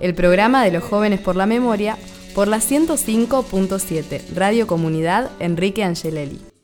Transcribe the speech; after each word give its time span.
el 0.00 0.14
programa 0.14 0.64
de 0.64 0.72
los 0.72 0.84
jóvenes 0.84 1.20
por 1.20 1.36
la 1.36 1.46
memoria, 1.46 1.96
por 2.34 2.48
la 2.48 2.58
105.7, 2.58 4.34
Radio 4.34 4.66
Comunidad 4.66 5.30
Enrique 5.40 5.84
Angelelli. 5.84 6.55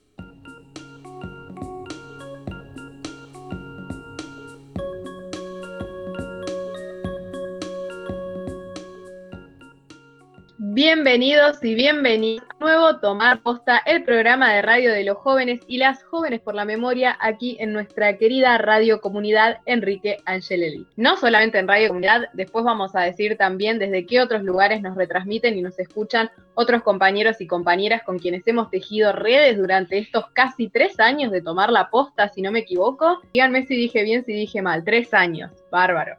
Bienvenidos 10.75 11.63
y 11.63 11.75
bienvenidos 11.75 12.47
a 12.49 12.65
nuevo 12.65 12.99
Tomar 12.99 13.43
Posta, 13.43 13.83
el 13.85 14.05
programa 14.05 14.55
de 14.55 14.63
radio 14.63 14.91
de 14.91 15.05
los 15.05 15.19
jóvenes 15.19 15.61
y 15.67 15.77
las 15.77 16.03
jóvenes 16.03 16.41
por 16.41 16.55
la 16.55 16.65
memoria 16.65 17.15
aquí 17.21 17.59
en 17.61 17.75
nuestra 17.75 18.17
querida 18.17 18.57
Radio 18.57 19.03
Comunidad 19.03 19.59
Enrique 19.67 20.17
Angelelli. 20.25 20.87
No 20.97 21.19
solamente 21.19 21.59
en 21.59 21.69
Radio 21.69 21.89
Comunidad, 21.89 22.31
después 22.33 22.65
vamos 22.65 22.97
a 22.97 23.03
decir 23.03 23.37
también 23.37 23.79
desde 23.79 24.07
qué 24.07 24.23
otros 24.23 24.45
lugares 24.45 24.81
nos 24.81 24.97
retransmiten 24.97 25.59
y 25.59 25.61
nos 25.61 25.79
escuchan 25.79 26.31
otros 26.55 26.83
compañeros 26.83 27.43
y 27.43 27.47
compañeras 27.47 28.03
con 28.03 28.19
quienes 28.19 28.47
hemos 28.47 28.71
tejido 28.71 29.13
redes 29.13 29.59
durante 29.59 29.99
estos 29.99 30.31
casi 30.33 30.71
tres 30.71 30.99
años 30.99 31.33
de 31.33 31.43
Tomar 31.43 31.71
la 31.71 31.91
Posta, 31.91 32.31
si 32.31 32.41
no 32.41 32.51
me 32.51 32.61
equivoco. 32.61 33.21
Díganme 33.35 33.67
si 33.67 33.77
dije 33.77 34.05
bien, 34.05 34.25
si 34.25 34.33
dije 34.33 34.63
mal, 34.63 34.85
tres 34.85 35.13
años, 35.13 35.51
bárbaro. 35.71 36.17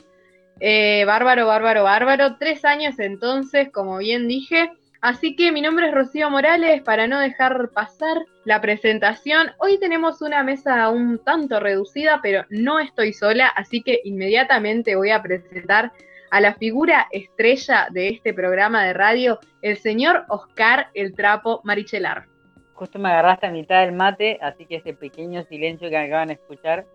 Eh, 0.60 1.04
bárbaro, 1.06 1.48
bárbaro, 1.48 1.84
bárbaro. 1.84 2.38
Tres 2.38 2.64
años 2.66 3.00
entonces, 3.00 3.70
como 3.72 3.98
bien 3.98 4.28
dije. 4.28 4.72
Así 5.02 5.36
que 5.36 5.52
mi 5.52 5.60
nombre 5.60 5.88
es 5.88 5.94
Rocío 5.94 6.30
Morales, 6.30 6.82
para 6.82 7.08
no 7.08 7.20
dejar 7.20 7.72
pasar 7.74 8.20
la 8.46 8.62
presentación. 8.62 9.52
Hoy 9.58 9.78
tenemos 9.78 10.22
una 10.22 10.44
mesa 10.44 10.88
un 10.88 11.20
tanto 11.20 11.60
reducida, 11.60 12.22
pero 12.24 12.46
no 12.50 12.80
estoy 12.80 13.12
sola, 13.12 13.48
así 13.48 13.82
que 13.82 14.00
inmediatamente 14.06 14.96
voy 14.96 15.10
a 15.10 15.22
presentar 15.22 15.92
a 16.32 16.40
la 16.40 16.54
figura 16.54 17.08
estrella 17.12 17.88
de 17.92 18.08
este 18.08 18.34
programa 18.34 18.86
de 18.86 18.94
radio, 18.94 19.40
el 19.62 19.76
señor 19.76 20.24
Oscar 20.30 20.88
El 20.94 21.14
Trapo 21.14 21.60
Marichelar. 21.66 22.28
Justo 22.74 22.98
me 22.98 23.10
agarraste 23.10 23.48
a 23.48 23.52
mitad 23.52 23.82
del 23.82 23.92
mate, 23.92 24.40
así 24.42 24.66
que 24.66 24.78
ese 24.78 24.94
pequeño 24.94 25.44
silencio 25.44 25.90
que 25.90 25.98
acaban 25.98 26.30
de 26.30 26.36
escuchar, 26.36 26.86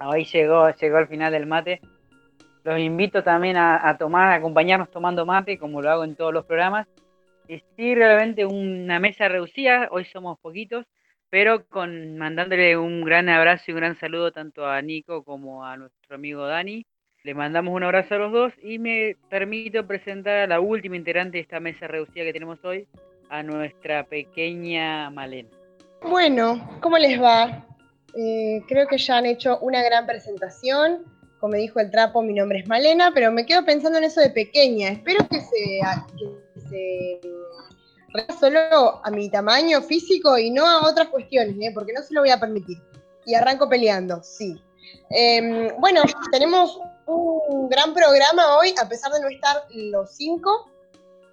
ahí 0.00 0.24
llegó, 0.24 0.68
llegó 0.70 0.96
al 0.96 1.06
final 1.06 1.30
del 1.30 1.46
mate 1.46 1.80
los 2.68 2.78
invito 2.78 3.22
también 3.22 3.56
a, 3.56 3.96
tomar, 3.98 4.30
a 4.30 4.34
acompañarnos 4.34 4.90
tomando 4.90 5.24
mate, 5.24 5.58
como 5.58 5.80
lo 5.80 5.90
hago 5.90 6.04
en 6.04 6.16
todos 6.16 6.34
los 6.34 6.44
programas. 6.44 6.86
Y 7.48 7.62
sí, 7.76 7.94
realmente 7.94 8.44
una 8.44 9.00
mesa 9.00 9.28
reducida, 9.28 9.88
hoy 9.90 10.04
somos 10.04 10.38
poquitos, 10.38 10.84
pero 11.30 11.66
con 11.66 12.18
mandándole 12.18 12.76
un 12.76 13.04
gran 13.04 13.28
abrazo 13.30 13.64
y 13.68 13.72
un 13.72 13.78
gran 13.78 13.98
saludo 13.98 14.32
tanto 14.32 14.66
a 14.66 14.82
Nico 14.82 15.24
como 15.24 15.64
a 15.64 15.76
nuestro 15.78 16.16
amigo 16.16 16.46
Dani. 16.46 16.84
Le 17.24 17.34
mandamos 17.34 17.74
un 17.74 17.84
abrazo 17.84 18.16
a 18.16 18.18
los 18.18 18.32
dos 18.32 18.52
y 18.62 18.78
me 18.78 19.16
permito 19.30 19.86
presentar 19.86 20.36
a 20.36 20.46
la 20.46 20.60
última 20.60 20.96
integrante 20.96 21.38
de 21.38 21.42
esta 21.42 21.60
mesa 21.60 21.86
reducida 21.88 22.24
que 22.24 22.32
tenemos 22.32 22.62
hoy, 22.64 22.86
a 23.30 23.42
nuestra 23.42 24.04
pequeña 24.04 25.10
Malena. 25.10 25.48
Bueno, 26.02 26.78
¿cómo 26.80 26.98
les 26.98 27.20
va? 27.20 27.66
Eh, 28.14 28.62
creo 28.68 28.86
que 28.86 28.98
ya 28.98 29.18
han 29.18 29.26
hecho 29.26 29.58
una 29.60 29.82
gran 29.82 30.06
presentación 30.06 31.17
como 31.40 31.54
dijo 31.54 31.80
el 31.80 31.90
trapo, 31.90 32.22
mi 32.22 32.34
nombre 32.34 32.60
es 32.60 32.66
Malena, 32.66 33.12
pero 33.14 33.30
me 33.30 33.46
quedo 33.46 33.64
pensando 33.64 33.98
en 33.98 34.04
eso 34.04 34.20
de 34.20 34.30
pequeña. 34.30 34.90
Espero 34.90 35.26
que 35.28 35.40
se, 35.40 35.80
que 36.68 37.20
solo 38.38 39.00
a 39.04 39.10
mi 39.10 39.30
tamaño 39.30 39.82
físico 39.82 40.38
y 40.38 40.50
no 40.50 40.66
a 40.66 40.88
otras 40.88 41.08
cuestiones, 41.08 41.56
¿eh? 41.60 41.70
porque 41.72 41.92
no 41.92 42.02
se 42.02 42.14
lo 42.14 42.20
voy 42.20 42.30
a 42.30 42.40
permitir. 42.40 42.78
Y 43.26 43.34
arranco 43.34 43.68
peleando, 43.68 44.22
sí. 44.22 44.60
Em, 45.10 45.68
bueno, 45.78 46.02
tenemos 46.32 46.80
un 47.06 47.68
gran 47.68 47.94
programa 47.94 48.58
hoy, 48.58 48.74
a 48.80 48.88
pesar 48.88 49.12
de 49.12 49.20
no 49.20 49.28
estar 49.28 49.64
los 49.70 50.10
cinco. 50.16 50.70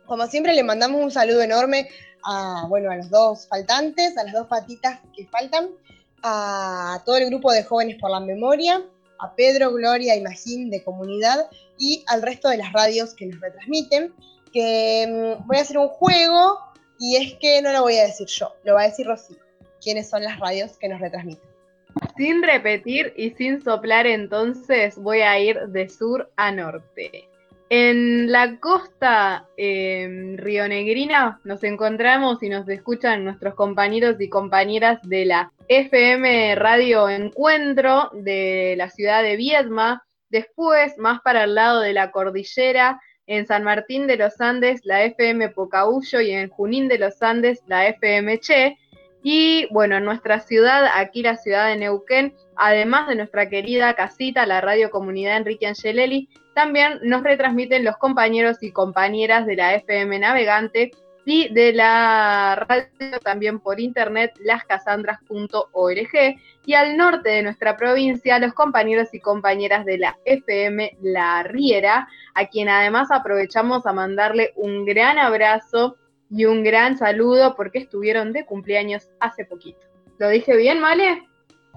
Como 0.05 0.27
siempre, 0.27 0.53
le 0.53 0.63
mandamos 0.63 1.01
un 1.01 1.11
saludo 1.11 1.41
enorme 1.41 1.89
a, 2.23 2.65
bueno, 2.67 2.91
a 2.91 2.97
los 2.97 3.09
dos 3.09 3.47
faltantes, 3.47 4.17
a 4.17 4.23
las 4.23 4.33
dos 4.33 4.47
patitas 4.47 4.99
que 5.15 5.25
faltan, 5.27 5.69
a 6.21 7.01
todo 7.05 7.17
el 7.17 7.27
grupo 7.27 7.51
de 7.51 7.63
jóvenes 7.63 7.97
por 7.99 8.11
la 8.11 8.19
memoria, 8.19 8.83
a 9.19 9.35
Pedro, 9.35 9.71
Gloria 9.73 10.15
y 10.15 10.21
Magín 10.21 10.69
de 10.69 10.83
Comunidad 10.83 11.49
y 11.77 12.03
al 12.07 12.21
resto 12.21 12.49
de 12.49 12.57
las 12.57 12.71
radios 12.73 13.13
que 13.13 13.25
nos 13.25 13.39
retransmiten, 13.39 14.13
que 14.53 15.37
mm, 15.39 15.47
voy 15.47 15.57
a 15.57 15.61
hacer 15.61 15.77
un 15.77 15.89
juego 15.89 16.59
y 16.99 17.17
es 17.17 17.33
que 17.35 17.61
no 17.61 17.71
lo 17.71 17.81
voy 17.81 17.97
a 17.97 18.05
decir 18.05 18.27
yo, 18.27 18.53
lo 18.63 18.75
va 18.75 18.83
a 18.83 18.87
decir 18.87 19.05
Rocío, 19.05 19.37
quiénes 19.81 20.09
son 20.09 20.23
las 20.23 20.39
radios 20.39 20.77
que 20.77 20.87
nos 20.87 20.99
retransmiten. 20.99 21.49
Sin 22.17 22.43
repetir 22.43 23.13
y 23.15 23.31
sin 23.31 23.63
soplar 23.63 24.05
entonces 24.05 24.97
voy 24.97 25.21
a 25.21 25.39
ir 25.39 25.59
de 25.67 25.87
sur 25.89 26.29
a 26.35 26.51
norte. 26.51 27.29
En 27.69 28.31
la 28.31 28.59
costa 28.59 29.47
eh, 29.57 30.35
rionegrina 30.37 31.39
nos 31.43 31.63
encontramos 31.63 32.43
y 32.43 32.49
nos 32.49 32.69
escuchan 32.69 33.23
nuestros 33.23 33.55
compañeros 33.55 34.17
y 34.19 34.29
compañeras 34.29 34.99
de 35.01 35.25
la 35.25 35.51
FM 35.67 36.53
Radio 36.55 37.09
Encuentro 37.09 38.11
de 38.13 38.75
la 38.77 38.91
ciudad 38.91 39.23
de 39.23 39.35
Viedma. 39.35 40.05
Después, 40.29 40.97
más 40.99 41.21
para 41.21 41.45
el 41.45 41.55
lado 41.55 41.81
de 41.81 41.93
la 41.93 42.11
cordillera, 42.11 43.01
en 43.27 43.47
San 43.47 43.63
Martín 43.63 44.05
de 44.05 44.17
los 44.17 44.39
Andes, 44.39 44.81
la 44.83 45.03
FM 45.03 45.49
Pocahuyo 45.49 46.21
y 46.21 46.31
en 46.31 46.49
Junín 46.49 46.87
de 46.87 46.99
los 46.99 47.21
Andes, 47.23 47.63
la 47.65 47.87
FM 47.87 48.39
Che. 48.39 48.77
Y 49.23 49.67
bueno, 49.71 49.97
en 49.97 50.05
nuestra 50.05 50.39
ciudad, 50.39 50.85
aquí 50.93 51.23
la 51.23 51.37
ciudad 51.37 51.67
de 51.67 51.77
Neuquén, 51.77 52.35
además 52.57 53.07
de 53.07 53.15
nuestra 53.15 53.49
querida 53.49 53.93
casita, 53.93 54.45
la 54.45 54.61
Radio 54.61 54.89
Comunidad 54.89 55.37
Enrique 55.37 55.67
Angelelli, 55.67 56.29
también 56.53 56.99
nos 57.03 57.23
retransmiten 57.23 57.83
los 57.83 57.97
compañeros 57.97 58.57
y 58.61 58.71
compañeras 58.71 59.45
de 59.45 59.55
la 59.55 59.75
FM 59.75 60.19
Navegante 60.19 60.91
y 61.25 61.51
de 61.53 61.73
la 61.73 62.55
radio 62.67 63.19
también 63.23 63.59
por 63.59 63.79
internet 63.79 64.33
lascasandras.org 64.39 66.37
y 66.65 66.73
al 66.73 66.97
norte 66.97 67.29
de 67.29 67.43
nuestra 67.43 67.75
provincia 67.75 68.39
los 68.39 68.53
compañeros 68.53 69.13
y 69.13 69.19
compañeras 69.19 69.85
de 69.85 69.97
la 69.97 70.17
FM 70.25 70.97
La 71.01 71.43
Riera, 71.43 72.07
a 72.35 72.45
quien 72.45 72.69
además 72.69 73.09
aprovechamos 73.11 73.85
a 73.85 73.93
mandarle 73.93 74.53
un 74.55 74.85
gran 74.85 75.17
abrazo 75.17 75.97
y 76.29 76.45
un 76.45 76.63
gran 76.63 76.97
saludo 76.97 77.55
porque 77.55 77.79
estuvieron 77.79 78.31
de 78.31 78.45
cumpleaños 78.45 79.09
hace 79.19 79.45
poquito. 79.45 79.79
¿Lo 80.19 80.29
dije 80.29 80.55
bien, 80.55 80.79
Male? 80.79 81.23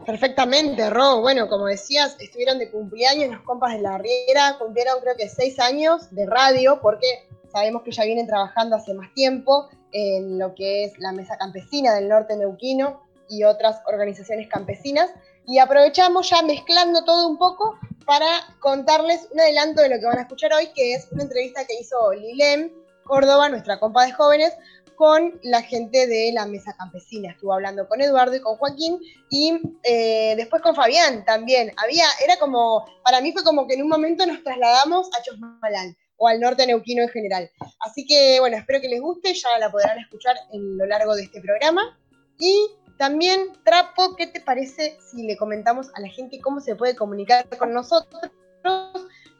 Perfectamente, 0.06 0.88
Ro. 0.90 1.20
Bueno, 1.20 1.48
como 1.48 1.66
decías, 1.66 2.16
estuvieron 2.18 2.58
de 2.58 2.70
cumpleaños 2.70 3.30
los 3.30 3.42
compas 3.42 3.74
de 3.74 3.80
La 3.80 3.98
Riera, 3.98 4.56
cumplieron 4.58 5.00
creo 5.00 5.16
que 5.16 5.28
seis 5.28 5.58
años 5.58 6.10
de 6.14 6.26
radio 6.26 6.80
porque 6.80 7.28
sabemos 7.52 7.82
que 7.82 7.92
ya 7.92 8.04
vienen 8.04 8.26
trabajando 8.26 8.76
hace 8.76 8.94
más 8.94 9.12
tiempo 9.14 9.68
en 9.92 10.38
lo 10.38 10.54
que 10.54 10.84
es 10.84 10.98
la 10.98 11.12
Mesa 11.12 11.36
Campesina 11.36 11.94
del 11.94 12.08
Norte 12.08 12.36
Neuquino 12.36 13.02
y 13.28 13.44
otras 13.44 13.80
organizaciones 13.86 14.48
campesinas. 14.48 15.10
Y 15.46 15.58
aprovechamos 15.58 16.28
ya 16.28 16.42
mezclando 16.42 17.04
todo 17.04 17.28
un 17.28 17.38
poco 17.38 17.78
para 18.04 18.26
contarles 18.60 19.28
un 19.32 19.40
adelanto 19.40 19.82
de 19.82 19.90
lo 19.90 19.98
que 19.98 20.06
van 20.06 20.18
a 20.18 20.22
escuchar 20.22 20.52
hoy, 20.52 20.68
que 20.74 20.94
es 20.94 21.08
una 21.10 21.22
entrevista 21.22 21.66
que 21.66 21.74
hizo 21.80 22.12
Lilem 22.12 22.70
Córdoba, 23.04 23.48
nuestra 23.48 23.80
compa 23.80 24.04
de 24.04 24.12
jóvenes, 24.12 24.54
con 24.98 25.38
la 25.44 25.62
gente 25.62 26.08
de 26.08 26.32
la 26.32 26.44
mesa 26.46 26.74
campesina. 26.76 27.30
Estuvo 27.30 27.52
hablando 27.52 27.86
con 27.86 28.00
Eduardo 28.00 28.34
y 28.34 28.40
con 28.40 28.56
Joaquín 28.56 28.98
y 29.30 29.60
eh, 29.84 30.34
después 30.36 30.60
con 30.60 30.74
Fabián 30.74 31.24
también. 31.24 31.72
Había, 31.76 32.04
era 32.22 32.36
como, 32.40 32.84
para 33.04 33.20
mí 33.20 33.32
fue 33.32 33.44
como 33.44 33.68
que 33.68 33.74
en 33.74 33.82
un 33.82 33.88
momento 33.88 34.26
nos 34.26 34.42
trasladamos 34.42 35.08
a 35.16 35.22
Chosmalal 35.22 35.96
o 36.16 36.26
al 36.26 36.40
norte 36.40 36.66
neuquino 36.66 37.04
en 37.04 37.10
general. 37.10 37.48
Así 37.86 38.04
que 38.06 38.40
bueno, 38.40 38.56
espero 38.56 38.80
que 38.80 38.88
les 38.88 39.00
guste, 39.00 39.32
ya 39.34 39.56
la 39.60 39.70
podrán 39.70 40.00
escuchar 40.00 40.36
en 40.52 40.76
lo 40.76 40.84
largo 40.86 41.14
de 41.14 41.22
este 41.22 41.40
programa. 41.40 41.96
Y 42.40 42.68
también, 42.98 43.52
Trapo, 43.64 44.16
¿qué 44.16 44.26
te 44.26 44.40
parece 44.40 44.98
si 45.12 45.22
le 45.28 45.36
comentamos 45.36 45.90
a 45.94 46.00
la 46.00 46.08
gente 46.08 46.40
cómo 46.40 46.58
se 46.60 46.74
puede 46.74 46.96
comunicar 46.96 47.48
con 47.56 47.72
nosotros, 47.72 48.32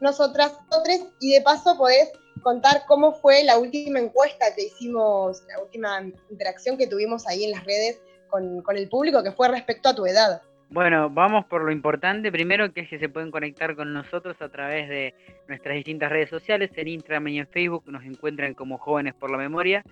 nosotras, 0.00 0.52
nosotros, 0.70 1.08
y 1.18 1.32
de 1.32 1.40
paso 1.40 1.76
podés 1.76 2.12
contar 2.42 2.82
cómo 2.86 3.12
fue 3.12 3.44
la 3.44 3.58
última 3.58 3.98
encuesta 3.98 4.46
que 4.54 4.66
hicimos, 4.66 5.42
la 5.48 5.62
última 5.62 6.02
interacción 6.30 6.76
que 6.76 6.86
tuvimos 6.86 7.26
ahí 7.26 7.44
en 7.44 7.52
las 7.52 7.64
redes 7.64 8.00
con, 8.28 8.62
el 8.76 8.88
público, 8.88 9.22
que 9.22 9.32
fue 9.32 9.48
respecto 9.48 9.88
a 9.88 9.94
tu 9.94 10.06
edad. 10.06 10.42
Bueno, 10.70 11.08
vamos 11.08 11.46
por 11.46 11.62
lo 11.62 11.72
importante. 11.72 12.30
Primero, 12.30 12.72
que 12.72 12.82
es 12.82 12.88
que 12.88 12.98
se 12.98 13.08
pueden 13.08 13.30
conectar 13.30 13.74
con 13.74 13.92
nosotros 13.94 14.36
a 14.40 14.50
través 14.50 14.88
de 14.88 15.14
nuestras 15.48 15.76
distintas 15.76 16.10
redes 16.10 16.28
sociales, 16.28 16.70
en 16.76 16.88
Instagram 16.88 17.28
y 17.28 17.38
en 17.38 17.48
Facebook, 17.48 17.84
nos 17.86 18.04
encuentran 18.04 18.52
como 18.52 18.76
Jóvenes 18.76 19.14
por 19.14 19.30
la 19.30 19.38
Memoria, 19.38 19.82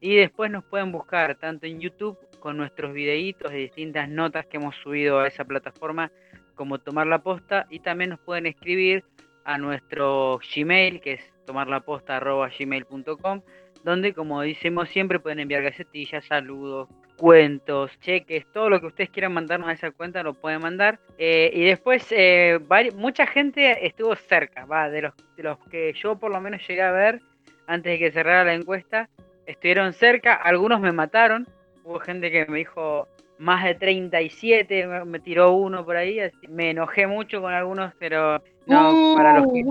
y 0.00 0.16
después 0.16 0.50
nos 0.50 0.64
pueden 0.64 0.92
buscar 0.92 1.34
tanto 1.36 1.66
en 1.66 1.80
YouTube 1.80 2.16
con 2.38 2.56
nuestros 2.56 2.92
videitos 2.94 3.50
de 3.50 3.58
distintas 3.58 4.08
notas 4.08 4.46
que 4.46 4.56
hemos 4.56 4.74
subido 4.76 5.20
a 5.20 5.28
esa 5.28 5.44
plataforma 5.44 6.10
como 6.54 6.78
Tomar 6.78 7.06
la 7.06 7.22
Posta. 7.22 7.66
Y 7.68 7.80
también 7.80 8.10
nos 8.10 8.20
pueden 8.20 8.46
escribir 8.46 9.04
a 9.44 9.58
nuestro 9.58 10.38
Gmail 10.54 11.00
que 11.00 11.14
es 11.14 11.20
tomarlaposta.gmail.com 11.50 13.42
donde 13.82 14.14
como 14.14 14.42
decimos 14.42 14.88
siempre 14.90 15.18
pueden 15.20 15.40
enviar 15.40 15.62
gacetillas, 15.62 16.24
saludos, 16.26 16.88
cuentos, 17.16 17.90
cheques, 18.00 18.46
todo 18.52 18.68
lo 18.68 18.80
que 18.80 18.86
ustedes 18.86 19.10
quieran 19.10 19.32
mandarnos 19.32 19.68
a 19.68 19.72
esa 19.72 19.90
cuenta 19.90 20.22
lo 20.22 20.34
pueden 20.34 20.60
mandar. 20.60 21.00
Eh, 21.16 21.50
y 21.54 21.64
después 21.64 22.06
eh, 22.10 22.60
mucha 22.94 23.26
gente 23.26 23.86
estuvo 23.86 24.14
cerca, 24.16 24.66
va, 24.66 24.90
de 24.90 25.02
los, 25.02 25.14
de 25.36 25.42
los 25.42 25.58
que 25.70 25.94
yo 25.94 26.16
por 26.16 26.30
lo 26.30 26.40
menos 26.40 26.60
llegué 26.68 26.82
a 26.82 26.92
ver 26.92 27.20
antes 27.66 27.92
de 27.92 27.98
que 27.98 28.12
cerrara 28.12 28.44
la 28.44 28.54
encuesta, 28.54 29.08
estuvieron 29.46 29.92
cerca, 29.94 30.34
algunos 30.34 30.80
me 30.80 30.92
mataron, 30.92 31.46
Hubo 31.82 31.98
gente 31.98 32.30
que 32.30 32.46
me 32.46 32.58
dijo 32.58 33.08
más 33.40 33.64
de 33.64 33.74
37, 33.74 34.86
me 35.06 35.18
tiró 35.18 35.54
uno 35.54 35.82
por 35.84 35.96
ahí, 35.96 36.20
me 36.48 36.70
enojé 36.70 37.06
mucho 37.06 37.40
con 37.40 37.54
algunos, 37.54 37.94
pero 37.98 38.42
no, 38.66 39.14
para 39.16 39.40
los 39.40 39.50
que... 39.50 39.64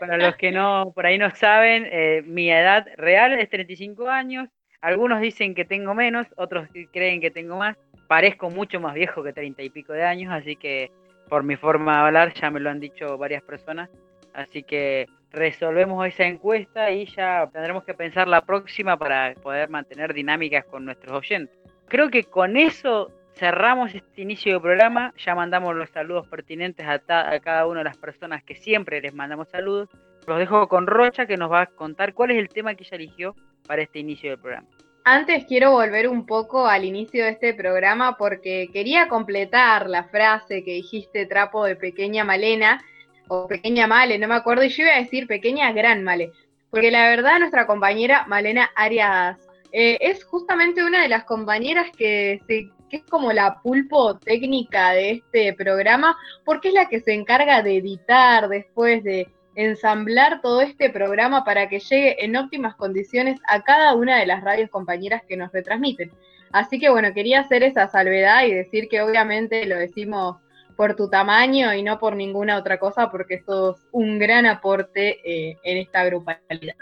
para 0.00 0.16
los 0.16 0.34
que 0.34 0.50
no, 0.50 0.90
por 0.92 1.06
ahí 1.06 1.16
no 1.16 1.30
saben, 1.30 1.86
eh, 1.92 2.22
mi 2.26 2.50
edad 2.50 2.88
real 2.96 3.38
es 3.38 3.48
35 3.48 4.08
años, 4.08 4.48
algunos 4.80 5.20
dicen 5.20 5.54
que 5.54 5.64
tengo 5.64 5.94
menos, 5.94 6.26
otros 6.36 6.68
creen 6.92 7.20
que 7.20 7.30
tengo 7.30 7.56
más, 7.56 7.76
parezco 8.08 8.50
mucho 8.50 8.80
más 8.80 8.94
viejo 8.94 9.22
que 9.22 9.32
30 9.32 9.62
y 9.62 9.70
pico 9.70 9.92
de 9.92 10.02
años, 10.02 10.32
así 10.32 10.56
que 10.56 10.90
por 11.28 11.44
mi 11.44 11.54
forma 11.54 11.98
de 11.98 12.06
hablar 12.08 12.34
ya 12.34 12.50
me 12.50 12.58
lo 12.58 12.68
han 12.68 12.80
dicho 12.80 13.16
varias 13.16 13.44
personas, 13.44 13.88
así 14.34 14.64
que 14.64 15.06
resolvemos 15.32 16.06
esa 16.06 16.24
encuesta 16.24 16.90
y 16.90 17.06
ya 17.06 17.48
tendremos 17.52 17.84
que 17.84 17.94
pensar 17.94 18.28
la 18.28 18.42
próxima 18.42 18.96
para 18.96 19.34
poder 19.34 19.68
mantener 19.68 20.12
dinámicas 20.12 20.64
con 20.64 20.84
nuestros 20.84 21.16
oyentes. 21.16 21.56
Creo 21.88 22.10
que 22.10 22.24
con 22.24 22.56
eso 22.56 23.10
cerramos 23.34 23.94
este 23.94 24.22
inicio 24.22 24.52
del 24.52 24.62
programa, 24.62 25.14
ya 25.16 25.34
mandamos 25.34 25.74
los 25.74 25.90
saludos 25.90 26.26
pertinentes 26.28 26.86
a, 26.86 26.98
cada 27.40 27.66
una 27.66 27.80
de 27.80 27.84
las 27.84 27.96
personas 27.96 28.42
que 28.42 28.54
siempre 28.54 29.00
les 29.00 29.14
mandamos 29.14 29.48
saludos. 29.48 29.88
Los 30.26 30.38
dejo 30.38 30.68
con 30.68 30.86
Rocha 30.86 31.26
que 31.26 31.36
nos 31.36 31.50
va 31.50 31.62
a 31.62 31.66
contar 31.66 32.12
cuál 32.12 32.32
es 32.32 32.38
el 32.38 32.48
tema 32.48 32.74
que 32.74 32.84
ella 32.84 32.96
eligió 32.96 33.34
para 33.66 33.82
este 33.82 33.98
inicio 33.98 34.30
del 34.30 34.38
programa. 34.38 34.68
Antes 35.04 35.46
quiero 35.46 35.70
volver 35.70 36.08
un 36.08 36.26
poco 36.26 36.66
al 36.66 36.84
inicio 36.84 37.24
de 37.24 37.30
este 37.30 37.54
programa 37.54 38.18
porque 38.18 38.68
quería 38.72 39.08
completar 39.08 39.88
la 39.88 40.04
frase 40.04 40.62
que 40.62 40.72
dijiste, 40.72 41.24
trapo 41.24 41.64
de 41.64 41.74
pequeña 41.74 42.22
Malena, 42.22 42.82
o 43.30 43.46
pequeña 43.46 43.86
Male, 43.86 44.18
no 44.18 44.28
me 44.28 44.34
acuerdo, 44.34 44.64
y 44.64 44.68
yo 44.68 44.82
iba 44.82 44.94
a 44.94 45.00
decir 45.00 45.26
pequeña 45.26 45.72
gran 45.72 46.02
Male, 46.02 46.32
porque 46.68 46.90
la 46.90 47.08
verdad 47.08 47.38
nuestra 47.38 47.66
compañera 47.66 48.26
Malena 48.26 48.70
Arias 48.74 49.38
eh, 49.72 49.98
es 50.00 50.24
justamente 50.24 50.84
una 50.84 51.02
de 51.02 51.08
las 51.08 51.24
compañeras 51.24 51.90
que, 51.96 52.40
que 52.48 52.96
es 52.96 53.04
como 53.04 53.32
la 53.32 53.60
pulpo 53.62 54.18
técnica 54.18 54.90
de 54.90 55.10
este 55.12 55.54
programa, 55.54 56.16
porque 56.44 56.68
es 56.68 56.74
la 56.74 56.88
que 56.88 57.00
se 57.00 57.14
encarga 57.14 57.62
de 57.62 57.76
editar 57.76 58.48
después 58.48 59.04
de 59.04 59.28
ensamblar 59.54 60.40
todo 60.40 60.60
este 60.60 60.90
programa 60.90 61.44
para 61.44 61.68
que 61.68 61.78
llegue 61.78 62.24
en 62.24 62.36
óptimas 62.36 62.74
condiciones 62.74 63.40
a 63.48 63.62
cada 63.62 63.94
una 63.94 64.18
de 64.18 64.26
las 64.26 64.42
radios 64.42 64.70
compañeras 64.70 65.22
que 65.28 65.36
nos 65.36 65.52
retransmiten. 65.52 66.10
Así 66.50 66.80
que 66.80 66.90
bueno, 66.90 67.14
quería 67.14 67.40
hacer 67.40 67.62
esa 67.62 67.86
salvedad 67.86 68.44
y 68.44 68.52
decir 68.52 68.88
que 68.88 69.02
obviamente 69.02 69.66
lo 69.66 69.76
decimos 69.76 70.38
por 70.80 70.96
tu 70.96 71.10
tamaño 71.10 71.74
y 71.74 71.82
no 71.82 71.98
por 71.98 72.16
ninguna 72.16 72.56
otra 72.56 72.80
cosa, 72.80 73.10
porque 73.10 73.42
sos 73.44 73.76
un 73.92 74.18
gran 74.18 74.46
aporte 74.46 75.18
eh, 75.26 75.58
en 75.62 75.76
esta 75.76 76.06
grupalidad. 76.06 76.74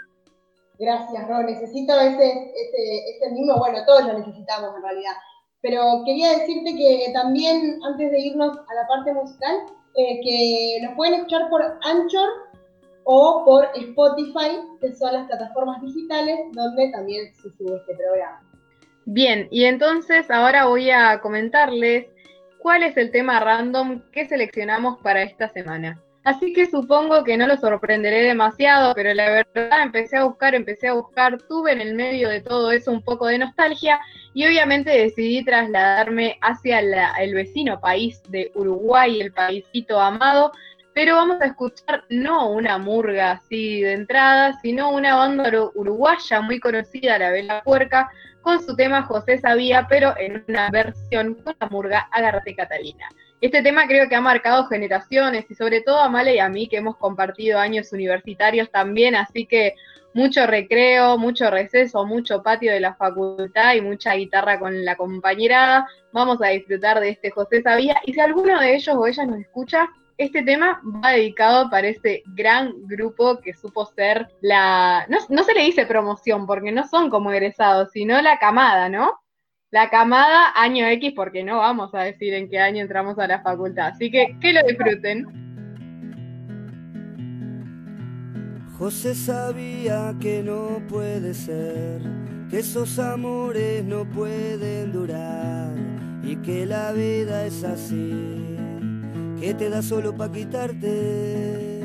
Gracias, 0.79 1.27
Ro. 1.27 1.43
Necesito 1.43 1.99
ese, 1.99 2.53
ese, 2.55 3.29
mismo, 3.31 3.57
bueno, 3.57 3.79
todos 3.85 4.05
lo 4.05 4.17
necesitamos 4.17 4.73
en 4.77 4.83
realidad. 4.83 5.11
Pero 5.61 5.81
quería 6.05 6.29
decirte 6.29 6.77
que 6.77 7.11
también, 7.11 7.77
antes 7.83 8.09
de 8.09 8.19
irnos 8.21 8.57
a 8.57 8.73
la 8.73 8.87
parte 8.87 9.11
musical, 9.11 9.53
eh, 9.97 10.21
que 10.23 10.79
nos 10.81 10.95
pueden 10.95 11.15
escuchar 11.15 11.49
por 11.49 11.61
Anchor 11.61 12.29
o 13.03 13.43
por 13.43 13.67
Spotify, 13.75 14.61
que 14.79 14.95
son 14.95 15.11
las 15.11 15.27
plataformas 15.27 15.81
digitales 15.81 16.39
donde 16.53 16.89
también 16.91 17.35
se 17.35 17.49
sube 17.57 17.75
este 17.75 17.95
programa. 17.97 18.41
Bien, 19.03 19.49
y 19.51 19.65
entonces 19.65 20.31
ahora 20.31 20.67
voy 20.67 20.89
a 20.89 21.19
comentarles 21.19 22.05
cuál 22.59 22.83
es 22.83 22.95
el 22.97 23.11
tema 23.11 23.39
random 23.39 24.01
que 24.11 24.27
seleccionamos 24.27 24.99
para 25.01 25.23
esta 25.23 25.49
semana. 25.49 26.01
Así 26.23 26.53
que 26.53 26.69
supongo 26.69 27.23
que 27.23 27.37
no 27.37 27.47
lo 27.47 27.57
sorprenderé 27.57 28.23
demasiado, 28.23 28.93
pero 28.93 29.13
la 29.13 29.29
verdad 29.31 29.81
empecé 29.81 30.17
a 30.17 30.25
buscar, 30.25 30.53
empecé 30.53 30.89
a 30.89 30.93
buscar, 30.93 31.37
tuve 31.47 31.71
en 31.71 31.81
el 31.81 31.95
medio 31.95 32.29
de 32.29 32.41
todo 32.41 32.71
eso 32.71 32.91
un 32.91 33.01
poco 33.01 33.27
de 33.27 33.37
nostalgia 33.37 33.99
y 34.33 34.45
obviamente 34.45 34.91
decidí 34.91 35.43
trasladarme 35.43 36.37
hacia 36.41 36.79
el 36.79 37.33
vecino 37.33 37.79
país 37.79 38.21
de 38.29 38.51
Uruguay, 38.53 39.21
el 39.21 39.31
paísito 39.31 39.99
amado, 39.99 40.51
pero 40.93 41.15
vamos 41.15 41.41
a 41.41 41.45
escuchar 41.45 42.03
no 42.09 42.49
una 42.49 42.77
murga 42.77 43.31
así 43.31 43.81
de 43.81 43.93
entrada, 43.93 44.59
sino 44.61 44.91
una 44.91 45.15
banda 45.15 45.51
uruguaya 45.73 46.41
muy 46.41 46.59
conocida, 46.59 47.17
la 47.19 47.31
Vela 47.31 47.61
Puerca, 47.63 48.09
con 48.41 48.61
su 48.61 48.75
tema 48.75 49.03
José 49.03 49.37
Sabía, 49.37 49.87
pero 49.89 50.13
en 50.17 50.43
una 50.47 50.69
versión 50.69 51.35
con 51.35 51.55
la 51.59 51.67
murga 51.67 52.09
Agárrate 52.11 52.55
Catalina. 52.55 53.07
Este 53.41 53.61
tema 53.61 53.87
creo 53.87 54.09
que 54.09 54.15
ha 54.15 54.21
marcado 54.21 54.65
generaciones 54.67 55.45
y 55.49 55.55
sobre 55.55 55.81
todo 55.81 55.99
a 55.99 56.09
Male 56.09 56.35
y 56.35 56.39
a 56.39 56.49
mí 56.49 56.67
que 56.67 56.77
hemos 56.77 56.97
compartido 56.97 57.57
años 57.57 57.93
universitarios 57.93 58.69
también, 58.69 59.15
así 59.15 59.45
que 59.45 59.75
mucho 60.13 60.45
recreo, 60.45 61.17
mucho 61.17 61.49
receso, 61.49 62.05
mucho 62.05 62.43
patio 62.43 62.73
de 62.73 62.79
la 62.79 62.95
facultad 62.95 63.75
y 63.75 63.81
mucha 63.81 64.15
guitarra 64.15 64.59
con 64.59 64.83
la 64.83 64.95
compañerada. 64.97 65.87
Vamos 66.11 66.41
a 66.41 66.47
disfrutar 66.47 66.99
de 66.99 67.09
este 67.09 67.29
José 67.29 67.61
Sabía 67.61 68.01
y 68.05 68.13
si 68.13 68.19
alguno 68.19 68.59
de 68.59 68.75
ellos 68.75 68.95
o 68.97 69.07
ellas 69.07 69.27
nos 69.27 69.39
escucha, 69.39 69.87
este 70.19 70.43
tema 70.43 70.81
va 70.83 71.11
dedicado 71.11 71.69
para 71.69 71.87
ese 71.87 72.23
gran 72.35 72.73
grupo 72.87 73.39
que 73.39 73.53
supo 73.53 73.85
ser 73.85 74.27
la, 74.41 75.07
no, 75.07 75.43
se 75.43 75.53
le 75.53 75.61
dice 75.61 75.85
promoción 75.85 76.45
porque 76.45 76.73
no 76.73 76.85
son 76.85 77.09
como 77.09 77.31
egresados, 77.31 77.89
sino 77.93 78.21
la 78.21 78.37
camada, 78.37 78.89
¿no? 78.89 79.13
La 79.71 79.89
camada 79.89 80.51
año 80.55 80.85
X 80.87 81.13
porque 81.15 81.41
no 81.43 81.59
vamos 81.59 81.95
a 81.95 82.01
decir 82.01 82.33
en 82.33 82.49
qué 82.49 82.59
año 82.59 82.81
entramos 82.81 83.17
a 83.17 83.27
la 83.27 83.41
facultad. 83.41 83.93
Así 83.93 84.11
que 84.11 84.35
que 84.41 84.51
lo 84.51 84.61
disfruten. 84.67 85.25
José 88.77 89.15
sabía 89.15 90.13
que 90.19 90.43
no 90.43 90.81
puede 90.89 91.33
ser, 91.33 92.01
que 92.49 92.59
esos 92.59 92.99
amores 92.99 93.85
no 93.85 94.03
pueden 94.03 94.91
durar 94.91 95.73
y 96.23 96.35
que 96.37 96.65
la 96.65 96.91
vida 96.91 97.45
es 97.45 97.63
así 97.63 98.59
que 99.39 99.53
te 99.53 99.69
da 99.69 99.81
solo 99.81 100.15
para 100.15 100.31
quitarte. 100.31 101.81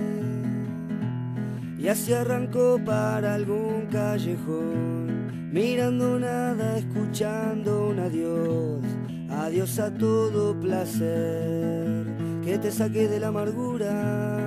Y 1.79 1.89
así 1.89 2.13
arrancó 2.13 2.81
para 2.85 3.35
algún 3.35 3.87
callejón, 3.93 5.51
mirando 5.53 6.19
nada, 6.19 6.79
escuchando 6.79 7.89
un 7.89 8.01
adiós, 8.01 8.81
adiós 9.31 9.79
a 9.79 9.91
todo 9.93 10.59
placer, 10.59 12.07
que 12.43 12.59
te 12.59 12.71
saque 12.71 13.07
de 13.09 13.21
la 13.21 13.29
amargura. 13.29 14.45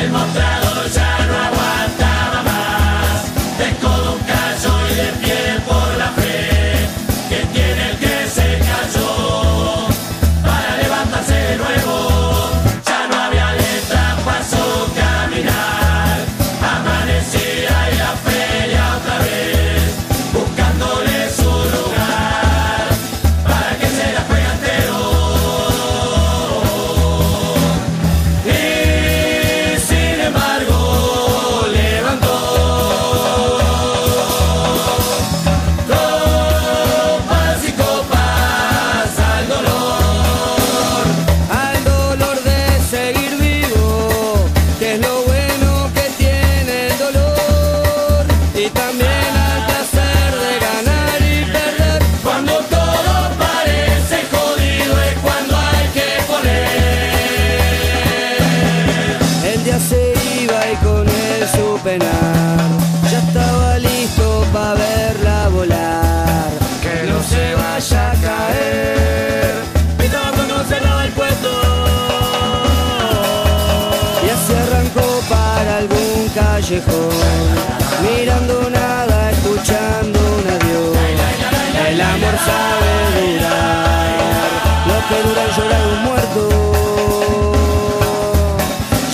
El 0.00 0.10
mostrador 0.10 0.88
ya 0.90 1.26
no 1.26 1.34
aguantaba 1.48 2.42
más. 2.44 3.58
De 3.58 3.68
codo 3.80 4.14
un 4.14 4.20
callo 4.20 4.72
y 4.90 4.94
de 4.94 5.12
pie 5.20 5.60
por 5.68 5.98
la 5.98 6.08
fe. 6.12 6.88
Que 7.28 7.40
tiene 7.52 7.90
el 7.90 7.98
que 7.98 8.26
se 8.26 8.58
cayó. 8.58 9.51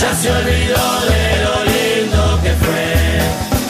Ya 0.00 0.14
se 0.14 0.30
olvidó 0.30 1.00
de 1.10 1.24
lo 1.44 1.64
lindo 1.64 2.40
que 2.42 2.52
fue. 2.62 3.20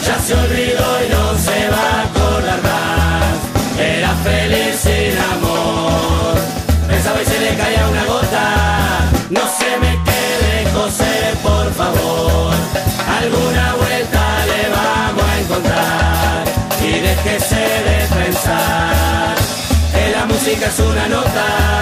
Ya 0.05 0.19
se 0.19 0.33
olvidó 0.35 0.87
y 1.03 1.09
no 1.09 1.37
se 1.37 1.69
va 1.69 1.85
a 1.89 2.03
acordar 2.03 2.61
más. 2.61 3.79
Era 3.79 4.11
feliz 4.23 4.75
sin 4.75 5.17
amor. 5.33 6.35
Pensaba 6.87 7.21
y 7.21 7.25
se 7.25 7.39
le 7.39 7.55
caía 7.55 7.87
una 7.89 8.05
gota. 8.05 8.45
No 9.31 9.41
se 9.57 9.77
me 9.79 9.91
quede, 10.07 10.71
José, 10.71 11.33
por 11.41 11.73
favor. 11.73 12.53
Alguna 13.19 13.73
vuelta 13.75 14.21
le 14.51 14.69
vamos 14.69 15.25
a 15.31 15.39
encontrar. 15.39 16.43
Y 16.81 16.99
déjese 16.99 17.55
de 17.55 18.07
pensar 18.15 19.38
música 20.49 20.67
es 20.67 20.79
una 20.79 21.07
nota. 21.07 21.79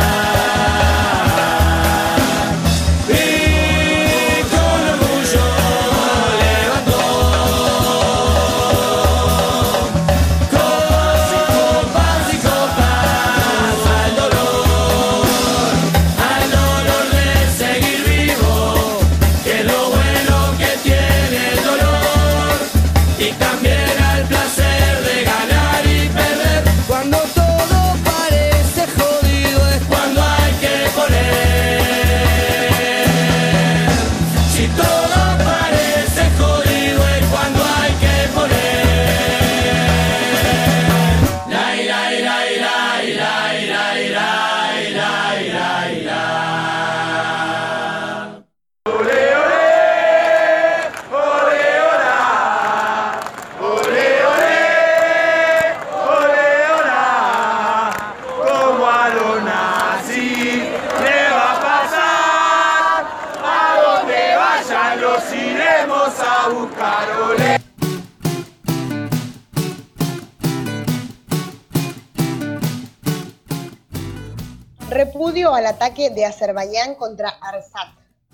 Ataque 75.88 76.10
de 76.10 76.25
Azerbaiyán 76.25 76.96
contra 76.96 77.29
Arsat. 77.29 77.88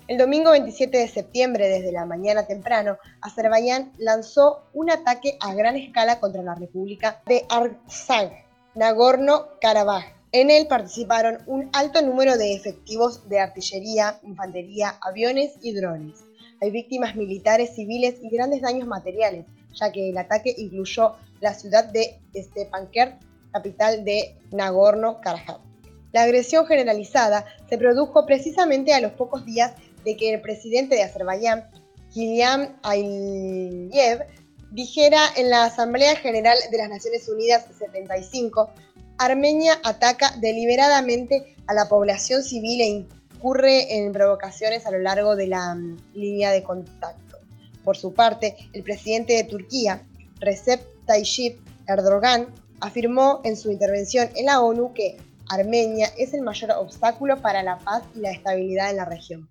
El 0.08 0.18
domingo 0.18 0.50
27 0.50 0.98
de 0.98 1.06
septiembre, 1.06 1.68
desde 1.68 1.92
la 1.92 2.04
mañana 2.04 2.48
temprano, 2.48 2.98
Azerbaiyán 3.20 3.92
lanzó 3.96 4.64
un 4.72 4.90
ataque 4.90 5.38
a 5.38 5.54
gran 5.54 5.76
escala 5.76 6.18
contra 6.18 6.42
la 6.42 6.56
República 6.56 7.22
de 7.26 7.46
Artsakh, 7.48 8.32
Nagorno-Karabaj. 8.74 10.04
En 10.32 10.50
él 10.50 10.66
participaron 10.66 11.38
un 11.46 11.70
alto 11.72 12.02
número 12.02 12.36
de 12.36 12.54
efectivos 12.54 13.28
de 13.28 13.38
artillería, 13.38 14.18
infantería, 14.24 14.96
aviones 15.00 15.52
y 15.62 15.74
drones. 15.74 16.24
Hay 16.60 16.72
víctimas 16.72 17.14
militares, 17.14 17.76
civiles 17.76 18.16
y 18.20 18.30
grandes 18.30 18.62
daños 18.62 18.88
materiales, 18.88 19.46
ya 19.74 19.92
que 19.92 20.10
el 20.10 20.18
ataque 20.18 20.52
incluyó 20.58 21.12
la 21.40 21.54
ciudad 21.54 21.84
de 21.84 22.18
Stepanakert, 22.34 23.22
capital 23.52 24.04
de 24.04 24.34
Nagorno-Karabaj. 24.50 25.73
La 26.14 26.22
agresión 26.22 26.64
generalizada 26.66 27.44
se 27.68 27.76
produjo 27.76 28.24
precisamente 28.24 28.94
a 28.94 29.00
los 29.00 29.10
pocos 29.14 29.44
días 29.44 29.72
de 30.04 30.16
que 30.16 30.32
el 30.32 30.40
presidente 30.40 30.94
de 30.94 31.02
Azerbaiyán, 31.02 31.68
Ilham 32.14 32.76
Aliyev, 32.84 34.24
dijera 34.70 35.18
en 35.36 35.50
la 35.50 35.64
Asamblea 35.64 36.14
General 36.14 36.56
de 36.70 36.78
las 36.78 36.88
Naciones 36.88 37.28
Unidas 37.28 37.66
75, 37.76 38.70
Armenia 39.18 39.80
ataca 39.82 40.30
deliberadamente 40.38 41.56
a 41.66 41.74
la 41.74 41.88
población 41.88 42.44
civil 42.44 42.80
e 42.80 43.06
incurre 43.34 43.96
en 43.96 44.12
provocaciones 44.12 44.86
a 44.86 44.92
lo 44.92 45.00
largo 45.00 45.34
de 45.34 45.48
la 45.48 45.74
mm, 45.74 45.96
línea 46.14 46.52
de 46.52 46.62
contacto. 46.62 47.38
Por 47.82 47.96
su 47.96 48.14
parte, 48.14 48.54
el 48.72 48.84
presidente 48.84 49.32
de 49.32 49.42
Turquía, 49.42 50.06
Recep 50.38 50.80
Tayyip 51.06 51.58
Erdogan, 51.88 52.54
afirmó 52.78 53.40
en 53.42 53.56
su 53.56 53.72
intervención 53.72 54.30
en 54.36 54.46
la 54.46 54.60
ONU 54.60 54.94
que 54.94 55.16
Armenia 55.48 56.10
es 56.18 56.34
el 56.34 56.42
mayor 56.42 56.72
obstáculo 56.72 57.40
para 57.40 57.62
la 57.62 57.78
paz 57.78 58.02
y 58.14 58.20
la 58.20 58.30
estabilidad 58.30 58.90
en 58.90 58.96
la 58.96 59.04
región. 59.04 59.48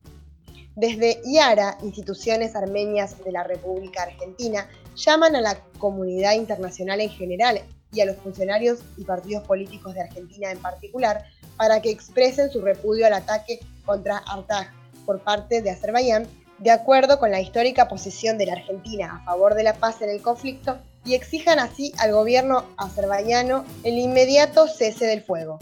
Desde 0.76 1.22
IARA, 1.26 1.78
instituciones 1.84 2.56
armenias 2.56 3.24
de 3.24 3.32
la 3.32 3.44
República 3.44 4.04
Argentina 4.04 4.68
llaman 4.96 5.36
a 5.36 5.42
la 5.42 5.60
comunidad 5.78 6.34
internacional 6.34 7.00
en 7.00 7.10
general 7.10 7.62
y 7.92 8.02
a 8.02 8.06
los 8.06 8.18
funcionarios 8.18 8.80
y 8.98 9.04
partidos 9.04 9.46
políticos 9.46 9.94
de 9.94 10.02
Argentina 10.02 10.52
en 10.52 10.60
particular 10.60 11.26
para 11.58 11.82
que 11.82 11.92
expresen 11.92 12.50
su 12.50 12.62
repudio 12.62 13.06
al 13.06 13.14
ataque 13.14 13.60
contra 13.86 14.18
Artaj 14.18 14.68
por 15.06 15.22
parte 15.22 15.62
de 15.62 15.70
Azerbaiyán, 15.70 16.28
de 16.58 16.72
acuerdo 16.72 17.20
con 17.20 17.30
la 17.30 17.42
histórica 17.42 17.88
posición 17.88 18.40
de 18.40 18.48
la 18.48 18.54
Argentina 18.54 19.18
a 19.22 19.26
favor 19.26 19.54
de 19.54 19.64
la 19.64 19.74
paz 19.74 20.02
en 20.02 20.10
el 20.10 20.22
conflicto, 20.22 20.80
y 21.06 21.16
exijan 21.16 21.60
así 21.60 21.94
al 21.98 22.14
gobierno 22.14 22.64
azerbaiyano 22.78 23.66
el 23.84 23.98
inmediato 23.98 24.68
cese 24.68 25.06
del 25.06 25.22
fuego. 25.22 25.60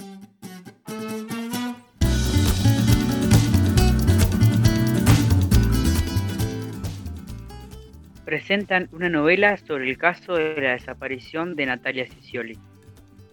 Presentan 8.31 8.87
una 8.93 9.09
novela 9.09 9.57
sobre 9.57 9.89
el 9.89 9.97
caso 9.97 10.35
de 10.35 10.55
la 10.61 10.71
desaparición 10.71 11.53
de 11.57 11.65
Natalia 11.65 12.07
Cicioli. 12.07 12.57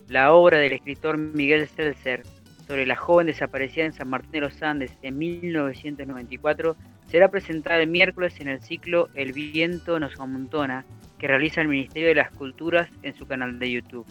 La 0.08 0.32
obra 0.32 0.58
del 0.58 0.72
escritor 0.72 1.16
Miguel 1.16 1.68
Seltzer 1.68 2.24
sobre 2.66 2.84
la 2.84 2.96
joven 2.96 3.28
desaparecida 3.28 3.84
en 3.84 3.92
San 3.92 4.10
Martín 4.10 4.32
de 4.32 4.40
los 4.40 4.60
Andes 4.60 4.90
en 5.02 5.16
1994 5.16 6.74
será 7.06 7.30
presentada 7.30 7.80
el 7.80 7.88
miércoles 7.88 8.40
en 8.40 8.48
el 8.48 8.60
ciclo 8.60 9.08
El 9.14 9.32
viento 9.32 10.00
nos 10.00 10.18
amontona, 10.18 10.84
que 11.16 11.28
realiza 11.28 11.60
el 11.60 11.68
Ministerio 11.68 12.08
de 12.08 12.16
las 12.16 12.32
Culturas 12.32 12.90
en 13.04 13.14
su 13.14 13.24
canal 13.24 13.60
de 13.60 13.70
YouTube. 13.70 14.06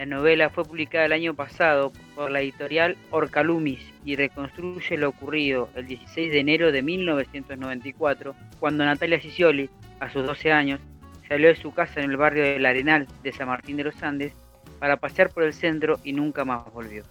La 0.00 0.06
novela 0.06 0.48
fue 0.48 0.64
publicada 0.64 1.04
el 1.04 1.12
año 1.12 1.34
pasado 1.34 1.92
por 2.14 2.30
la 2.30 2.40
editorial 2.40 2.96
Orcalumis 3.10 3.80
y 4.02 4.16
reconstruye 4.16 4.96
lo 4.96 5.10
ocurrido 5.10 5.68
el 5.74 5.86
16 5.86 6.32
de 6.32 6.40
enero 6.40 6.72
de 6.72 6.80
1994, 6.82 8.34
cuando 8.58 8.82
Natalia 8.82 9.20
Sicioli, 9.20 9.68
a 10.00 10.10
sus 10.10 10.24
12 10.24 10.52
años, 10.52 10.80
salió 11.28 11.48
de 11.48 11.54
su 11.54 11.74
casa 11.74 12.00
en 12.00 12.10
el 12.10 12.16
barrio 12.16 12.44
del 12.44 12.64
Arenal 12.64 13.08
de 13.22 13.30
San 13.30 13.48
Martín 13.48 13.76
de 13.76 13.84
los 13.84 14.02
Andes 14.02 14.32
para 14.78 14.96
pasear 14.96 15.28
por 15.28 15.42
el 15.42 15.52
centro 15.52 16.00
y 16.02 16.14
nunca 16.14 16.46
más 16.46 16.64
volvió. 16.72 17.04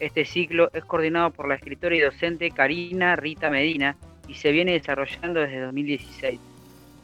Este 0.00 0.24
ciclo 0.24 0.70
es 0.72 0.86
coordinado 0.86 1.32
por 1.32 1.46
la 1.46 1.56
escritora 1.56 1.96
y 1.96 2.00
docente 2.00 2.50
Karina 2.50 3.16
Rita 3.16 3.50
Medina 3.50 3.94
y 4.26 4.36
se 4.36 4.52
viene 4.52 4.72
desarrollando 4.72 5.40
desde 5.40 5.60
2016. 5.60 6.40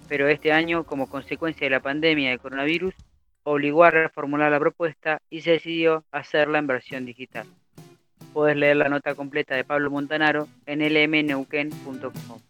Pero 0.09 0.27
este 0.29 0.53
año, 0.53 0.85
como 0.85 1.11
consecuencia 1.11 1.67
de 1.67 1.71
la 1.71 1.81
pandemia 1.81 2.31
de 2.31 2.39
coronavirus, 2.39 2.95
obligó 3.45 3.85
a 3.85 3.91
reformular 3.91 4.51
la 4.51 4.61
propuesta 4.61 5.21
y 5.31 5.41
se 5.41 5.53
decidió 5.53 6.05
hacerla 6.13 6.59
en 6.59 6.67
versión 6.67 7.05
digital. 7.05 7.47
Puedes 8.33 8.57
leer 8.57 8.77
la 8.77 8.89
nota 8.89 9.15
completa 9.15 9.55
de 9.55 9.65
Pablo 9.65 9.91
Montanaro 9.91 10.49
en 10.67 10.81
lmneuquen.com. 10.81 12.41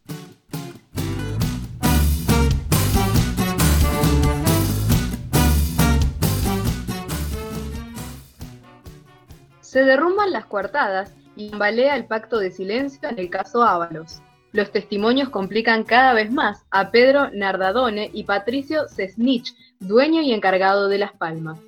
Se 9.61 9.82
derrumban 9.84 10.32
las 10.32 10.44
coartadas 10.44 11.16
y 11.34 11.50
embalea 11.50 11.96
el 11.96 12.04
pacto 12.04 12.38
de 12.38 12.50
silencio 12.50 13.08
en 13.08 13.18
el 13.18 13.30
caso 13.30 13.62
Ábalos. 13.62 14.20
Los 14.52 14.70
testimonios 14.70 15.30
complican 15.30 15.82
cada 15.82 16.12
vez 16.12 16.30
más 16.30 16.66
a 16.70 16.90
Pedro 16.90 17.30
Nardadone 17.32 18.11
y 18.12 18.25
Patricio 18.25 18.87
Sesnich, 18.87 19.54
dueño 19.86 20.22
y 20.22 20.32
encargado 20.32 20.88
de 20.88 20.98
Las 20.98 21.12
Palmas. 21.12 21.58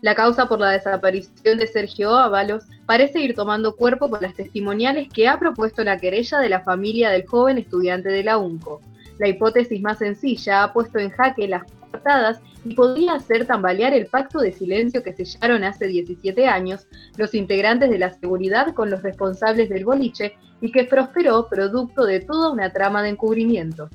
La 0.00 0.14
causa 0.14 0.46
por 0.46 0.60
la 0.60 0.70
desaparición 0.70 1.58
de 1.58 1.66
Sergio 1.66 2.16
Ábalos 2.16 2.64
parece 2.86 3.20
ir 3.20 3.34
tomando 3.34 3.74
cuerpo 3.74 4.08
por 4.08 4.22
las 4.22 4.34
testimoniales 4.34 5.08
que 5.12 5.26
ha 5.26 5.38
propuesto 5.38 5.82
la 5.82 5.98
querella 5.98 6.38
de 6.38 6.48
la 6.48 6.60
familia 6.60 7.10
del 7.10 7.26
joven 7.26 7.58
estudiante 7.58 8.08
de 8.08 8.22
la 8.22 8.38
UNCO. 8.38 8.80
La 9.18 9.28
hipótesis 9.28 9.82
más 9.82 9.98
sencilla 9.98 10.62
ha 10.62 10.72
puesto 10.72 10.98
en 10.98 11.10
jaque 11.10 11.48
las 11.48 11.64
portadas 11.90 12.40
y 12.64 12.74
podría 12.74 13.14
hacer 13.14 13.46
tambalear 13.46 13.92
el 13.92 14.06
pacto 14.06 14.38
de 14.38 14.52
silencio 14.52 15.02
que 15.02 15.12
sellaron 15.12 15.64
hace 15.64 15.88
17 15.88 16.46
años 16.46 16.86
los 17.16 17.34
integrantes 17.34 17.90
de 17.90 17.98
la 17.98 18.12
seguridad 18.12 18.74
con 18.74 18.90
los 18.90 19.02
responsables 19.02 19.68
del 19.68 19.84
boliche 19.84 20.34
y 20.60 20.70
que 20.70 20.84
prosperó 20.84 21.48
producto 21.48 22.04
de 22.04 22.20
toda 22.20 22.50
una 22.50 22.72
trama 22.72 23.02
de 23.02 23.10
encubrimiento. 23.10 23.88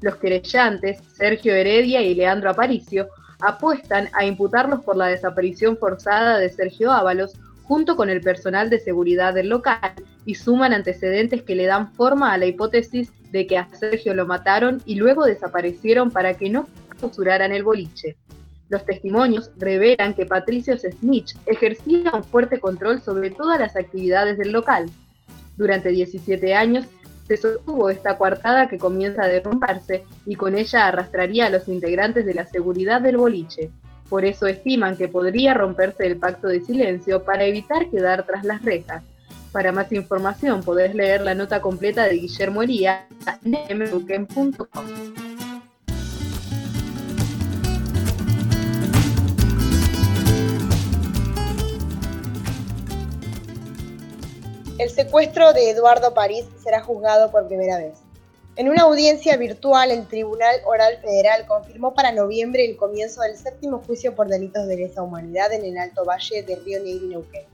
Los 0.00 0.16
querellantes, 0.16 0.98
Sergio 1.12 1.54
Heredia 1.54 2.00
y 2.02 2.14
Leandro 2.14 2.50
Aparicio, 2.50 3.08
apuestan 3.40 4.08
a 4.12 4.24
imputarlos 4.24 4.82
por 4.84 4.96
la 4.96 5.06
desaparición 5.06 5.76
forzada 5.76 6.38
de 6.38 6.48
Sergio 6.48 6.92
Ábalos 6.92 7.32
junto 7.62 7.96
con 7.96 8.10
el 8.10 8.20
personal 8.20 8.68
de 8.68 8.80
seguridad 8.80 9.32
del 9.32 9.48
local 9.48 9.92
y 10.24 10.34
suman 10.34 10.72
antecedentes 10.72 11.42
que 11.42 11.54
le 11.54 11.66
dan 11.66 11.92
forma 11.92 12.32
a 12.32 12.38
la 12.38 12.46
hipótesis 12.46 13.12
de 13.30 13.46
que 13.46 13.58
a 13.58 13.68
Sergio 13.74 14.14
lo 14.14 14.26
mataron 14.26 14.82
y 14.86 14.96
luego 14.96 15.24
desaparecieron 15.24 16.10
para 16.10 16.34
que 16.34 16.50
no 16.50 16.68
clausuraran 16.98 17.52
el 17.52 17.62
boliche. 17.62 18.16
Los 18.68 18.84
testimonios 18.84 19.50
revelan 19.56 20.14
que 20.14 20.26
Patricio 20.26 20.76
Snitch 20.78 21.36
ejercía 21.46 22.12
un 22.12 22.24
fuerte 22.24 22.60
control 22.60 23.00
sobre 23.00 23.30
todas 23.30 23.58
las 23.58 23.76
actividades 23.76 24.38
del 24.38 24.52
local. 24.52 24.90
Durante 25.56 25.90
17 25.90 26.54
años 26.54 26.86
se 27.30 27.36
sostuvo 27.36 27.90
esta 27.90 28.18
coartada 28.18 28.68
que 28.68 28.76
comienza 28.76 29.22
a 29.22 29.28
derrumbarse 29.28 30.04
y 30.26 30.34
con 30.34 30.56
ella 30.58 30.88
arrastraría 30.88 31.46
a 31.46 31.50
los 31.50 31.68
integrantes 31.68 32.26
de 32.26 32.34
la 32.34 32.44
seguridad 32.44 33.00
del 33.00 33.18
boliche. 33.18 33.70
Por 34.08 34.24
eso 34.24 34.48
estiman 34.48 34.96
que 34.96 35.06
podría 35.06 35.54
romperse 35.54 36.08
el 36.08 36.16
pacto 36.16 36.48
de 36.48 36.60
silencio 36.60 37.22
para 37.22 37.44
evitar 37.44 37.88
quedar 37.88 38.26
tras 38.26 38.44
las 38.44 38.64
rejas. 38.64 39.04
Para 39.52 39.70
más 39.70 39.92
información 39.92 40.64
podés 40.64 40.92
leer 40.92 41.20
la 41.20 41.36
nota 41.36 41.60
completa 41.60 42.02
de 42.06 42.16
Guillermo 42.16 42.64
Hería 42.64 43.06
en 43.44 43.78
mbuquen.com. 43.78 45.29
El 54.80 54.88
secuestro 54.88 55.52
de 55.52 55.68
Eduardo 55.68 56.14
París 56.14 56.46
será 56.64 56.82
juzgado 56.82 57.30
por 57.30 57.46
primera 57.46 57.76
vez. 57.76 57.98
En 58.56 58.70
una 58.70 58.84
audiencia 58.84 59.36
virtual, 59.36 59.90
el 59.90 60.06
Tribunal 60.06 60.56
Oral 60.64 60.96
Federal 61.02 61.44
confirmó 61.46 61.92
para 61.92 62.12
noviembre 62.12 62.64
el 62.64 62.78
comienzo 62.78 63.20
del 63.20 63.36
séptimo 63.36 63.82
juicio 63.86 64.14
por 64.14 64.28
delitos 64.28 64.66
de 64.66 64.78
lesa 64.78 65.02
humanidad 65.02 65.52
en 65.52 65.66
el 65.66 65.76
Alto 65.76 66.06
Valle 66.06 66.42
de 66.44 66.56
Río 66.56 66.82
Negro 66.82 67.04
y 67.04 67.08
Neuquén. 67.08 67.44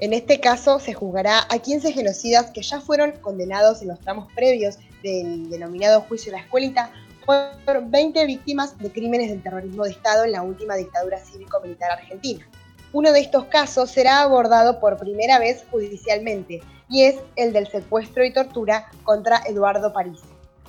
En 0.00 0.12
este 0.12 0.40
caso 0.40 0.80
se 0.80 0.92
juzgará 0.92 1.46
a 1.48 1.56
15 1.60 1.92
genocidas 1.92 2.50
que 2.50 2.62
ya 2.62 2.80
fueron 2.80 3.12
condenados 3.12 3.80
en 3.82 3.86
los 3.86 4.00
tramos 4.00 4.26
previos 4.32 4.76
del 5.04 5.48
denominado 5.48 6.00
juicio 6.00 6.32
de 6.32 6.38
la 6.38 6.42
escuelita 6.42 6.90
por 7.24 7.86
20 7.86 8.26
víctimas 8.26 8.76
de 8.76 8.90
crímenes 8.90 9.30
del 9.30 9.40
terrorismo 9.40 9.84
de 9.84 9.92
Estado 9.92 10.24
en 10.24 10.32
la 10.32 10.42
última 10.42 10.74
dictadura 10.74 11.20
cívico-militar 11.20 11.92
argentina. 11.92 12.44
Uno 12.92 13.12
de 13.12 13.20
estos 13.20 13.46
casos 13.46 13.90
será 13.90 14.22
abordado 14.22 14.80
por 14.80 14.96
primera 14.96 15.38
vez 15.38 15.64
judicialmente 15.70 16.62
y 16.88 17.02
es 17.02 17.16
el 17.34 17.52
del 17.52 17.66
secuestro 17.66 18.24
y 18.24 18.32
tortura 18.32 18.90
contra 19.02 19.42
Eduardo 19.46 19.92
París. 19.92 20.20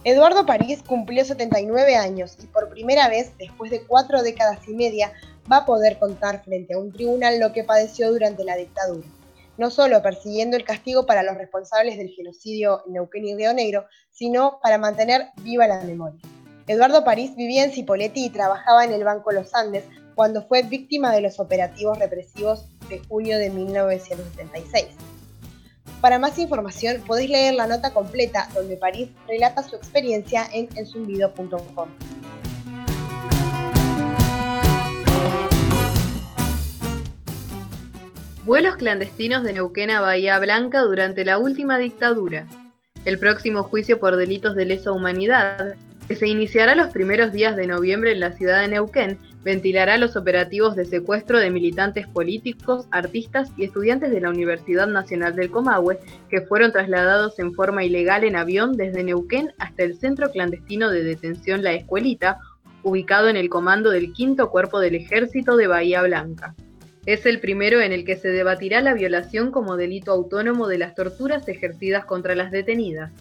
Eduardo 0.03 0.45
París 0.45 0.83
cumplió 0.85 1.25
79 1.25 1.95
años 1.95 2.37
y 2.41 2.47
por 2.47 2.69
primera 2.69 3.09
vez, 3.09 3.37
después 3.37 3.71
de 3.71 3.81
cuatro 3.81 4.23
décadas 4.23 4.59
y 4.67 4.73
media, 4.73 5.11
va 5.51 5.57
a 5.57 5.65
poder 5.65 5.97
contar 5.99 6.43
frente 6.43 6.73
a 6.73 6.79
un 6.79 6.91
tribunal 6.91 7.39
lo 7.39 7.53
que 7.53 7.63
padeció 7.63 8.11
durante 8.11 8.43
la 8.43 8.55
dictadura. 8.55 9.07
No 9.57 9.71
solo 9.71 10.01
persiguiendo 10.01 10.55
el 10.55 10.63
castigo 10.63 11.05
para 11.05 11.23
los 11.23 11.35
responsables 11.35 11.97
del 11.97 12.09
genocidio 12.09 12.83
en 12.85 12.93
Neuquén 12.93 13.27
y 13.27 13.35
Río 13.35 13.53
Negro, 13.53 13.85
sino 14.11 14.59
para 14.61 14.77
mantener 14.77 15.29
viva 15.41 15.67
la 15.67 15.81
memoria. 15.81 16.21
Eduardo 16.67 17.03
París 17.03 17.35
vivía 17.35 17.63
en 17.63 17.71
Cipolletti 17.71 18.25
y 18.25 18.29
trabajaba 18.29 18.83
en 18.83 18.93
el 18.93 19.03
Banco 19.03 19.31
Los 19.31 19.53
Andes, 19.55 19.85
cuando 20.17 20.41
fue 20.41 20.63
víctima 20.63 21.13
de 21.13 21.21
los 21.21 21.39
operativos 21.39 21.99
represivos 21.99 22.65
de 22.89 22.97
junio 23.07 23.37
de 23.37 23.51
1976. 23.51 24.87
Para 26.01 26.17
más 26.17 26.39
información 26.39 27.03
podéis 27.05 27.29
leer 27.29 27.53
la 27.53 27.67
nota 27.67 27.93
completa 27.93 28.49
donde 28.55 28.77
París 28.77 29.09
relata 29.27 29.61
su 29.61 29.75
experiencia 29.75 30.47
en 30.51 30.69
elzumbido.com. 30.75 31.89
Vuelos 38.43 38.77
clandestinos 38.77 39.43
de 39.43 39.53
Neuquén 39.53 39.91
a 39.91 40.01
Bahía 40.01 40.39
Blanca 40.39 40.81
durante 40.81 41.25
la 41.25 41.37
última 41.37 41.77
dictadura. 41.77 42.47
El 43.05 43.19
próximo 43.19 43.61
juicio 43.61 43.99
por 43.99 44.15
delitos 44.15 44.55
de 44.55 44.65
lesa 44.65 44.91
humanidad, 44.91 45.75
que 46.07 46.15
se 46.15 46.27
iniciará 46.27 46.73
los 46.73 46.87
primeros 46.87 47.31
días 47.33 47.55
de 47.55 47.67
noviembre 47.67 48.13
en 48.13 48.21
la 48.21 48.31
ciudad 48.31 48.61
de 48.61 48.69
Neuquén, 48.69 49.19
ventilará 49.47 49.97
los 49.97 50.17
operativos 50.17 50.75
de 50.75 50.83
secuestro 50.83 51.39
de 51.39 51.49
militantes 51.49 52.05
políticos, 52.05 52.85
artistas 52.91 53.49
y 53.55 53.63
estudiantes 53.63 54.11
de 54.11 54.19
la 54.19 54.29
Universidad 54.29 54.87
Nacional 54.87 55.37
del 55.37 55.49
Comahue 55.49 55.99
que 56.29 56.41
fueron 56.41 56.73
trasladados 56.73 57.39
en 57.39 57.53
forma 57.53 57.85
ilegal 57.85 58.25
en 58.25 58.35
avión 58.35 58.73
desde 58.73 59.05
Neuquén 59.05 59.53
hasta 59.57 59.83
el 59.83 59.97
centro 59.97 60.31
clandestino 60.31 60.89
de 60.89 61.01
detención 61.01 61.63
La 61.63 61.71
Escuelita, 61.71 62.39
ubicado 62.83 63.29
en 63.29 63.37
el 63.37 63.47
comando 63.47 63.89
del 63.89 64.11
Quinto 64.11 64.49
Cuerpo 64.49 64.81
del 64.81 64.95
Ejército 64.95 65.55
de 65.55 65.67
Bahía 65.67 66.01
Blanca. 66.01 66.53
Es 67.05 67.25
el 67.25 67.39
primero 67.39 67.79
en 67.79 67.93
el 67.93 68.03
que 68.03 68.17
se 68.17 68.27
debatirá 68.27 68.81
la 68.81 68.95
violación 68.95 69.51
como 69.51 69.77
delito 69.77 70.11
autónomo 70.11 70.67
de 70.67 70.79
las 70.79 70.93
torturas 70.93 71.47
ejercidas 71.47 72.03
contra 72.03 72.35
las 72.35 72.51
detenidas. 72.51 73.13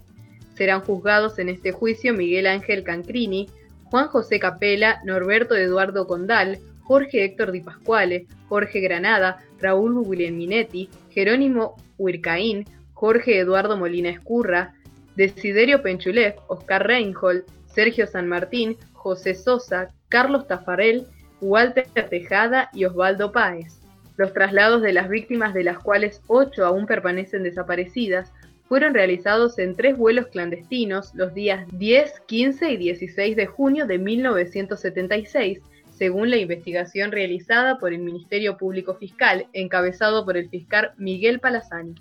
Serán 0.56 0.80
juzgados 0.80 1.38
en 1.38 1.50
este 1.50 1.70
juicio 1.70 2.14
Miguel 2.14 2.48
Ángel 2.48 2.82
Cancrini, 2.82 3.48
Juan 3.90 4.08
José 4.08 4.40
Capela, 4.40 5.00
Norberto 5.04 5.54
Eduardo 5.54 6.06
Condal, 6.06 6.58
Jorge 6.82 7.24
Héctor 7.24 7.52
Di 7.52 7.60
Pascuale, 7.60 8.26
Jorge 8.48 8.80
Granada, 8.80 9.38
Raúl 9.60 10.06
Minetti, 10.06 10.88
Jerónimo 11.10 11.76
Huircaín, 11.98 12.64
Jorge 12.94 13.38
Eduardo 13.38 13.76
Molina 13.76 14.10
Escurra, 14.10 14.74
Desiderio 15.16 15.82
Penchulev, 15.82 16.36
Oscar 16.48 16.86
Reinhold, 16.86 17.44
Sergio 17.66 18.06
San 18.06 18.28
Martín, 18.28 18.76
José 18.92 19.34
Sosa, 19.34 19.90
Carlos 20.08 20.46
Tafarel, 20.46 21.06
Walter 21.40 21.86
Tejada 22.08 22.70
y 22.72 22.84
Osvaldo 22.84 23.32
Páez. 23.32 23.80
Los 24.16 24.32
traslados 24.32 24.82
de 24.82 24.92
las 24.92 25.08
víctimas, 25.08 25.52
de 25.54 25.64
las 25.64 25.78
cuales 25.78 26.22
ocho 26.26 26.64
aún 26.64 26.86
permanecen 26.86 27.42
desaparecidas, 27.42 28.32
fueron 28.68 28.94
realizados 28.94 29.58
en 29.58 29.76
tres 29.76 29.96
vuelos 29.96 30.26
clandestinos 30.28 31.14
los 31.14 31.34
días 31.34 31.66
10, 31.72 32.20
15 32.26 32.72
y 32.72 32.76
16 32.76 33.36
de 33.36 33.46
junio 33.46 33.86
de 33.86 33.98
1976, 33.98 35.60
según 35.96 36.30
la 36.30 36.36
investigación 36.36 37.12
realizada 37.12 37.78
por 37.78 37.92
el 37.92 38.00
Ministerio 38.00 38.56
Público 38.56 38.94
Fiscal, 38.94 39.46
encabezado 39.52 40.24
por 40.24 40.36
el 40.36 40.48
fiscal 40.50 40.90
Miguel 40.98 41.40
Palazani. 41.40 41.94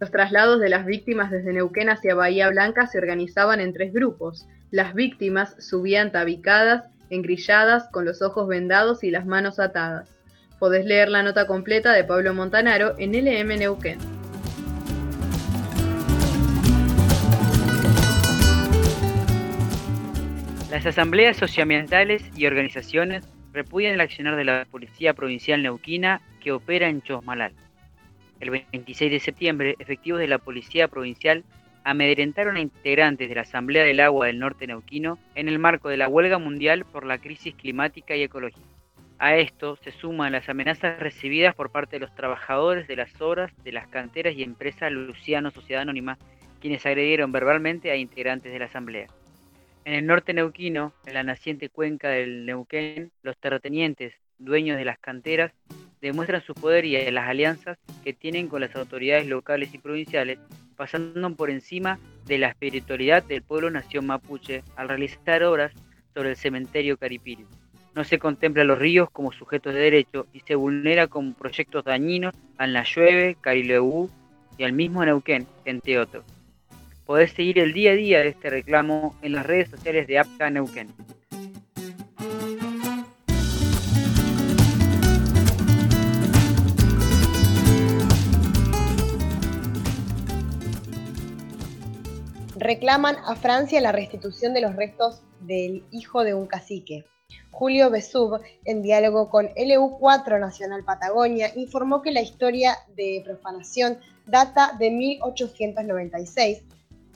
Los 0.00 0.10
traslados 0.10 0.60
de 0.60 0.68
las 0.68 0.86
víctimas 0.86 1.30
desde 1.30 1.52
Neuquén 1.52 1.88
hacia 1.88 2.14
Bahía 2.14 2.48
Blanca 2.50 2.86
se 2.86 2.98
organizaban 2.98 3.60
en 3.60 3.72
tres 3.72 3.92
grupos. 3.92 4.48
Las 4.70 4.94
víctimas 4.94 5.54
subían 5.58 6.12
tabicadas, 6.12 6.86
engrilladas, 7.10 7.88
con 7.90 8.04
los 8.04 8.22
ojos 8.22 8.48
vendados 8.48 9.04
y 9.04 9.10
las 9.10 9.26
manos 9.26 9.60
atadas. 9.60 10.08
Podés 10.58 10.86
leer 10.86 11.08
la 11.08 11.22
nota 11.22 11.46
completa 11.46 11.92
de 11.92 12.04
Pablo 12.04 12.32
Montanaro 12.34 12.94
en 12.98 13.12
LM 13.12 13.58
Neuquén. 13.58 14.21
Las 20.72 20.86
asambleas 20.86 21.36
socioambientales 21.36 22.30
y 22.34 22.46
organizaciones 22.46 23.28
repudian 23.52 23.92
el 23.92 24.00
accionar 24.00 24.36
de 24.36 24.44
la 24.44 24.66
Policía 24.70 25.12
Provincial 25.12 25.62
Neuquina 25.62 26.22
que 26.40 26.50
opera 26.50 26.88
en 26.88 27.02
Chosmalal. 27.02 27.52
El 28.40 28.48
26 28.48 29.12
de 29.12 29.20
septiembre, 29.20 29.76
efectivos 29.80 30.18
de 30.18 30.28
la 30.28 30.38
Policía 30.38 30.88
Provincial 30.88 31.44
amedrentaron 31.84 32.56
a 32.56 32.60
integrantes 32.60 33.28
de 33.28 33.34
la 33.34 33.42
Asamblea 33.42 33.84
del 33.84 34.00
Agua 34.00 34.28
del 34.28 34.38
Norte 34.38 34.66
Neuquino 34.66 35.18
en 35.34 35.48
el 35.48 35.58
marco 35.58 35.90
de 35.90 35.98
la 35.98 36.08
huelga 36.08 36.38
mundial 36.38 36.86
por 36.86 37.04
la 37.04 37.18
crisis 37.18 37.54
climática 37.54 38.16
y 38.16 38.22
ecológica. 38.22 38.66
A 39.18 39.36
esto 39.36 39.76
se 39.76 39.92
suman 39.92 40.32
las 40.32 40.48
amenazas 40.48 40.98
recibidas 40.98 41.54
por 41.54 41.70
parte 41.70 41.96
de 41.96 42.00
los 42.00 42.14
trabajadores 42.14 42.88
de 42.88 42.96
las 42.96 43.20
obras 43.20 43.52
de 43.62 43.72
las 43.72 43.88
canteras 43.88 44.34
y 44.34 44.42
empresas 44.42 44.90
Luciano 44.90 45.50
Sociedad 45.50 45.82
Anónima, 45.82 46.16
quienes 46.62 46.86
agredieron 46.86 47.30
verbalmente 47.30 47.90
a 47.90 47.96
integrantes 47.96 48.50
de 48.50 48.58
la 48.58 48.64
Asamblea. 48.64 49.08
En 49.84 49.94
el 49.94 50.06
norte 50.06 50.32
neuquino, 50.32 50.92
en 51.06 51.14
la 51.14 51.24
naciente 51.24 51.68
cuenca 51.68 52.08
del 52.08 52.46
Neuquén, 52.46 53.10
los 53.22 53.36
terratenientes, 53.38 54.14
dueños 54.38 54.76
de 54.76 54.84
las 54.84 54.98
canteras, 55.00 55.52
demuestran 56.00 56.42
su 56.42 56.54
poder 56.54 56.84
y 56.84 57.10
las 57.10 57.28
alianzas 57.28 57.78
que 58.04 58.12
tienen 58.12 58.46
con 58.46 58.60
las 58.60 58.76
autoridades 58.76 59.26
locales 59.26 59.74
y 59.74 59.78
provinciales, 59.78 60.38
pasando 60.76 61.34
por 61.34 61.50
encima 61.50 61.98
de 62.26 62.38
la 62.38 62.48
espiritualidad 62.48 63.24
del 63.24 63.42
pueblo 63.42 63.70
nación 63.70 64.06
mapuche 64.06 64.62
al 64.76 64.88
realizar 64.88 65.42
obras 65.42 65.72
sobre 66.14 66.30
el 66.30 66.36
cementerio 66.36 66.96
Caripiri. 66.96 67.44
No 67.96 68.04
se 68.04 68.20
contempla 68.20 68.62
a 68.62 68.66
los 68.66 68.78
ríos 68.78 69.10
como 69.10 69.32
sujetos 69.32 69.74
de 69.74 69.80
derecho 69.80 70.28
y 70.32 70.40
se 70.40 70.54
vulnera 70.54 71.08
con 71.08 71.34
proyectos 71.34 71.84
dañinos 71.84 72.34
al 72.56 72.72
Nayueve, 72.72 73.36
Carileú 73.40 74.08
y 74.58 74.62
al 74.62 74.72
mismo 74.72 75.04
Neuquén, 75.04 75.46
entre 75.64 75.98
otros 75.98 76.24
podés 77.12 77.32
seguir 77.32 77.58
el 77.58 77.74
día 77.74 77.90
a 77.90 77.94
día 77.94 78.20
de 78.20 78.28
este 78.28 78.48
reclamo 78.48 79.14
en 79.20 79.32
las 79.32 79.44
redes 79.44 79.68
sociales 79.68 80.06
de 80.06 80.18
APCA 80.18 80.48
Neuquén. 80.48 80.88
Reclaman 92.56 93.16
a 93.26 93.34
Francia 93.34 93.78
la 93.82 93.92
restitución 93.92 94.54
de 94.54 94.62
los 94.62 94.74
restos 94.74 95.20
del 95.40 95.84
hijo 95.90 96.24
de 96.24 96.32
un 96.32 96.46
cacique. 96.46 97.04
Julio 97.50 97.90
Besub, 97.90 98.40
en 98.64 98.80
diálogo 98.80 99.28
con 99.28 99.48
LU4 99.48 100.40
Nacional 100.40 100.82
Patagonia, 100.82 101.52
informó 101.56 102.00
que 102.00 102.10
la 102.10 102.22
historia 102.22 102.78
de 102.96 103.20
profanación 103.22 103.98
data 104.26 104.74
de 104.78 104.90
1896 104.90 106.62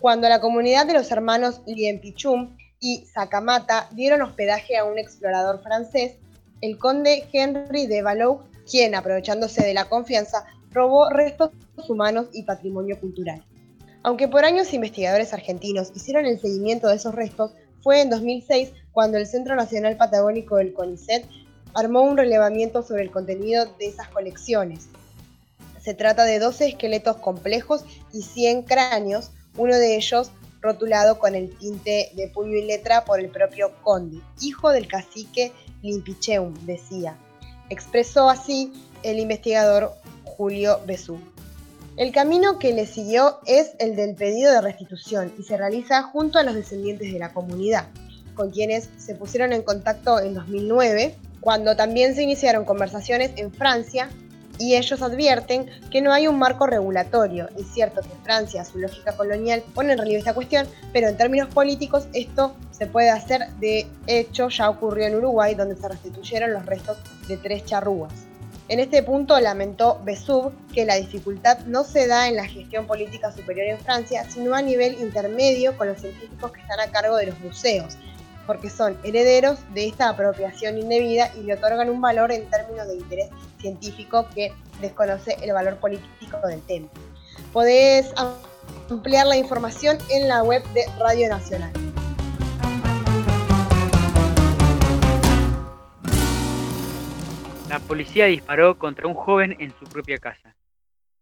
cuando 0.01 0.29
la 0.29 0.41
comunidad 0.41 0.87
de 0.87 0.95
los 0.95 1.11
hermanos 1.11 1.63
Liempichum 1.67 2.57
y 2.81 3.07
Sacamata 3.07 3.89
dieron 3.93 4.23
hospedaje 4.23 4.77
a 4.77 4.85
un 4.85 4.99
explorador 4.99 5.63
francés, 5.63 6.17
el 6.61 6.79
conde 6.79 7.27
Henry 7.33 7.87
de 7.87 8.03
Valois, 8.03 8.41
quien, 8.71 8.95
aprovechándose 8.95 9.65
de 9.65 9.75
la 9.75 9.87
confianza, 9.87 10.45
robó 10.71 11.09
restos 11.09 11.51
humanos 11.89 12.27
y 12.33 12.43
patrimonio 12.43 12.99
cultural. 13.01 13.43
Aunque 14.03 14.29
por 14.29 14.45
años 14.45 14.73
investigadores 14.73 15.33
argentinos 15.33 15.91
hicieron 15.95 16.27
el 16.27 16.41
seguimiento 16.41 16.89
de 16.89 16.97
esos 16.97 17.15
restos, 17.15 17.53
fue 17.83 18.03
en 18.03 18.11
2006 18.11 18.73
cuando 18.93 19.19
el 19.19 19.27
Centro 19.27 19.57
Nacional 19.57 19.97
Patagónico 19.97 20.57
del 20.57 20.75
CONICET 20.75 21.27
armó 21.75 22.03
un 22.03 22.17
relevamiento 22.17 22.83
sobre 22.83 23.03
el 23.03 23.11
contenido 23.11 23.67
de 23.79 23.87
esas 23.87 24.09
colecciones. 24.09 24.89
Se 25.81 25.95
trata 25.95 26.25
de 26.25 26.39
12 26.39 26.69
esqueletos 26.69 27.17
complejos 27.17 27.85
y 28.13 28.23
100 28.23 28.63
cráneos 28.63 29.31
uno 29.57 29.77
de 29.77 29.97
ellos 29.97 30.31
rotulado 30.61 31.19
con 31.19 31.35
el 31.35 31.57
tinte 31.57 32.11
de 32.15 32.29
puño 32.29 32.57
y 32.57 32.65
letra 32.65 33.05
por 33.05 33.21
el 33.21 33.29
propio 33.29 33.73
conde, 33.83 34.21
hijo 34.41 34.71
del 34.71 34.89
cacique 34.89 35.53
Limpicheum, 35.83 36.55
decía. 36.67 37.17
Expresó 37.71 38.29
así 38.29 38.73
el 39.03 39.19
investigador 39.19 39.93
Julio 40.25 40.81
Besú. 40.87 41.19
El 41.97 42.13
camino 42.13 42.59
que 42.59 42.75
le 42.75 42.87
siguió 42.87 43.39
es 43.47 43.73
el 43.79 43.97
del 43.97 44.15
pedido 44.15 44.53
de 44.53 44.61
restitución 44.61 45.33
y 45.39 45.45
se 45.45 45.57
realiza 45.57 46.03
junto 46.03 46.39
a 46.39 46.43
los 46.43 46.55
descendientes 46.55 47.13
de 47.13 47.19
la 47.19 47.33
comunidad, 47.33 47.87
con 48.35 48.51
quienes 48.51 48.91
se 48.99 49.15
pusieron 49.15 49.53
en 49.53 49.63
contacto 49.63 50.21
en 50.21 50.35
2009, 50.35 51.15
cuando 51.41 51.75
también 51.75 52.15
se 52.15 52.23
iniciaron 52.23 52.65
conversaciones 52.65 53.31
en 53.37 53.53
Francia 53.53 54.11
y 54.59 54.77
ellos 54.77 55.03
advierten 55.03 55.71
que 55.91 56.01
no 56.01 56.13
hay 56.13 56.29
un 56.29 56.39
marco 56.39 56.67
regulatorio. 56.67 57.49
Es 57.59 57.67
cierto 57.73 58.01
que 58.01 58.09
Francia, 58.23 58.65
su 58.65 58.79
lógica 58.79 59.17
colonial, 59.17 59.63
pone 59.75 59.93
en 59.93 59.99
relieve 59.99 60.19
esta 60.19 60.35
cuestión, 60.35 60.67
pero 60.93 61.09
en 61.09 61.17
términos 61.17 61.49
políticos 61.49 62.09
esto 62.13 62.55
se 62.71 62.87
puede 62.87 63.11
hacer. 63.11 63.49
De 63.61 63.87
hecho, 64.07 64.49
ya 64.49 64.71
ocurrió 64.71 65.07
en 65.07 65.17
Uruguay, 65.17 65.55
donde 65.55 65.77
se 65.77 65.89
restituyeron 65.89 66.53
los 66.53 66.67
restos 66.67 66.99
de 67.29 67.37
tres 67.37 67.65
charrúas. 67.65 68.13
En 68.69 68.81
este 68.81 69.05
punto 69.05 69.39
lamentó 69.39 70.01
Besub 70.05 70.53
que 70.75 70.85
la 70.85 70.97
dificultad 70.97 71.61
no 71.67 71.85
se 71.85 72.09
da 72.09 72.27
en 72.27 72.35
la 72.35 72.47
gestión 72.47 72.87
política 72.87 73.31
superior 73.31 73.69
en 73.69 73.79
Francia, 73.79 74.29
sino 74.29 74.57
a 74.57 74.63
nivel 74.63 75.01
intermedio 75.01 75.77
con 75.79 75.87
los 75.87 76.01
científicos 76.01 76.51
que 76.51 76.63
están 76.63 76.81
a 76.81 76.91
cargo 76.91 77.17
de 77.17 77.27
los 77.27 77.39
museos, 77.39 77.97
porque 78.47 78.71
son 78.71 78.97
herederos 79.03 79.59
de 79.75 79.89
esta 79.89 80.09
apropiación 80.09 80.79
indebida 80.79 81.33
y 81.37 81.43
le 81.43 81.55
otorgan 81.55 81.91
un 81.91 82.01
valor 82.01 82.33
en 82.33 82.49
términos 82.49 82.89
de 82.89 82.95
interés 82.95 83.31
científico 83.61 84.27
que 84.35 84.53
desconoce 84.81 85.37
el 85.43 85.53
valor 85.53 85.77
político 85.77 86.39
del 86.47 86.63
tema. 86.63 86.89
Podés 87.53 88.13
ampliar 88.89 89.27
la 89.27 89.37
información 89.37 89.99
en 90.11 90.29
la 90.29 90.43
web 90.43 90.63
de 90.73 90.83
Radio 90.99 91.29
Nacional. 91.29 91.73
La 97.69 97.81
policía 97.81 98.27
disparó 98.27 98.79
contra 98.79 99.09
un 99.09 99.15
joven 99.15 99.57
en 99.59 99.75
su 99.79 99.87
propia 99.87 100.19
casa. 100.19 100.55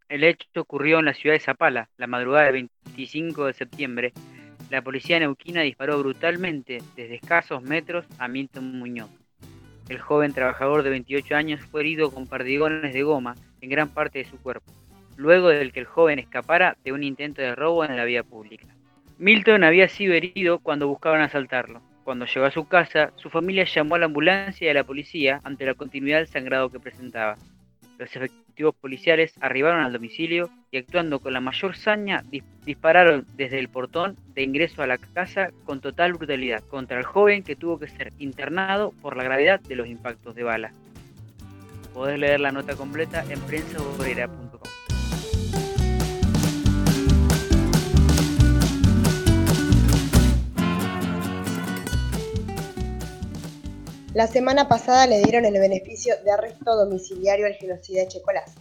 El 0.09 0.23
hecho 0.23 0.61
ocurrió 0.61 0.99
en 0.99 1.07
la 1.07 1.15
ciudad 1.15 1.35
de 1.35 1.41
Zapala, 1.41 1.89
la 1.97 2.07
madrugada 2.07 2.45
del 2.45 2.69
25 2.85 3.47
de 3.47 3.53
septiembre, 3.55 4.13
la 4.75 4.83
policía 4.83 5.21
neuquina 5.21 5.61
disparó 5.61 6.01
brutalmente 6.01 6.83
desde 6.97 7.15
escasos 7.15 7.63
metros 7.63 8.07
a 8.19 8.27
Milton 8.27 8.77
Muñoz. 8.77 9.09
El 9.89 10.01
joven 10.01 10.33
trabajador 10.33 10.83
de 10.83 10.91
28 10.91 11.37
años 11.37 11.61
fue 11.61 11.83
herido 11.83 12.11
con 12.11 12.27
perdigones 12.27 12.93
de 12.93 13.03
goma 13.05 13.37
en 13.61 13.71
gran 13.71 13.89
parte 13.91 14.19
de 14.19 14.25
su 14.25 14.37
cuerpo, 14.37 14.73
luego 15.17 15.49
de 15.49 15.71
que 15.71 15.79
el 15.79 15.87
joven 15.87 16.19
escapara 16.19 16.77
de 16.83 16.91
un 16.91 17.05
intento 17.05 17.41
de 17.41 17.55
robo 17.55 17.85
en 17.85 17.97
la 17.97 18.05
vía 18.05 18.25
pública. 18.25 18.67
Milton 19.17 19.63
había 19.63 19.87
sido 19.87 20.13
herido 20.13 20.59
cuando 20.59 20.89
buscaban 20.89 21.21
asaltarlo. 21.21 21.81
Cuando 22.03 22.27
llegó 22.27 22.47
a 22.47 22.51
su 22.51 22.67
casa, 22.67 23.13
su 23.15 23.31
familia 23.31 23.65
llamó 23.65 23.95
a 23.95 24.01
la 24.01 24.07
ambulancia 24.07 24.67
y 24.67 24.71
a 24.71 24.75
la 24.75 24.83
policía 24.83 25.41
ante 25.45 25.67
la 25.67 25.75
continuidad 25.75 26.19
del 26.19 26.27
sangrado 26.27 26.69
que 26.69 26.81
presentaba. 26.81 27.37
Los 27.97 28.15
efectivos 28.17 28.44
policiales 28.75 29.35
arribaron 29.41 29.81
al 29.81 29.93
domicilio 29.93 30.51
y 30.71 30.79
actuando 30.79 31.21
con 31.21 31.33
la 31.33 31.41
mayor 31.41 31.77
saña 31.77 32.25
dispararon 32.65 33.27
desde 33.37 33.59
el 33.59 33.69
portón 33.69 34.17
de 34.35 34.43
ingreso 34.43 34.83
a 34.83 34.87
la 34.87 34.99
casa 34.99 35.51
con 35.65 35.81
total 35.81 36.15
brutalidad 36.15 36.63
contra 36.65 36.99
el 36.99 37.05
joven 37.05 37.43
que 37.43 37.57
tuvo 37.57 37.79
que 37.79 37.89
ser 37.89 38.13
internado 38.19 38.93
por 39.03 39.17
la 39.17 39.25
gravedad 39.25 39.61
de 39.61 39.77
los 39.77 39.89
impactos 39.89 40.35
de 40.35 40.45
bala. 40.45 40.73
Podés 41.93 42.19
leer 42.19 42.41
la 42.41 42.53
nota 42.53 42.75
completa 42.75 43.25
en 43.31 43.41
prensaobrera.com. 43.41 44.84
La 54.15 54.29
semana 54.29 54.69
pasada 54.69 55.09
le 55.09 55.21
dieron 55.23 55.45
el 55.45 55.59
beneficio 55.59 56.15
de 56.23 56.31
arresto 56.31 56.77
domiciliario 56.77 57.47
al 57.47 57.55
genocida 57.55 58.07
Checolás. 58.07 58.53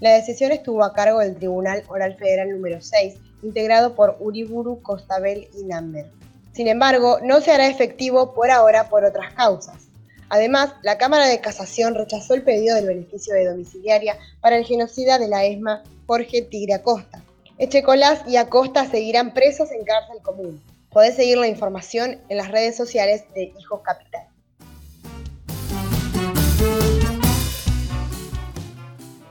La 0.00 0.14
decisión 0.14 0.50
estuvo 0.50 0.82
a 0.82 0.94
cargo 0.94 1.18
del 1.18 1.36
Tribunal 1.36 1.84
Oral 1.88 2.16
Federal 2.16 2.50
número 2.50 2.80
6, 2.80 3.16
integrado 3.42 3.94
por 3.94 4.16
Uriburu, 4.18 4.80
Costabel 4.80 5.46
y 5.60 5.64
Namber. 5.64 6.06
Sin 6.54 6.68
embargo, 6.68 7.18
no 7.22 7.42
se 7.42 7.50
hará 7.50 7.68
efectivo 7.68 8.32
por 8.32 8.50
ahora 8.50 8.88
por 8.88 9.04
otras 9.04 9.34
causas. 9.34 9.88
Además, 10.30 10.72
la 10.82 10.96
Cámara 10.96 11.26
de 11.26 11.42
Casación 11.42 11.94
rechazó 11.94 12.32
el 12.32 12.42
pedido 12.42 12.74
del 12.74 12.86
beneficio 12.86 13.34
de 13.34 13.44
domiciliaria 13.44 14.16
para 14.40 14.56
el 14.56 14.64
genocida 14.64 15.18
de 15.18 15.28
la 15.28 15.44
ESMA 15.44 15.82
Jorge 16.06 16.40
Tigre 16.40 16.72
Acosta. 16.72 17.22
Echecolás 17.58 18.22
y 18.26 18.38
Acosta 18.38 18.86
seguirán 18.86 19.34
presos 19.34 19.70
en 19.70 19.84
cárcel 19.84 20.22
común. 20.22 20.62
Podés 20.90 21.14
seguir 21.14 21.36
la 21.36 21.46
información 21.46 22.22
en 22.30 22.38
las 22.38 22.50
redes 22.50 22.74
sociales 22.74 23.24
de 23.34 23.52
Hijos 23.58 23.82
Capital. 23.82 24.27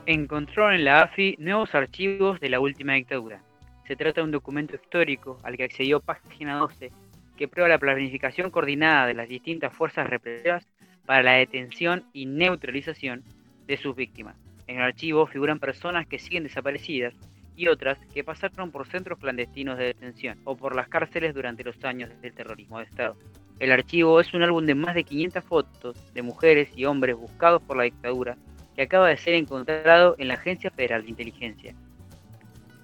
Encontró 0.08 0.72
en 0.72 0.86
la 0.86 1.02
AFI 1.02 1.36
nuevos 1.38 1.74
archivos 1.74 2.40
de 2.40 2.48
la 2.48 2.60
última 2.60 2.94
dictadura. 2.94 3.42
Se 3.86 3.94
trata 3.94 4.22
de 4.22 4.24
un 4.24 4.30
documento 4.30 4.74
histórico 4.74 5.38
al 5.42 5.58
que 5.58 5.64
accedió 5.64 6.00
página 6.00 6.56
12 6.56 6.90
que 7.36 7.46
prueba 7.46 7.68
la 7.68 7.78
planificación 7.78 8.50
coordinada 8.50 9.06
de 9.06 9.12
las 9.12 9.28
distintas 9.28 9.70
fuerzas 9.74 10.08
represivas 10.08 10.66
para 11.04 11.22
la 11.22 11.32
detención 11.32 12.04
y 12.14 12.24
neutralización 12.24 13.22
de 13.66 13.76
sus 13.76 13.94
víctimas. 13.94 14.34
En 14.66 14.76
el 14.76 14.82
archivo 14.82 15.26
figuran 15.26 15.58
personas 15.58 16.06
que 16.06 16.18
siguen 16.18 16.44
desaparecidas 16.44 17.12
y 17.54 17.68
otras 17.68 17.98
que 18.14 18.24
pasaron 18.24 18.70
por 18.70 18.86
centros 18.86 19.18
clandestinos 19.18 19.76
de 19.76 19.84
detención 19.84 20.38
o 20.44 20.56
por 20.56 20.74
las 20.74 20.88
cárceles 20.88 21.34
durante 21.34 21.64
los 21.64 21.84
años 21.84 22.08
del 22.22 22.32
terrorismo 22.32 22.78
de 22.78 22.86
Estado. 22.86 23.14
El 23.58 23.72
archivo 23.72 24.20
es 24.20 24.32
un 24.32 24.42
álbum 24.42 24.64
de 24.64 24.74
más 24.74 24.94
de 24.94 25.04
500 25.04 25.44
fotos 25.44 26.14
de 26.14 26.22
mujeres 26.22 26.70
y 26.74 26.86
hombres 26.86 27.14
buscados 27.14 27.60
por 27.60 27.76
la 27.76 27.82
dictadura 27.82 28.38
que 28.78 28.84
acaba 28.84 29.08
de 29.08 29.16
ser 29.16 29.34
encontrado 29.34 30.14
en 30.18 30.28
la 30.28 30.34
Agencia 30.34 30.70
Federal 30.70 31.02
de 31.02 31.10
Inteligencia. 31.10 31.74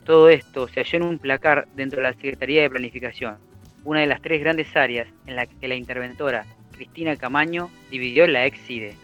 Todo 0.04 0.28
esto 0.28 0.66
se 0.66 0.80
halló 0.80 0.96
en 0.96 1.04
un 1.04 1.18
placar 1.20 1.68
dentro 1.76 1.98
de 1.98 2.09
la 2.09 2.14
Secretaría 2.14 2.62
de 2.62 2.70
Planificación, 2.70 3.37
una 3.85 4.00
de 4.00 4.09
las 4.09 4.20
tres 4.20 4.40
grandes 4.40 4.74
áreas 4.74 5.07
en 5.28 5.37
la 5.37 5.46
que 5.46 5.68
la 5.68 5.76
interventora 5.76 6.46
Cristina 6.72 7.14
Camaño 7.14 7.70
dividió 7.92 8.26
la 8.26 8.44
ex-CIDE. 8.44 8.96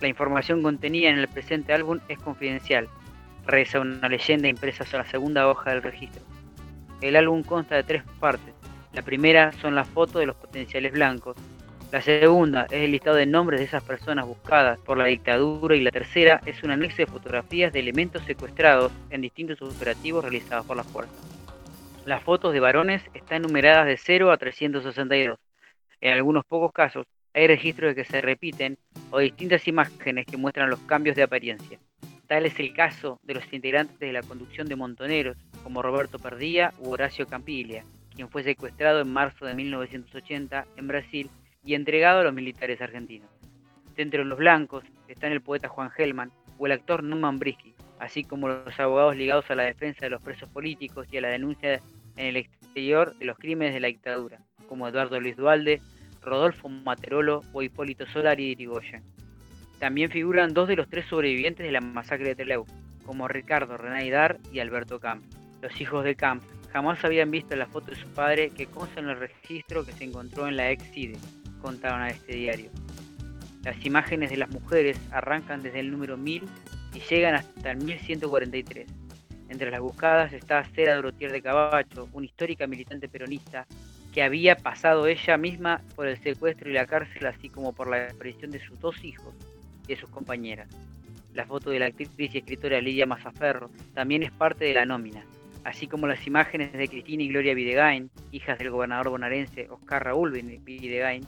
La 0.00 0.08
información 0.08 0.62
contenida 0.62 1.10
en 1.10 1.18
el 1.18 1.28
presente 1.28 1.74
álbum 1.74 2.00
es 2.08 2.18
confidencial, 2.18 2.88
reza 3.44 3.80
una 3.80 4.08
leyenda 4.08 4.48
impresa 4.48 4.86
sobre 4.86 5.04
la 5.04 5.10
segunda 5.10 5.46
hoja 5.46 5.72
del 5.72 5.82
registro. 5.82 6.22
El 7.02 7.16
álbum 7.16 7.42
consta 7.42 7.74
de 7.74 7.82
tres 7.82 8.02
partes. 8.20 8.54
La 8.94 9.02
primera 9.02 9.52
son 9.52 9.74
las 9.74 9.86
fotos 9.86 10.20
de 10.20 10.26
los 10.26 10.36
potenciales 10.36 10.92
blancos, 10.92 11.36
la 11.96 12.02
segunda 12.02 12.66
es 12.66 12.82
el 12.82 12.90
listado 12.90 13.16
de 13.16 13.24
nombres 13.24 13.58
de 13.58 13.64
esas 13.64 13.82
personas 13.82 14.26
buscadas 14.26 14.78
por 14.80 14.98
la 14.98 15.06
dictadura 15.06 15.74
y 15.74 15.80
la 15.80 15.90
tercera 15.90 16.42
es 16.44 16.62
un 16.62 16.70
anexo 16.70 16.98
de 16.98 17.06
fotografías 17.06 17.72
de 17.72 17.80
elementos 17.80 18.22
secuestrados 18.24 18.92
en 19.08 19.22
distintos 19.22 19.62
operativos 19.62 20.22
realizados 20.22 20.66
por 20.66 20.76
las 20.76 20.86
fuerzas. 20.86 21.16
Las 22.04 22.22
fotos 22.22 22.52
de 22.52 22.60
varones 22.60 23.02
están 23.14 23.40
numeradas 23.40 23.86
de 23.86 23.96
0 23.96 24.30
a 24.30 24.36
362. 24.36 25.38
En 26.02 26.12
algunos 26.12 26.44
pocos 26.44 26.70
casos 26.70 27.06
hay 27.32 27.46
registros 27.46 27.88
de 27.88 27.94
que 27.94 28.04
se 28.04 28.20
repiten 28.20 28.76
o 29.10 29.20
distintas 29.20 29.66
imágenes 29.66 30.26
que 30.26 30.36
muestran 30.36 30.68
los 30.68 30.80
cambios 30.80 31.16
de 31.16 31.22
apariencia. 31.22 31.78
Tal 32.26 32.44
es 32.44 32.60
el 32.60 32.74
caso 32.74 33.18
de 33.22 33.32
los 33.32 33.52
integrantes 33.54 33.98
de 33.98 34.12
la 34.12 34.20
conducción 34.20 34.68
de 34.68 34.76
Montoneros, 34.76 35.38
como 35.62 35.80
Roberto 35.80 36.18
Perdía 36.18 36.74
u 36.78 36.90
Horacio 36.90 37.26
Campiglia, 37.26 37.84
quien 38.14 38.28
fue 38.28 38.42
secuestrado 38.42 39.00
en 39.00 39.10
marzo 39.10 39.46
de 39.46 39.54
1980 39.54 40.66
en 40.76 40.88
Brasil 40.88 41.30
y 41.66 41.74
entregado 41.74 42.20
a 42.20 42.24
los 42.24 42.32
militares 42.32 42.80
argentinos. 42.80 43.28
Dentro 43.96 44.20
de 44.20 44.26
los 44.26 44.38
blancos 44.38 44.84
están 45.08 45.32
el 45.32 45.42
poeta 45.42 45.68
Juan 45.68 45.90
Gelman 45.90 46.30
o 46.58 46.66
el 46.66 46.72
actor 46.72 47.02
Norman 47.02 47.38
Brisky, 47.38 47.74
así 47.98 48.24
como 48.24 48.48
los 48.48 48.80
abogados 48.80 49.16
ligados 49.16 49.50
a 49.50 49.54
la 49.54 49.64
defensa 49.64 50.06
de 50.06 50.10
los 50.10 50.22
presos 50.22 50.48
políticos 50.48 51.06
y 51.10 51.18
a 51.18 51.20
la 51.20 51.28
denuncia 51.28 51.80
en 52.16 52.26
el 52.26 52.36
exterior 52.36 53.16
de 53.16 53.24
los 53.26 53.36
crímenes 53.36 53.74
de 53.74 53.80
la 53.80 53.88
dictadura, 53.88 54.38
como 54.68 54.88
Eduardo 54.88 55.20
Luis 55.20 55.36
Dualde, 55.36 55.80
Rodolfo 56.22 56.68
Materolo 56.68 57.42
o 57.52 57.62
Hipólito 57.62 58.06
Solari 58.06 58.44
y 58.44 58.50
Irigoyen. 58.52 59.02
También 59.78 60.10
figuran 60.10 60.54
dos 60.54 60.68
de 60.68 60.76
los 60.76 60.88
tres 60.88 61.06
sobrevivientes 61.06 61.66
de 61.66 61.72
la 61.72 61.80
masacre 61.80 62.28
de 62.28 62.36
Teleu, 62.36 62.64
como 63.04 63.28
Ricardo 63.28 63.76
Renaidar 63.76 64.38
y 64.52 64.60
Alberto 64.60 64.98
Camp. 65.00 65.24
Los 65.62 65.80
hijos 65.80 66.04
de 66.04 66.16
Camp 66.16 66.42
jamás 66.72 67.04
habían 67.04 67.30
visto 67.30 67.56
la 67.56 67.66
foto 67.66 67.90
de 67.90 67.96
su 67.96 68.08
padre 68.08 68.50
que 68.50 68.66
consta 68.66 69.00
en 69.00 69.08
el 69.08 69.18
registro 69.18 69.84
que 69.84 69.92
se 69.92 70.04
encontró 70.04 70.48
en 70.48 70.56
la 70.56 70.70
ex-CIDE, 70.70 71.18
contaron 71.66 72.00
a 72.00 72.10
este 72.10 72.32
diario. 72.32 72.70
Las 73.64 73.84
imágenes 73.84 74.30
de 74.30 74.36
las 74.36 74.48
mujeres 74.50 74.96
arrancan 75.10 75.64
desde 75.64 75.80
el 75.80 75.90
número 75.90 76.16
1000 76.16 76.44
y 76.94 77.00
llegan 77.00 77.34
hasta 77.34 77.72
el 77.72 77.78
1143. 77.78 78.86
Entre 79.48 79.72
las 79.72 79.80
buscadas 79.80 80.32
está 80.32 80.62
Cera 80.62 80.94
Dorotier 80.94 81.32
de 81.32 81.42
Cabacho, 81.42 82.08
una 82.12 82.24
histórica 82.24 82.68
militante 82.68 83.08
peronista 83.08 83.66
que 84.14 84.22
había 84.22 84.54
pasado 84.54 85.08
ella 85.08 85.36
misma 85.36 85.82
por 85.96 86.06
el 86.06 86.16
secuestro 86.22 86.70
y 86.70 86.74
la 86.74 86.86
cárcel, 86.86 87.26
así 87.26 87.48
como 87.48 87.72
por 87.72 87.88
la 87.88 87.98
desaparición 87.98 88.52
de 88.52 88.64
sus 88.64 88.78
dos 88.78 89.02
hijos 89.02 89.34
y 89.86 89.88
de 89.88 90.00
sus 90.00 90.08
compañeras. 90.10 90.68
La 91.34 91.46
foto 91.46 91.70
de 91.70 91.80
la 91.80 91.86
actriz 91.86 92.10
y 92.16 92.38
escritora 92.38 92.80
Lidia 92.80 93.06
Mazaferro 93.06 93.70
también 93.92 94.22
es 94.22 94.30
parte 94.30 94.64
de 94.66 94.74
la 94.74 94.86
nómina, 94.86 95.24
así 95.64 95.88
como 95.88 96.06
las 96.06 96.24
imágenes 96.28 96.72
de 96.72 96.86
Cristina 96.86 97.24
y 97.24 97.28
Gloria 97.28 97.52
Videgain, 97.52 98.08
hijas 98.30 98.56
del 98.56 98.70
gobernador 98.70 99.08
bonaerense 99.08 99.68
Oscar 99.68 100.04
Raúl 100.04 100.30
Videgain, 100.30 101.26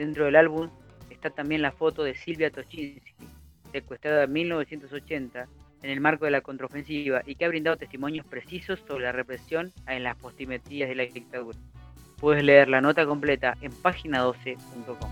Dentro 0.00 0.24
del 0.24 0.36
álbum 0.36 0.70
está 1.10 1.28
también 1.28 1.60
la 1.60 1.72
foto 1.72 2.02
de 2.02 2.14
Silvia 2.14 2.50
Tochinsky, 2.50 3.12
secuestrada 3.70 4.24
en 4.24 4.32
1980 4.32 5.46
en 5.82 5.90
el 5.90 6.00
marco 6.00 6.24
de 6.24 6.30
la 6.30 6.40
contraofensiva 6.40 7.20
y 7.26 7.34
que 7.34 7.44
ha 7.44 7.48
brindado 7.48 7.76
testimonios 7.76 8.24
precisos 8.24 8.80
sobre 8.88 9.04
la 9.04 9.12
represión 9.12 9.74
en 9.86 10.02
las 10.02 10.16
postimetrías 10.16 10.88
de 10.88 10.94
la 10.94 11.02
dictadura. 11.02 11.58
Puedes 12.18 12.42
leer 12.42 12.70
la 12.70 12.80
nota 12.80 13.04
completa 13.04 13.58
en 13.60 13.72
página12.com. 13.72 15.10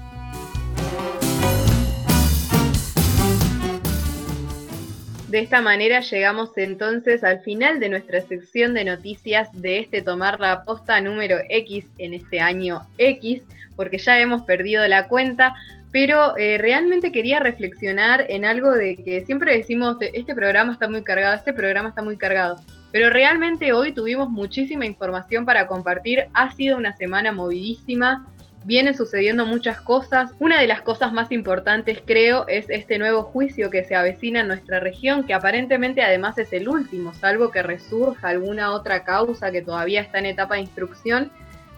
De 5.29 5.40
esta 5.40 5.61
manera 5.61 6.01
llegamos 6.01 6.57
entonces 6.57 7.22
al 7.22 7.40
final 7.40 7.79
de 7.79 7.90
nuestra 7.90 8.22
sección 8.22 8.72
de 8.72 8.87
noticias 8.87 9.51
de 9.53 9.81
este 9.81 10.01
Tomar 10.01 10.40
la 10.40 10.64
Posta 10.64 10.98
número 11.03 11.37
X 11.51 11.85
en 11.98 12.14
este 12.14 12.40
año 12.40 12.87
X 12.96 13.42
porque 13.79 13.99
ya 13.99 14.19
hemos 14.19 14.43
perdido 14.43 14.87
la 14.88 15.07
cuenta, 15.07 15.55
pero 15.93 16.37
eh, 16.37 16.59
realmente 16.59 17.12
quería 17.12 17.38
reflexionar 17.38 18.27
en 18.29 18.45
algo 18.45 18.73
de 18.73 18.97
que 18.97 19.25
siempre 19.25 19.57
decimos, 19.57 19.99
este 20.01 20.35
programa 20.35 20.73
está 20.73 20.88
muy 20.88 21.03
cargado, 21.03 21.37
este 21.37 21.53
programa 21.53 21.91
está 21.91 22.03
muy 22.03 22.17
cargado, 22.17 22.61
pero 22.91 23.09
realmente 23.09 23.73
hoy 23.73 23.93
tuvimos 23.93 24.31
muchísima 24.31 24.85
información 24.85 25.47
para 25.47 25.69
compartir, 25.69 26.27
ha 26.35 26.51
sido 26.51 26.77
una 26.77 26.97
semana 26.97 27.31
movidísima, 27.31 28.27
vienen 28.64 28.97
sucediendo 28.97 29.47
muchas 29.47 29.81
cosas. 29.81 30.33
Una 30.41 30.61
de 30.61 30.67
las 30.67 30.83
cosas 30.83 31.12
más 31.12 31.31
importantes, 31.31 32.03
creo, 32.05 32.47
es 32.49 32.69
este 32.69 32.99
nuevo 32.99 33.23
juicio 33.23 33.71
que 33.71 33.85
se 33.85 33.95
avecina 33.95 34.41
en 34.41 34.49
nuestra 34.49 34.81
región, 34.81 35.25
que 35.25 35.35
aparentemente 35.35 36.03
además 36.03 36.37
es 36.37 36.53
el 36.53 36.69
último, 36.69 37.14
salvo 37.14 37.53
que 37.53 37.62
resurja 37.62 38.29
alguna 38.29 38.73
otra 38.73 39.05
causa 39.05 39.53
que 39.53 39.62
todavía 39.62 40.01
está 40.01 40.19
en 40.19 40.27
etapa 40.27 40.57
de 40.57 40.62
instrucción 40.62 41.31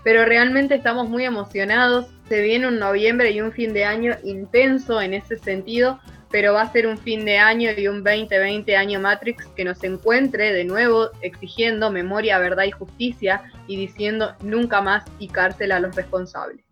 pero 0.04 0.24
realmente 0.24 0.74
estamos 0.74 1.08
muy 1.08 1.24
emocionados. 1.24 2.06
Se 2.28 2.42
viene 2.42 2.68
un 2.68 2.78
noviembre 2.78 3.30
y 3.30 3.40
un 3.40 3.52
fin 3.52 3.72
de 3.72 3.84
año 3.84 4.16
intenso 4.24 5.00
en 5.00 5.14
ese 5.14 5.36
sentido, 5.36 6.00
pero 6.30 6.54
va 6.54 6.62
a 6.62 6.72
ser 6.72 6.86
un 6.86 6.96
fin 6.98 7.24
de 7.24 7.38
año 7.38 7.70
y 7.76 7.88
un 7.88 8.04
2020 8.04 8.76
año 8.76 9.00
Matrix 9.00 9.46
que 9.56 9.64
nos 9.64 9.82
encuentre 9.82 10.52
de 10.52 10.64
nuevo 10.64 11.10
exigiendo 11.22 11.90
memoria, 11.90 12.38
verdad 12.38 12.64
y 12.64 12.70
justicia 12.70 13.42
y 13.66 13.76
diciendo 13.76 14.36
nunca 14.42 14.80
más 14.80 15.04
y 15.18 15.28
cárcel 15.28 15.72
a 15.72 15.80
los 15.80 15.94
responsables. 15.96 16.64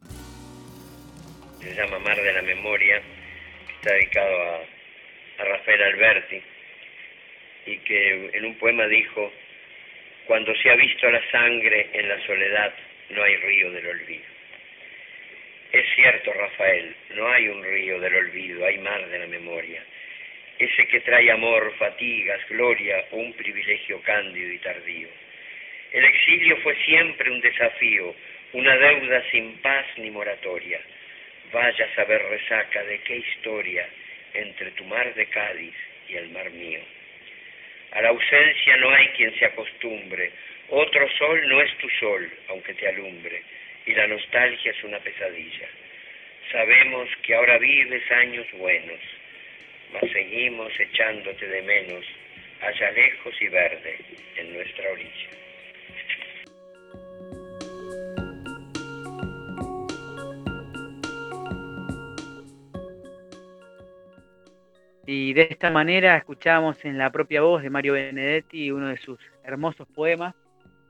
Se 1.60 1.74
llama 1.74 1.98
Mar 1.98 2.16
de 2.16 2.32
la 2.32 2.42
Memoria, 2.42 3.02
está 3.76 3.92
dedicado 3.94 4.36
a 5.40 5.44
Rafael 5.44 5.82
Alberti 5.82 6.42
y 7.66 7.78
que 7.78 8.30
en 8.32 8.44
un 8.46 8.58
poema 8.58 8.86
dijo, 8.86 9.30
cuando 10.26 10.54
se 10.62 10.70
ha 10.70 10.76
visto 10.76 11.10
la 11.10 11.20
sangre 11.30 11.90
en 11.92 12.08
la 12.08 12.26
soledad, 12.26 12.72
no 13.10 13.22
hay 13.22 13.36
río 13.36 13.70
del 13.72 13.86
olvido. 13.86 14.24
Es 15.72 15.84
cierto, 15.94 16.32
Rafael, 16.32 16.94
no 17.10 17.28
hay 17.30 17.48
un 17.48 17.62
río 17.62 18.00
del 18.00 18.14
olvido, 18.14 18.64
hay 18.64 18.78
mar 18.78 19.06
de 19.06 19.18
la 19.18 19.26
memoria. 19.26 19.82
Ese 20.58 20.86
que 20.86 21.00
trae 21.00 21.30
amor, 21.30 21.74
fatigas, 21.78 22.40
gloria 22.48 23.04
o 23.10 23.16
un 23.18 23.32
privilegio 23.34 24.00
cándido 24.02 24.52
y 24.52 24.58
tardío. 24.58 25.08
El 25.92 26.04
exilio 26.04 26.56
fue 26.58 26.74
siempre 26.84 27.30
un 27.30 27.40
desafío, 27.40 28.14
una 28.52 28.76
deuda 28.76 29.22
sin 29.30 29.58
paz 29.58 29.86
ni 29.98 30.10
moratoria. 30.10 30.80
Vaya 31.52 31.84
a 31.84 31.94
saber 31.94 32.22
resaca 32.22 32.82
de 32.84 32.98
qué 33.00 33.16
historia 33.16 33.88
entre 34.34 34.70
tu 34.72 34.84
mar 34.84 35.14
de 35.14 35.26
Cádiz 35.26 35.74
y 36.08 36.16
el 36.16 36.30
mar 36.30 36.50
mío. 36.50 36.80
A 37.92 38.02
la 38.02 38.08
ausencia 38.08 38.76
no 38.78 38.90
hay 38.90 39.08
quien 39.08 39.38
se 39.38 39.46
acostumbre, 39.46 40.30
otro 40.70 41.08
sol 41.18 41.48
no 41.48 41.60
es 41.62 41.78
tu 41.78 41.88
sol, 42.00 42.30
aunque 42.48 42.74
te 42.74 42.88
alumbre, 42.88 43.42
y 43.86 43.94
la 43.94 44.06
nostalgia 44.06 44.70
es 44.70 44.84
una 44.84 44.98
pesadilla. 44.98 45.68
Sabemos 46.52 47.08
que 47.22 47.34
ahora 47.34 47.58
vives 47.58 48.10
años 48.10 48.46
buenos, 48.52 49.00
mas 49.92 50.10
seguimos 50.12 50.72
echándote 50.78 51.46
de 51.46 51.62
menos, 51.62 52.04
allá 52.60 52.90
lejos 52.90 53.34
y 53.40 53.48
verde, 53.48 53.98
en 54.36 54.54
nuestra 54.54 54.90
orilla. 54.90 55.38
Y 65.10 65.32
de 65.32 65.48
esta 65.50 65.70
manera 65.70 66.18
escuchamos 66.18 66.84
en 66.84 66.98
la 66.98 67.10
propia 67.10 67.40
voz 67.40 67.62
de 67.62 67.70
Mario 67.70 67.94
Benedetti 67.94 68.70
uno 68.70 68.88
de 68.88 68.98
sus 68.98 69.18
hermosos 69.42 69.88
poemas, 69.88 70.34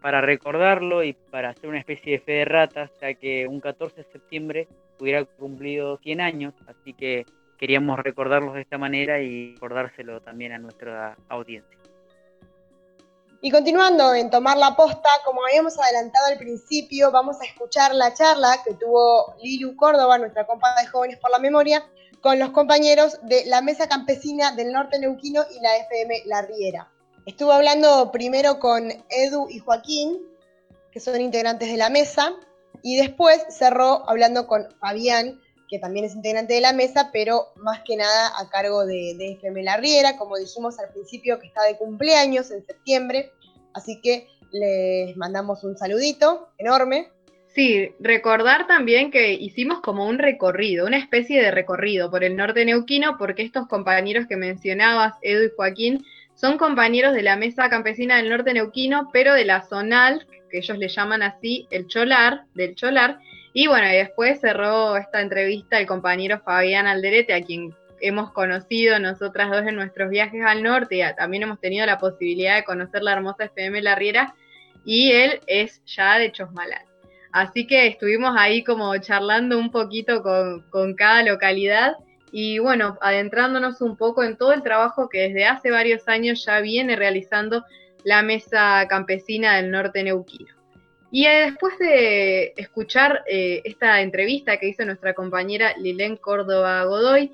para 0.00 0.20
recordarlo 0.20 1.02
y 1.02 1.12
para 1.12 1.50
hacer 1.50 1.68
una 1.68 1.78
especie 1.78 2.12
de 2.12 2.20
fe 2.20 2.32
de 2.32 2.44
ratas, 2.44 2.90
ya 3.00 3.14
que 3.14 3.46
un 3.46 3.60
14 3.60 3.96
de 4.02 4.12
septiembre 4.12 4.68
hubiera 5.00 5.24
cumplido 5.24 5.98
100 5.98 6.20
años, 6.20 6.54
así 6.66 6.94
que 6.94 7.26
queríamos 7.58 7.98
recordarlos 7.98 8.54
de 8.54 8.62
esta 8.62 8.78
manera 8.78 9.20
y 9.20 9.54
recordárselo 9.54 10.20
también 10.20 10.52
a 10.52 10.58
nuestra 10.58 11.16
audiencia. 11.28 11.78
Y 13.40 13.52
continuando 13.52 14.14
en 14.14 14.30
tomar 14.30 14.56
la 14.56 14.74
posta, 14.74 15.08
como 15.24 15.44
habíamos 15.44 15.78
adelantado 15.78 16.26
al 16.26 16.38
principio, 16.38 17.12
vamos 17.12 17.40
a 17.40 17.44
escuchar 17.44 17.94
la 17.94 18.12
charla 18.12 18.62
que 18.64 18.74
tuvo 18.74 19.36
Lilu 19.40 19.76
Córdoba, 19.76 20.18
nuestra 20.18 20.44
compa 20.44 20.74
de 20.80 20.88
Jóvenes 20.88 21.18
por 21.18 21.30
la 21.30 21.38
Memoria, 21.38 21.84
con 22.20 22.40
los 22.40 22.50
compañeros 22.50 23.20
de 23.22 23.44
la 23.46 23.62
Mesa 23.62 23.88
Campesina 23.88 24.52
del 24.56 24.72
Norte 24.72 24.98
Neuquino 24.98 25.42
y 25.56 25.60
la 25.60 25.76
FM 25.76 26.22
La 26.26 26.42
Riera. 26.42 26.88
Estuvo 27.28 27.52
hablando 27.52 28.10
primero 28.10 28.58
con 28.58 28.90
Edu 29.10 29.48
y 29.50 29.58
Joaquín, 29.58 30.16
que 30.90 30.98
son 30.98 31.20
integrantes 31.20 31.68
de 31.68 31.76
la 31.76 31.90
mesa, 31.90 32.32
y 32.82 32.96
después 32.96 33.44
cerró 33.50 34.08
hablando 34.08 34.46
con 34.46 34.66
Fabián, 34.80 35.38
que 35.68 35.78
también 35.78 36.06
es 36.06 36.14
integrante 36.14 36.54
de 36.54 36.62
la 36.62 36.72
mesa, 36.72 37.10
pero 37.12 37.48
más 37.56 37.82
que 37.84 37.96
nada 37.96 38.32
a 38.38 38.48
cargo 38.48 38.86
de, 38.86 39.14
de 39.18 39.32
FM 39.32 39.62
La 39.62 39.76
Riera, 39.76 40.16
como 40.16 40.38
dijimos 40.38 40.78
al 40.78 40.88
principio, 40.88 41.38
que 41.38 41.48
está 41.48 41.64
de 41.64 41.76
cumpleaños 41.76 42.50
en 42.50 42.64
septiembre, 42.64 43.30
así 43.74 44.00
que 44.00 44.26
les 44.50 45.14
mandamos 45.18 45.64
un 45.64 45.76
saludito 45.76 46.48
enorme. 46.56 47.10
Sí, 47.54 47.90
recordar 48.00 48.66
también 48.66 49.10
que 49.10 49.34
hicimos 49.34 49.80
como 49.80 50.06
un 50.06 50.18
recorrido, 50.18 50.86
una 50.86 50.96
especie 50.96 51.42
de 51.42 51.50
recorrido 51.50 52.10
por 52.10 52.24
el 52.24 52.36
norte 52.36 52.64
neuquino, 52.64 53.18
porque 53.18 53.42
estos 53.42 53.68
compañeros 53.68 54.26
que 54.26 54.36
mencionabas, 54.36 55.12
Edu 55.20 55.44
y 55.44 55.52
Joaquín, 55.54 56.06
son 56.40 56.56
compañeros 56.56 57.14
de 57.14 57.22
la 57.22 57.36
Mesa 57.36 57.68
Campesina 57.68 58.16
del 58.16 58.28
Norte 58.28 58.54
Neuquino, 58.54 59.10
pero 59.12 59.34
de 59.34 59.44
la 59.44 59.62
Zonal, 59.62 60.24
que 60.48 60.58
ellos 60.58 60.78
le 60.78 60.86
llaman 60.86 61.22
así, 61.22 61.66
el 61.72 61.88
Cholar, 61.88 62.44
del 62.54 62.76
Cholar, 62.76 63.18
y 63.52 63.66
bueno, 63.66 63.88
y 63.88 63.96
después 63.96 64.40
cerró 64.40 64.96
esta 64.96 65.20
entrevista 65.20 65.80
el 65.80 65.86
compañero 65.86 66.40
Fabián 66.44 66.86
Alderete, 66.86 67.34
a 67.34 67.42
quien 67.42 67.74
hemos 68.00 68.30
conocido 68.32 69.00
nosotras 69.00 69.50
dos 69.50 69.66
en 69.66 69.74
nuestros 69.74 70.10
viajes 70.10 70.44
al 70.44 70.62
norte, 70.62 70.98
y 70.98 71.16
también 71.16 71.42
hemos 71.42 71.60
tenido 71.60 71.84
la 71.86 71.98
posibilidad 71.98 72.54
de 72.54 72.64
conocer 72.64 73.02
la 73.02 73.14
hermosa 73.14 73.46
FM 73.46 73.82
La 73.82 73.96
Riera, 73.96 74.36
y 74.84 75.10
él 75.10 75.40
es 75.48 75.82
ya 75.86 76.18
de 76.18 76.30
Chosmalal. 76.30 76.84
Así 77.32 77.66
que 77.66 77.88
estuvimos 77.88 78.36
ahí 78.38 78.62
como 78.62 78.96
charlando 78.98 79.58
un 79.58 79.72
poquito 79.72 80.22
con 80.22 80.94
cada 80.94 81.24
localidad 81.24 81.96
y 82.30 82.58
bueno, 82.58 82.98
adentrándonos 83.00 83.80
un 83.80 83.96
poco 83.96 84.22
en 84.22 84.36
todo 84.36 84.52
el 84.52 84.62
trabajo 84.62 85.08
que 85.08 85.28
desde 85.28 85.46
hace 85.46 85.70
varios 85.70 86.08
años 86.08 86.44
ya 86.44 86.60
viene 86.60 86.96
realizando 86.96 87.64
la 88.04 88.22
Mesa 88.22 88.86
Campesina 88.88 89.56
del 89.56 89.70
Norte 89.70 90.02
Neuquino. 90.02 90.54
Y 91.10 91.24
eh, 91.24 91.46
después 91.46 91.78
de 91.78 92.52
escuchar 92.56 93.24
eh, 93.26 93.62
esta 93.64 94.02
entrevista 94.02 94.58
que 94.58 94.68
hizo 94.68 94.84
nuestra 94.84 95.14
compañera 95.14 95.74
Lilén 95.78 96.16
Córdoba 96.16 96.84
Godoy, 96.84 97.32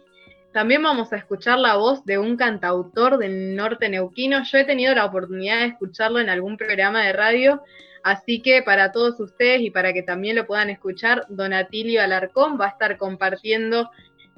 también 0.53 0.85
vamos 0.85 1.13
a 1.13 1.17
escuchar 1.17 1.59
la 1.59 1.75
voz 1.75 2.05
de 2.05 2.17
un 2.17 2.37
cantautor 2.37 3.19
del 3.19 3.57
norte 3.57 3.89
neuquino. 3.89 4.45
Yo 4.45 4.59
he 4.59 4.65
tenido 4.65 4.95
la 4.95 5.05
oportunidad 5.05 5.59
de 5.59 5.67
escucharlo 5.67 6.21
en 6.21 6.29
algún 6.29 6.57
programa 6.57 7.05
de 7.05 7.13
radio, 7.13 7.65
así 8.05 8.41
que 8.41 8.63
para 8.63 8.93
todos 8.93 9.19
ustedes 9.19 9.63
y 9.63 9.71
para 9.71 9.93
que 9.93 10.05
también 10.05 10.37
lo 10.37 10.47
puedan 10.47 10.71
escuchar, 10.71 11.27
Donatilio 11.29 12.01
Alarcón 12.01 12.57
va 12.61 12.67
a 12.67 12.69
estar 12.69 12.97
compartiendo 12.99 13.91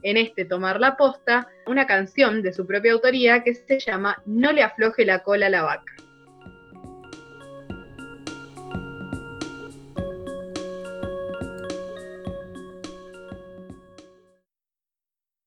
en 0.07 0.17
este 0.17 0.45
Tomar 0.45 0.79
la 0.79 0.97
Posta 0.97 1.49
una 1.67 1.85
canción 1.85 2.41
de 2.41 2.53
su 2.53 2.65
propia 2.65 2.93
autoría 2.93 3.43
que 3.43 3.55
se 3.55 3.81
llama 3.81 4.23
No 4.25 4.53
le 4.53 4.63
afloje 4.63 5.05
la 5.05 5.25
cola 5.25 5.47
a 5.47 5.51
la 5.51 5.63
vaca. 5.63 5.93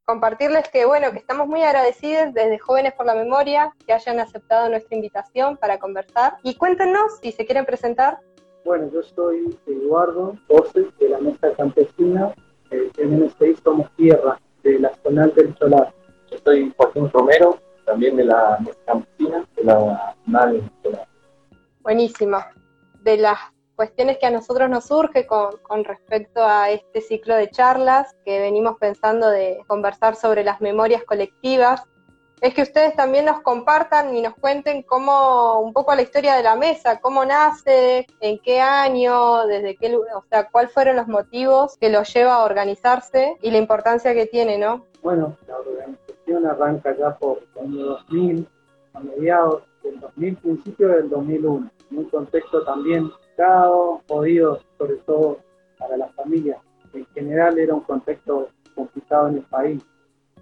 compartirles 0.06 0.68
que 0.70 0.86
bueno, 0.86 1.12
que 1.12 1.20
estamos 1.20 1.48
muy 1.48 1.62
agradecidos 1.62 2.34
desde 2.34 2.58
Jóvenes 2.58 2.94
por 2.94 3.06
la 3.06 3.14
Memoria 3.14 3.72
que 3.86 3.94
hayan 3.94 4.20
aceptado 4.20 4.68
nuestra 4.68 4.96
invitación 4.96 5.56
para 5.56 5.78
conversar. 5.78 6.38
Y 6.42 6.56
cuéntenos 6.56 7.20
si 7.22 7.32
se 7.32 7.46
quieren 7.46 7.64
presentar. 7.64 8.18
Bueno, 8.66 8.90
yo 8.92 9.04
soy 9.04 9.56
Eduardo 9.68 10.36
José 10.48 10.88
de 11.00 11.10
la 11.10 11.20
Mesa 11.20 11.54
Campesina, 11.56 12.34
eh, 12.72 12.90
en 12.98 13.24
MSI 13.24 13.56
Somos 13.64 13.88
Tierra, 13.98 14.40
de 14.64 14.80
la 14.80 14.94
zona 15.04 15.28
del 15.28 15.56
Solar. 15.58 15.94
Yo 16.32 16.38
soy 16.44 16.74
Joaquín 16.78 17.10
Romero, 17.12 17.60
también 17.86 18.16
de 18.18 18.26
la 18.26 18.60
Campesina, 18.86 19.46
de 19.56 19.64
la 19.64 20.16
Nacional 20.26 20.54
del 20.54 20.72
Solar. 20.84 21.08
Buenísimo. 21.82 22.38
De 23.02 23.18
las 23.18 23.40
cuestiones 23.80 24.18
que 24.18 24.26
a 24.26 24.32
nosotros 24.32 24.70
nos 24.70 24.88
surge 24.88 25.26
con, 25.26 25.84
respecto 25.86 26.44
a 26.44 26.70
este 26.70 27.00
ciclo 27.00 27.36
de 27.36 27.50
charlas 27.50 28.14
que 28.26 28.42
venimos 28.42 28.78
pensando 28.78 29.30
de 29.30 29.60
conversar 29.68 30.16
sobre 30.18 30.44
las 30.44 30.60
memorias 30.60 31.04
colectivas, 31.06 31.86
es 32.42 32.54
que 32.54 32.62
ustedes 32.62 32.96
también 32.96 33.26
nos 33.26 33.42
compartan 33.42 34.16
y 34.16 34.22
nos 34.22 34.36
cuenten 34.36 34.84
cómo, 34.84 35.60
un 35.60 35.74
poco 35.74 35.94
la 35.96 36.02
historia 36.02 36.36
de 36.36 36.44
la 36.44 36.56
mesa, 36.56 37.00
cómo 37.00 37.26
nace, 37.26 38.08
en 38.20 38.40
qué 38.40 38.62
año, 38.62 39.46
desde 39.48 39.76
qué, 39.76 39.96
o 39.96 40.24
sea, 40.30 40.50
cuáles 40.50 40.72
fueron 40.72 40.96
los 40.96 41.08
motivos 41.08 41.78
que 41.78 41.90
los 41.90 42.14
lleva 42.14 42.36
a 42.36 42.44
organizarse 42.46 43.38
y 43.42 43.52
la 43.52 43.58
importancia 43.58 44.14
que 44.14 44.26
tiene, 44.26 44.58
¿no? 44.58 44.86
Bueno, 45.02 45.36
la 45.48 45.58
organización 45.58 46.46
arranca 46.46 46.96
ya 46.98 47.16
por 47.18 47.40
el 47.56 47.66
año 47.66 47.86
2000, 47.86 48.48
a 48.94 49.00
mediados 49.00 49.64
del 49.84 50.00
2000, 50.00 50.38
principio 50.38 50.88
del 50.90 51.10
2001, 51.10 51.70
en 51.92 51.98
un 51.98 52.06
contexto 52.06 52.64
también 52.64 53.10
complicado, 53.10 54.02
jodido, 54.08 54.60
sobre 54.78 54.96
todo 54.98 55.40
para 55.78 55.98
las 55.98 56.14
familias. 56.14 56.60
En 56.94 57.06
general 57.14 57.58
era 57.58 57.74
un 57.74 57.82
contexto 57.82 58.50
complicado 58.76 59.30
en 59.30 59.38
el 59.38 59.44
país. 59.44 59.84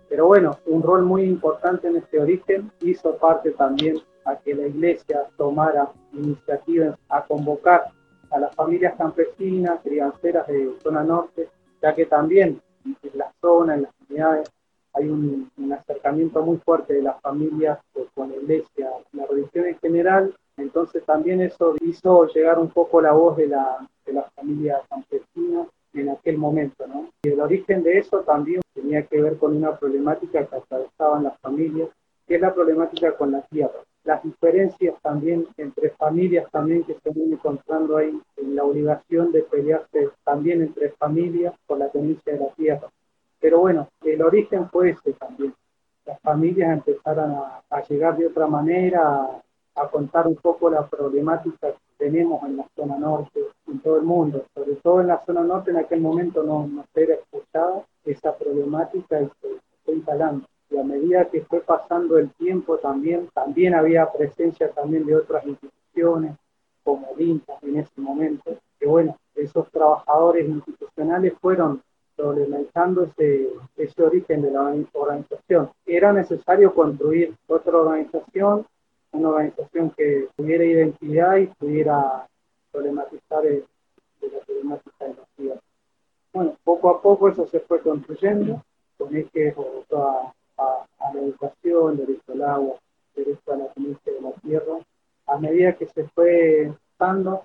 Pero 0.09 0.27
bueno, 0.27 0.57
un 0.65 0.81
rol 0.81 1.03
muy 1.03 1.23
importante 1.23 1.87
en 1.87 1.97
este 1.97 2.19
origen 2.19 2.71
hizo 2.81 3.17
parte 3.17 3.51
también 3.51 3.99
a 4.25 4.35
que 4.37 4.53
la 4.53 4.67
iglesia 4.67 5.25
tomara 5.37 5.89
iniciativas 6.13 6.97
a 7.09 7.25
convocar 7.25 7.85
a 8.31 8.39
las 8.39 8.55
familias 8.55 8.95
campesinas, 8.97 9.79
crianceras 9.83 10.47
de 10.47 10.73
zona 10.81 11.03
norte, 11.03 11.49
ya 11.81 11.93
que 11.93 12.05
también 12.05 12.61
en 12.85 13.11
la 13.13 13.31
zona, 13.41 13.75
en 13.75 13.83
las 13.83 13.91
comunidades, 13.95 14.49
hay 14.93 15.09
un, 15.09 15.49
un 15.57 15.73
acercamiento 15.73 16.41
muy 16.41 16.57
fuerte 16.57 16.93
de 16.93 17.03
las 17.03 17.21
familias 17.21 17.79
con 18.15 18.29
la 18.29 18.35
iglesia, 18.35 18.89
la 19.13 19.25
religión 19.27 19.67
en 19.67 19.77
general. 19.79 20.35
Entonces 20.57 21.03
también 21.05 21.41
eso 21.41 21.75
hizo 21.81 22.27
llegar 22.27 22.57
un 22.57 22.69
poco 22.69 22.99
la 22.99 23.11
voz 23.11 23.37
de 23.37 23.47
la, 23.47 23.87
de 24.05 24.13
la 24.13 24.23
familia 24.35 24.81
campesina 24.89 25.67
en 26.01 26.09
aquel 26.09 26.37
momento, 26.37 26.87
¿no? 26.87 27.09
Y 27.23 27.29
el 27.29 27.39
origen 27.39 27.83
de 27.83 27.97
eso 27.97 28.21
también 28.21 28.61
tenía 28.73 29.03
que 29.03 29.21
ver 29.21 29.37
con 29.37 29.55
una 29.55 29.77
problemática 29.77 30.45
que 30.45 30.55
atravesaban 30.55 31.23
las 31.23 31.39
familias, 31.39 31.89
que 32.27 32.35
es 32.35 32.41
la 32.41 32.53
problemática 32.53 33.15
con 33.15 33.31
la 33.31 33.41
tierra. 33.43 33.79
Las 34.03 34.23
diferencias 34.23 34.95
también 35.01 35.47
entre 35.57 35.89
familias 35.91 36.49
también 36.51 36.83
que 36.83 36.93
se 36.93 37.09
van 37.09 37.33
encontrando 37.33 37.97
ahí 37.97 38.17
en 38.37 38.55
la 38.55 38.63
obligación 38.63 39.31
de 39.31 39.41
pelearse 39.41 40.09
también 40.23 40.61
entre 40.61 40.91
familias 40.91 41.53
por 41.65 41.77
la 41.77 41.89
tenencia 41.89 42.33
de 42.33 42.39
la 42.39 42.49
tierra. 42.51 42.87
Pero 43.39 43.59
bueno, 43.59 43.89
el 44.03 44.21
origen 44.21 44.69
fue 44.69 44.91
ese 44.91 45.13
también. 45.13 45.53
Las 46.05 46.19
familias 46.21 46.71
empezaron 46.71 47.31
a, 47.31 47.81
llegar 47.89 48.17
de 48.17 48.27
otra 48.27 48.47
manera, 48.47 49.41
a 49.75 49.87
contar 49.89 50.25
un 50.27 50.35
poco 50.35 50.69
la 50.69 50.87
problemática 50.87 51.73
tenemos 51.97 52.43
en 52.43 52.57
la 52.57 52.67
zona 52.75 52.97
norte, 52.97 53.39
en 53.67 53.79
todo 53.79 53.97
el 53.97 54.03
mundo, 54.03 54.45
sobre 54.53 54.75
todo 54.75 55.01
en 55.01 55.07
la 55.07 55.23
zona 55.25 55.43
norte 55.43 55.71
en 55.71 55.77
aquel 55.77 56.01
momento 56.01 56.43
no, 56.43 56.67
no 56.67 56.85
era 56.95 57.15
escuchada 57.15 57.83
esa 58.05 58.35
problemática 58.37 59.21
y 59.21 59.25
se 59.41 59.47
fue 59.83 59.95
instalando. 59.95 60.45
Y 60.69 60.77
a 60.77 60.83
medida 60.83 61.25
que 61.25 61.41
fue 61.41 61.61
pasando 61.61 62.17
el 62.17 62.29
tiempo 62.31 62.77
también, 62.77 63.29
también 63.33 63.73
había 63.73 64.11
presencia 64.11 64.69
también 64.71 65.05
de 65.05 65.15
otras 65.15 65.45
instituciones, 65.45 66.35
como 66.83 67.07
INTA 67.17 67.53
en 67.63 67.77
ese 67.77 67.99
momento, 67.99 68.55
que 68.79 68.85
bueno, 68.85 69.17
esos 69.35 69.69
trabajadores 69.71 70.47
institucionales 70.47 71.33
fueron 71.41 71.81
problematizando 72.15 73.03
ese, 73.03 73.49
ese 73.77 74.03
origen 74.03 74.41
de 74.41 74.51
la 74.51 74.73
organización. 74.93 75.69
Era 75.85 76.11
necesario 76.11 76.73
construir 76.73 77.35
otra 77.47 77.77
organización 77.77 78.65
una 79.11 79.29
organización 79.29 79.91
que 79.91 80.27
tuviera 80.35 80.63
identidad 80.63 81.37
y 81.37 81.47
pudiera 81.47 82.27
problematizar 82.71 83.45
el, 83.45 83.65
la 84.21 84.39
problemática 84.39 85.05
de 85.05 85.13
los 85.13 85.27
tierras. 85.35 85.63
Bueno, 86.33 86.55
poco 86.63 86.89
a 86.89 87.01
poco 87.01 87.29
eso 87.29 87.47
se 87.47 87.59
fue 87.61 87.81
construyendo, 87.81 88.63
con 88.97 89.15
ejes 89.15 89.55
a, 89.57 90.33
a, 90.57 90.85
a, 90.99 91.13
la 91.13 91.21
educación, 91.21 91.97
derecho 91.97 92.31
al 92.33 92.43
agua, 92.43 92.75
derecho 93.15 93.53
a 93.53 93.57
la 93.57 93.67
tenencia 93.73 94.13
de 94.13 94.21
la 94.21 94.31
tierra. 94.43 94.77
A 95.27 95.37
medida 95.37 95.73
que 95.73 95.87
se 95.87 96.03
fue 96.09 96.71
dando, 96.99 97.43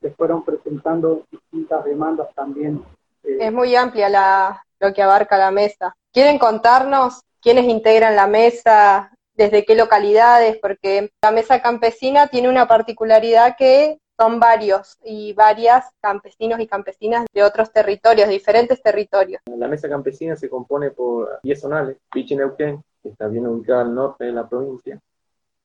se 0.00 0.10
fueron 0.10 0.44
presentando 0.44 1.24
distintas 1.30 1.84
demandas 1.84 2.28
también. 2.34 2.84
Eh, 3.22 3.38
es 3.40 3.52
muy 3.52 3.74
amplia 3.74 4.08
la, 4.08 4.64
lo 4.80 4.92
que 4.92 5.02
abarca 5.02 5.38
la 5.38 5.50
mesa. 5.50 5.96
¿Quieren 6.12 6.38
contarnos 6.38 7.22
quiénes 7.40 7.64
integran 7.64 8.16
la 8.16 8.26
mesa, 8.26 9.13
desde 9.34 9.64
qué 9.64 9.74
localidades, 9.74 10.58
porque 10.58 11.10
la 11.22 11.30
mesa 11.30 11.60
campesina 11.60 12.28
tiene 12.28 12.48
una 12.48 12.66
particularidad 12.66 13.56
que 13.56 13.98
son 14.16 14.38
varios 14.38 14.96
y 15.04 15.32
varias 15.32 15.86
campesinos 16.00 16.60
y 16.60 16.66
campesinas 16.66 17.26
de 17.32 17.42
otros 17.42 17.72
territorios, 17.72 18.28
diferentes 18.28 18.80
territorios. 18.80 19.42
La 19.46 19.68
mesa 19.68 19.88
campesina 19.88 20.36
se 20.36 20.48
compone 20.48 20.90
por 20.90 21.40
10 21.42 21.60
zonales, 21.60 21.96
Pichi-Neuquén, 22.12 22.80
que 23.02 23.08
está 23.08 23.26
bien 23.26 23.46
ubicada 23.46 23.82
al 23.82 23.94
norte 23.94 24.24
de 24.24 24.32
la 24.32 24.48
provincia, 24.48 25.00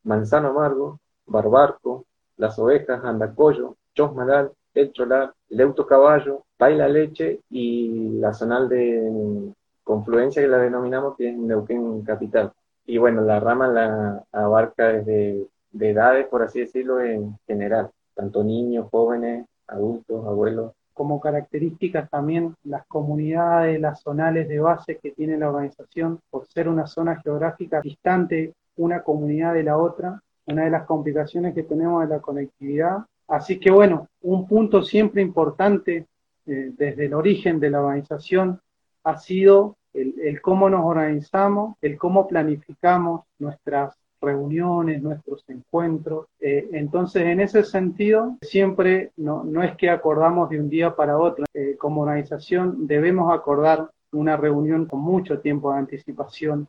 Manzano 0.03 0.49
Amargo, 0.49 0.99
Barbarco, 1.25 2.05
Las 2.37 2.57
Ovejas, 2.57 3.03
Andacoyo, 3.03 3.75
Chosmalal, 3.93 4.51
El 4.73 4.91
Cholar, 4.93 5.33
Leuto 5.49 5.85
Caballo, 5.85 6.45
Baila 6.57 6.87
Leche 6.87 7.41
y 7.49 8.17
la 8.19 8.33
zonal 8.33 8.67
de 8.67 9.53
confluencia 9.83 10.41
que 10.41 10.47
la 10.47 10.57
denominamos 10.57 11.15
que 11.15 11.29
es 11.29 11.37
Neuquén 11.37 12.01
Capital. 12.01 12.51
Y 12.89 12.97
bueno, 12.97 13.21
la 13.21 13.39
rama 13.39 13.67
la 13.67 14.23
abarca 14.31 14.87
desde 14.87 15.45
de 15.71 15.89
edades, 15.91 16.25
por 16.25 16.41
así 16.41 16.61
decirlo, 16.61 16.99
en 16.99 17.37
general, 17.45 17.91
tanto 18.15 18.43
niños, 18.43 18.87
jóvenes, 18.89 19.45
adultos, 19.67 20.25
abuelos. 20.25 20.71
Como 20.95 21.21
características 21.21 22.09
también 22.09 22.55
las 22.63 22.87
comunidades, 22.87 23.79
las 23.79 24.01
zonales 24.01 24.49
de 24.49 24.59
base 24.59 24.97
que 24.97 25.11
tiene 25.11 25.37
la 25.37 25.49
organización, 25.49 26.19
por 26.31 26.47
ser 26.47 26.67
una 26.67 26.87
zona 26.87 27.21
geográfica 27.21 27.79
distante 27.79 28.55
una 28.77 29.03
comunidad 29.03 29.53
de 29.53 29.63
la 29.63 29.77
otra, 29.77 30.19
una 30.47 30.63
de 30.63 30.71
las 30.71 30.87
complicaciones 30.87 31.53
que 31.53 31.61
tenemos 31.61 32.03
es 32.03 32.09
la 32.09 32.21
conectividad. 32.21 33.05
Así 33.27 33.59
que 33.59 33.69
bueno, 33.69 34.07
un 34.23 34.47
punto 34.47 34.81
siempre 34.81 35.21
importante 35.21 36.07
eh, 36.47 36.71
desde 36.75 37.05
el 37.05 37.13
origen 37.13 37.59
de 37.59 37.69
la 37.69 37.81
organización 37.81 38.59
ha 39.03 39.15
sido 39.19 39.75
el, 39.93 40.41
cómo 40.41 40.69
nos 40.69 40.85
organizamos, 40.85 41.75
el 41.81 41.97
cómo 41.97 42.27
planificamos 42.27 43.21
nuestras 43.39 43.95
reuniones, 44.21 45.01
nuestros 45.01 45.43
encuentros. 45.47 46.27
Eh, 46.39 46.69
entonces, 46.73 47.23
en 47.23 47.39
ese 47.39 47.63
sentido, 47.63 48.37
siempre 48.41 49.11
no, 49.17 49.43
no, 49.43 49.63
es 49.63 49.75
que 49.77 49.89
acordamos 49.89 50.49
de 50.49 50.59
un 50.59 50.69
día 50.69 50.95
para 50.95 51.17
otro. 51.17 51.45
Eh, 51.53 51.75
como 51.77 52.01
organización 52.01 52.85
debemos 52.87 53.33
acordar 53.33 53.89
una 54.11 54.35
reunión 54.35 54.85
con 54.85 54.99
mucho 54.99 55.39
tiempo 55.39 55.71
de 55.71 55.79
anticipación 55.79 56.67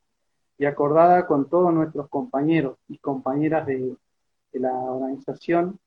y 0.58 0.66
acordada 0.66 1.26
con 1.26 1.48
todos 1.48 1.72
nuestros 1.72 2.08
compañeros 2.08 2.76
y 2.88 2.98
compañeras 2.98 3.66
de, 3.66 3.96
de 4.52 4.60
la 4.60 4.72
organización, 4.72 5.78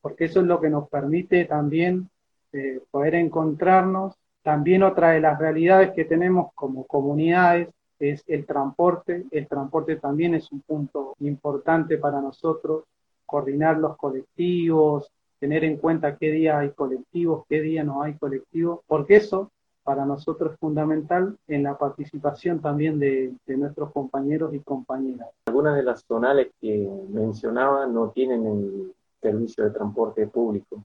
porque 0.00 0.24
eso 0.24 0.40
es 0.40 0.46
lo 0.46 0.60
que 0.60 0.70
nos 0.70 0.88
permite 0.88 1.44
también 1.44 2.08
eh, 2.52 2.80
poder 2.90 3.14
encontrarnos. 3.14 4.14
También 4.42 4.82
otra 4.82 5.10
de 5.10 5.20
las 5.20 5.38
realidades 5.38 5.92
que 5.92 6.04
tenemos 6.04 6.52
como 6.54 6.84
comunidades 6.86 7.68
es 7.98 8.24
el 8.26 8.44
transporte. 8.44 9.24
El 9.30 9.46
transporte 9.46 9.96
también 9.96 10.34
es 10.34 10.50
un 10.50 10.60
punto 10.62 11.14
importante 11.20 11.98
para 11.98 12.20
nosotros, 12.20 12.84
coordinar 13.24 13.78
los 13.78 13.96
colectivos, 13.96 15.10
tener 15.38 15.64
en 15.64 15.76
cuenta 15.76 16.16
qué 16.16 16.30
día 16.30 16.58
hay 16.58 16.70
colectivos, 16.70 17.44
qué 17.48 17.60
día 17.60 17.84
no 17.84 18.02
hay 18.02 18.14
colectivos, 18.14 18.80
porque 18.86 19.16
eso 19.16 19.50
para 19.84 20.04
nosotros 20.04 20.52
es 20.52 20.58
fundamental 20.58 21.36
en 21.48 21.64
la 21.64 21.76
participación 21.76 22.60
también 22.60 22.98
de, 22.98 23.34
nuestros 23.46 23.92
compañeros 23.92 24.54
y 24.54 24.60
compañeras. 24.60 25.28
Algunas 25.46 25.76
de 25.76 25.82
las 25.82 26.04
zonales 26.04 26.52
que 26.60 26.88
mencionaba 27.08 27.86
no 27.86 28.10
tienen 28.10 28.46
el 28.46 28.92
servicio 29.20 29.64
de 29.64 29.70
transporte 29.70 30.26
público, 30.26 30.84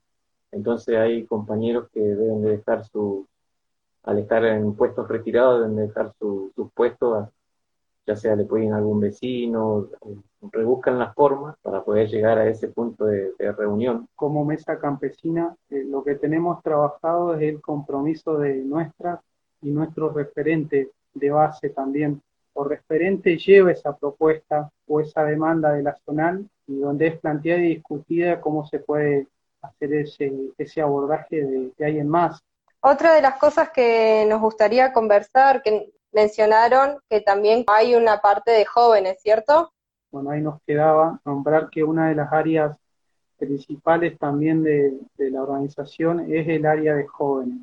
entonces 0.52 0.98
hay 0.98 1.26
compañeros 1.26 1.88
que 1.94 2.00
deben 2.00 2.42
de 2.42 2.58
dejar 2.58 2.86
su, 2.86 3.28
al 4.08 4.20
estar 4.20 4.44
en 4.46 4.74
puestos 4.74 5.06
retirados, 5.10 5.60
deben 5.60 5.76
dejar 5.88 6.14
su, 6.18 6.52
sus 6.56 6.72
puestos, 6.72 7.28
ya 8.06 8.16
sea 8.16 8.38
le 8.38 8.46
pueden 8.46 8.72
algún 8.72 9.02
vecino, 9.02 9.90
rebuscan 10.50 10.98
las 10.98 11.14
formas 11.14 11.58
para 11.62 11.84
poder 11.84 12.08
llegar 12.08 12.38
a 12.38 12.48
ese 12.48 12.70
punto 12.70 13.04
de, 13.04 13.34
de 13.38 13.52
reunión. 13.52 14.08
Como 14.16 14.46
mesa 14.46 14.80
campesina, 14.80 15.54
eh, 15.70 15.84
lo 15.86 16.06
que 16.06 16.16
tenemos 16.16 16.64
trabajado 16.64 17.36
es 17.36 17.42
el 17.42 17.60
compromiso 17.60 18.38
de 18.38 18.56
nuestras 18.56 19.20
y 19.62 19.72
nuestro 19.72 20.10
referente 20.10 20.92
de 21.14 21.30
base 21.30 21.70
también. 21.72 22.22
O 22.54 22.64
referente 22.64 23.38
lleva 23.38 23.74
esa 23.74 23.94
propuesta 23.94 24.72
o 24.88 25.02
esa 25.02 25.26
demanda 25.26 25.74
de 25.74 25.84
la 25.84 25.98
zonal 26.06 26.48
y 26.66 26.80
donde 26.80 27.08
es 27.08 27.20
planteada 27.20 27.60
y 27.60 27.76
discutida 27.76 28.40
cómo 28.40 28.66
se 28.66 28.80
puede 28.80 29.28
hacer 29.62 29.94
ese, 29.94 30.32
ese 30.58 30.82
abordaje 30.82 31.44
de, 31.44 31.72
de 31.78 31.86
alguien 31.86 32.08
más. 32.08 32.42
Otra 32.90 33.16
de 33.16 33.22
las 33.22 33.38
cosas 33.38 33.72
que 33.72 34.26
nos 34.30 34.40
gustaría 34.40 34.94
conversar, 34.94 35.62
que 35.62 35.92
mencionaron 36.14 36.98
que 37.10 37.20
también 37.20 37.66
hay 37.68 37.96
una 37.96 38.22
parte 38.22 38.52
de 38.52 38.64
jóvenes, 38.64 39.18
¿cierto? 39.22 39.74
Bueno, 40.10 40.30
ahí 40.30 40.40
nos 40.40 40.62
quedaba 40.62 41.20
nombrar 41.26 41.70
que 41.70 41.84
una 41.84 42.08
de 42.08 42.16
las 42.16 42.32
áreas 42.32 42.78
principales 43.36 44.18
también 44.18 44.64
de, 44.64 44.94
la 45.18 45.44
organización 45.44 46.32
es 46.34 46.48
el 46.48 46.66
área 46.66 46.96
de 46.96 47.06
jóvenes. 47.06 47.58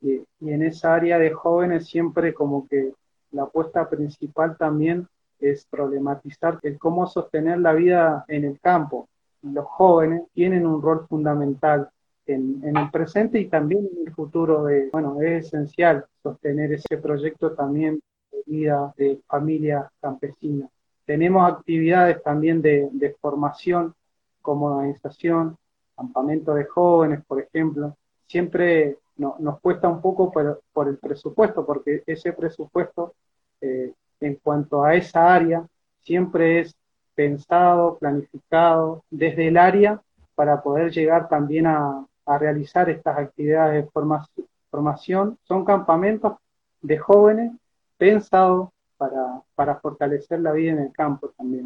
Y, 0.00 0.24
y, 0.40 0.52
en 0.52 0.62
esa 0.62 0.94
área 0.94 1.18
de 1.18 1.32
jóvenes 1.32 1.86
siempre 1.86 2.32
como 2.32 2.66
que 2.66 2.94
la 3.30 3.42
apuesta 3.42 3.90
principal 3.90 4.56
también 4.56 5.06
es 5.38 5.66
problematizar 5.66 6.58
el 6.62 6.78
cómo 6.78 7.06
sostener 7.06 7.58
la 7.58 7.74
vida 7.74 8.24
en 8.26 8.44
el 8.44 8.58
campo. 8.58 9.06
Los 9.42 9.66
jóvenes 9.66 10.22
tienen 10.32 10.66
un 10.66 10.80
rol 10.80 11.06
fundamental 11.06 11.90
en, 12.26 12.60
en, 12.64 12.76
el 12.76 12.90
presente 12.90 13.40
y 13.40 13.48
también 13.48 13.88
en 13.96 14.06
el 14.06 14.14
futuro. 14.14 14.64
De, 14.64 14.90
bueno, 14.92 15.20
es 15.20 15.46
esencial 15.46 16.04
sostener 16.22 16.72
ese 16.72 16.98
proyecto 16.98 17.52
también 17.52 18.00
de 18.30 18.42
vida 18.46 18.92
de 18.96 19.20
familia 19.26 19.90
campesina. 20.00 20.68
Tenemos 21.04 21.50
actividades 21.50 22.22
también 22.22 22.62
de, 22.62 22.88
de 22.92 23.14
formación 23.20 23.94
como 24.40 24.66
organización, 24.66 25.56
campamento 25.96 26.54
de 26.54 26.64
jóvenes, 26.64 27.24
por 27.26 27.40
ejemplo. 27.40 27.96
Siempre 28.26 28.98
no, 29.16 29.36
nos 29.38 29.60
cuesta 29.60 29.88
un 29.88 30.00
poco 30.00 30.30
por, 30.30 30.62
por, 30.72 30.88
el 30.88 30.98
presupuesto, 30.98 31.66
porque 31.66 32.02
ese 32.06 32.32
presupuesto 32.32 33.14
eh, 33.60 33.92
en 34.20 34.36
cuanto 34.36 34.84
a 34.84 34.94
esa 34.94 35.34
área 35.34 35.66
siempre 36.02 36.60
es 36.60 36.74
pensado, 37.14 37.98
planificado 37.98 39.04
desde 39.10 39.48
el 39.48 39.56
área 39.56 40.00
para 40.34 40.62
poder 40.62 40.90
llegar 40.90 41.28
también 41.28 41.66
a, 41.66 42.06
a 42.26 42.38
realizar 42.38 42.88
estas 42.88 43.18
actividades 43.18 43.84
de 43.84 44.46
formación. 44.70 45.38
Son 45.42 45.64
campamentos 45.64 46.34
de 46.80 46.98
jóvenes 46.98 47.52
pensados 47.96 48.70
para, 48.96 49.42
para 49.54 49.76
fortalecer 49.76 50.40
la 50.40 50.52
vida 50.52 50.72
en 50.72 50.78
el 50.78 50.92
campo 50.92 51.28
también. 51.36 51.64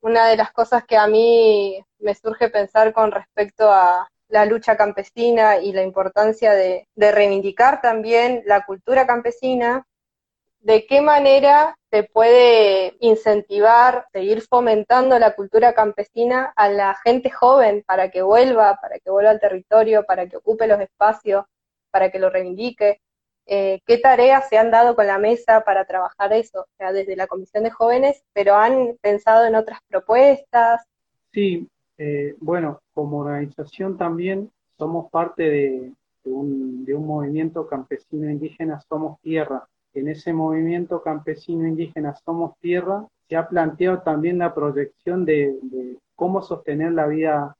Una 0.00 0.28
de 0.28 0.36
las 0.36 0.52
cosas 0.52 0.84
que 0.84 0.96
a 0.96 1.06
mí 1.06 1.84
me 1.98 2.14
surge 2.14 2.48
pensar 2.48 2.92
con 2.92 3.12
respecto 3.12 3.70
a 3.70 4.08
la 4.28 4.46
lucha 4.46 4.76
campesina 4.76 5.58
y 5.58 5.72
la 5.72 5.82
importancia 5.82 6.52
de, 6.52 6.88
de 6.94 7.12
reivindicar 7.12 7.80
también 7.80 8.42
la 8.46 8.64
cultura 8.64 9.06
campesina 9.06 9.84
de 10.60 10.86
qué 10.86 11.00
manera 11.00 11.76
se 11.90 12.04
puede 12.04 12.96
incentivar, 13.00 14.06
seguir 14.12 14.42
fomentando 14.42 15.18
la 15.18 15.34
cultura 15.34 15.72
campesina 15.74 16.52
a 16.54 16.68
la 16.68 16.94
gente 17.02 17.30
joven 17.30 17.82
para 17.86 18.10
que 18.10 18.22
vuelva, 18.22 18.78
para 18.80 18.98
que 18.98 19.10
vuelva 19.10 19.30
al 19.30 19.40
territorio, 19.40 20.04
para 20.04 20.28
que 20.28 20.36
ocupe 20.36 20.66
los 20.66 20.80
espacios, 20.80 21.44
para 21.90 22.10
que 22.10 22.18
lo 22.18 22.30
reivindique. 22.30 23.00
Eh, 23.46 23.80
¿Qué 23.86 23.98
tareas 23.98 24.48
se 24.48 24.58
han 24.58 24.70
dado 24.70 24.94
con 24.94 25.06
la 25.06 25.18
mesa 25.18 25.62
para 25.62 25.84
trabajar 25.84 26.32
eso? 26.32 26.60
O 26.60 26.76
sea, 26.76 26.92
desde 26.92 27.16
la 27.16 27.26
Comisión 27.26 27.64
de 27.64 27.70
Jóvenes, 27.70 28.22
pero 28.32 28.54
han 28.54 28.96
pensado 29.00 29.46
en 29.46 29.56
otras 29.56 29.80
propuestas. 29.88 30.82
Sí, 31.32 31.68
eh, 31.98 32.36
bueno, 32.38 32.80
como 32.94 33.18
organización 33.18 33.96
también 33.96 34.52
somos 34.78 35.10
parte 35.10 35.42
de, 35.42 35.92
un 36.24 37.06
movimiento 37.06 37.66
campesino 37.66 38.30
indígena, 38.30 38.80
Somos 38.88 39.18
Tierra, 39.20 39.66
en 39.94 40.08
ese 40.08 40.32
movimiento 40.32 41.02
campesino 41.02 41.66
indígena 41.66 42.14
Somos 42.24 42.52
Tierra 42.60 43.06
se 43.28 43.36
ha 43.36 43.48
planteado 43.48 44.00
también 44.00 44.38
la 44.38 44.54
proyección 44.54 45.24
de, 45.24 45.56
cómo 46.16 46.42
sostener 46.42 46.92
la 46.92 47.06
vida 47.06 47.56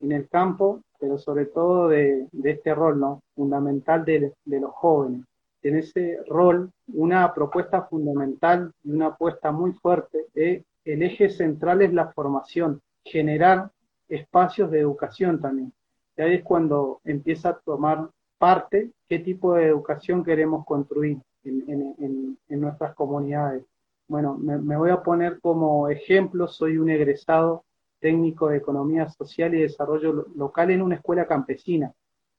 en 0.00 0.12
el 0.12 0.28
campo, 0.28 0.82
pero 1.00 1.18
sobre 1.18 1.46
todo 1.46 1.88
de, 1.88 2.26
de 2.30 2.50
este 2.50 2.74
rol 2.74 3.00
¿no? 3.00 3.22
fundamental 3.34 4.04
de, 4.04 4.32
de, 4.44 4.60
los 4.60 4.72
jóvenes. 4.72 5.22
En 5.62 5.76
ese 5.76 6.18
rol, 6.28 6.70
una 6.92 7.32
propuesta 7.32 7.82
fundamental 7.82 8.70
y 8.82 8.92
una 8.92 9.06
apuesta 9.06 9.50
muy 9.50 9.72
fuerte, 9.72 10.26
es, 10.34 10.62
el 10.84 11.02
eje 11.02 11.30
central 11.30 11.80
es 11.80 11.94
la 11.94 12.12
formación, 12.12 12.82
generar 13.02 13.70
espacios 14.08 14.70
de 14.70 14.80
educación 14.80 15.40
también. 15.40 15.72
Y 16.16 16.22
ahí 16.22 16.34
es 16.34 16.44
cuando 16.44 17.00
empieza 17.04 17.48
a 17.50 17.58
tomar 17.58 18.10
parte 18.38 18.90
qué 19.08 19.18
tipo 19.20 19.54
de 19.54 19.68
educación 19.68 20.22
queremos 20.22 20.66
construir 20.66 21.18
en, 21.44 21.94
en, 21.98 22.38
en 22.48 22.60
nuestras 22.60 22.94
comunidades. 22.94 23.64
Bueno, 24.08 24.36
me, 24.36 24.58
me, 24.58 24.76
voy 24.76 24.90
a 24.90 25.02
poner 25.02 25.40
como 25.40 25.88
ejemplo, 25.88 26.46
soy 26.46 26.78
un 26.78 26.90
egresado 26.90 27.64
técnico 28.00 28.48
de 28.48 28.58
Economía 28.58 29.08
Social 29.08 29.54
y 29.54 29.62
Desarrollo 29.62 30.26
Local 30.36 30.70
en 30.70 30.82
una 30.82 30.96
escuela 30.96 31.26
campesina 31.26 31.92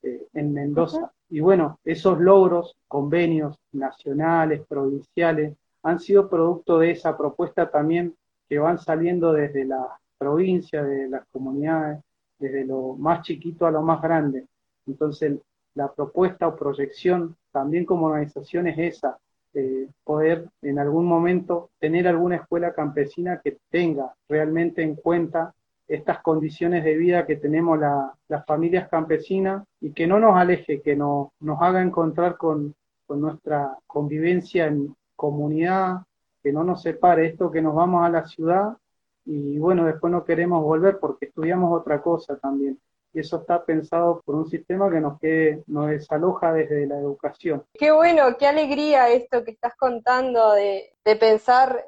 eh, 0.04 0.28
en 0.34 0.54
Mendoza. 0.54 1.00
Uh 1.00 1.06
-huh. 1.06 1.12
Y 1.30 1.40
bueno, 1.40 1.80
esos 1.84 2.20
logros, 2.20 2.76
convenios 2.88 3.58
nacionales, 3.72 4.62
provinciales, 4.68 5.56
han 5.82 6.00
sido 6.00 6.30
producto 6.30 6.80
de 6.80 6.92
esa 6.92 7.18
propuesta 7.18 7.70
también 7.72 8.16
que 8.48 8.60
van 8.60 8.78
saliendo 8.78 9.34
desde 9.34 9.66
la 9.66 10.00
provincia, 10.18 10.84
de 10.84 11.10
las 11.10 11.26
comunidades, 11.32 12.00
desde 12.38 12.66
lo 12.66 12.96
más 12.98 13.24
chiquito 13.24 13.66
a 13.66 13.72
lo 13.72 13.82
más 13.82 14.02
grande. 14.02 14.46
Entonces, 14.86 15.40
la 15.74 15.92
propuesta 15.92 16.48
o 16.48 16.56
proyección 16.56 17.36
también 17.56 17.86
como 17.86 18.08
organización 18.08 18.68
es 18.68 18.78
esa, 18.78 19.18
eh, 19.54 19.88
poder 20.04 20.50
en 20.62 20.78
algún 20.78 21.06
momento 21.06 21.70
tener 21.80 22.06
alguna 22.06 22.36
escuela 22.36 22.74
campesina 22.74 23.40
que 23.42 23.60
tenga 23.70 24.14
realmente 24.28 24.84
en 24.84 24.96
cuenta 24.96 25.54
estas 25.88 26.22
condiciones 26.22 26.84
de 26.84 26.98
vida 26.98 27.26
que 27.26 27.38
tenemos 27.38 27.80
las 28.28 28.46
familias 28.46 28.90
campesinas 28.90 29.64
y 29.80 29.94
que 29.94 30.06
no 30.06 30.20
nos 30.20 30.36
aleje, 30.36 30.82
que 30.82 30.98
no, 30.98 31.32
nos 31.40 31.62
haga 31.62 31.82
encontrar 31.82 32.36
con, 32.36 32.76
con 33.08 33.22
nuestra 33.22 33.78
convivencia 33.88 34.68
en 34.68 34.94
comunidad, 35.16 36.02
que 36.44 36.52
no 36.52 36.66
nos 36.66 36.82
separe 36.82 37.28
esto, 37.28 37.52
que 37.52 37.62
nos 37.62 37.74
vamos 37.74 38.06
a 38.06 38.10
la 38.10 38.26
ciudad 38.26 38.76
y 39.24 39.58
bueno, 39.60 39.86
después 39.86 40.12
no 40.12 40.26
queremos 40.26 40.62
volver 40.62 41.00
porque 41.00 41.28
estudiamos 41.28 41.72
otra 41.72 42.02
cosa 42.02 42.36
también. 42.36 42.78
Y 43.16 43.22
eso 43.22 43.38
está 43.38 43.64
pensado 43.64 44.22
por 44.26 44.36
un 44.36 44.50
sistema 44.50 44.92
que 44.92 45.00
nos, 45.00 45.18
quede, 45.22 45.64
nos 45.68 45.88
desaloja 45.88 46.52
desde 46.52 46.86
la 46.86 47.00
educación. 47.00 47.66
Qué 47.74 47.90
bueno, 47.92 48.36
qué 48.38 48.46
alegría 48.46 49.08
esto 49.08 49.46
que 49.46 49.52
estás 49.52 49.74
contando 49.78 50.52
de, 50.52 50.94
de 51.06 51.16
pensar, 51.16 51.88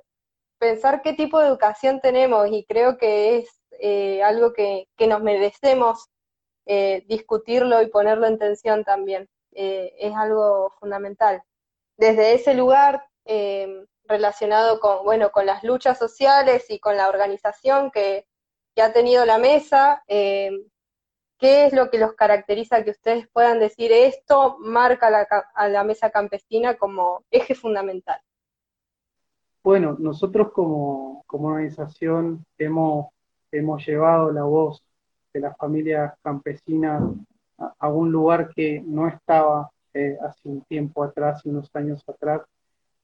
pensar 0.58 1.02
qué 1.02 1.12
tipo 1.12 1.42
de 1.42 1.48
educación 1.48 2.00
tenemos 2.00 2.48
y 2.50 2.64
creo 2.64 2.98
que 2.98 3.40
es 3.40 3.60
eh, 3.82 4.24
algo 4.24 4.54
que, 4.54 4.88
que, 4.96 5.08
nos 5.08 5.22
merecemos 5.22 6.08
eh, 6.66 7.04
discutirlo 7.10 7.82
y 7.82 7.88
ponerlo 7.88 8.26
en 8.26 8.40
tensión 8.40 8.86
también. 8.86 9.28
Eh, 9.52 9.94
es 10.00 10.16
algo 10.16 10.72
fundamental. 10.80 11.44
Desde 11.98 12.36
ese 12.36 12.54
lugar 12.54 13.04
relacionado 14.06 14.80
con, 14.80 15.04
bueno, 15.04 15.32
con 15.32 15.46
las 15.46 15.62
luchas 15.66 16.00
sociales 16.00 16.68
y 16.70 16.80
con 16.80 16.96
la 16.96 17.10
organización 17.10 17.92
que, 17.92 18.26
que 18.74 18.82
ha 18.82 18.94
tenido 18.94 19.26
la 19.26 19.38
mesa, 19.38 20.02
¿qué 21.38 21.66
es 21.66 21.74
lo 21.74 21.90
que 21.90 22.00
los 22.00 22.14
caracteriza 22.14 22.84
que 22.84 22.92
ustedes 22.92 23.28
puedan 23.28 23.60
decir 23.60 23.92
esto 23.92 24.58
marca 24.60 25.28
a 25.54 25.68
la 25.68 25.84
mesa 25.84 26.10
campesina 26.10 26.76
como 26.76 27.24
eje 27.32 27.56
fundamental? 27.56 28.20
Bueno, 29.64 29.96
nosotros 30.00 30.52
como, 30.54 31.24
como 31.28 31.50
organización 31.50 32.46
hemos 32.58 33.08
hemos 33.52 33.86
llevado 33.86 34.32
la 34.32 34.44
voz 34.44 34.84
de 35.34 35.40
las 35.40 35.58
familias 35.58 36.14
campesinas 36.22 37.04
a, 37.58 37.90
un 37.90 38.12
lugar 38.12 38.50
que 38.54 38.82
no 38.86 39.08
estaba 39.08 39.72
eh, 39.94 40.18
hace 40.22 40.48
un 40.48 40.62
tiempo 40.62 41.04
atrás, 41.04 41.46
unos 41.46 41.70
años 41.76 42.04
atrás, 42.08 42.42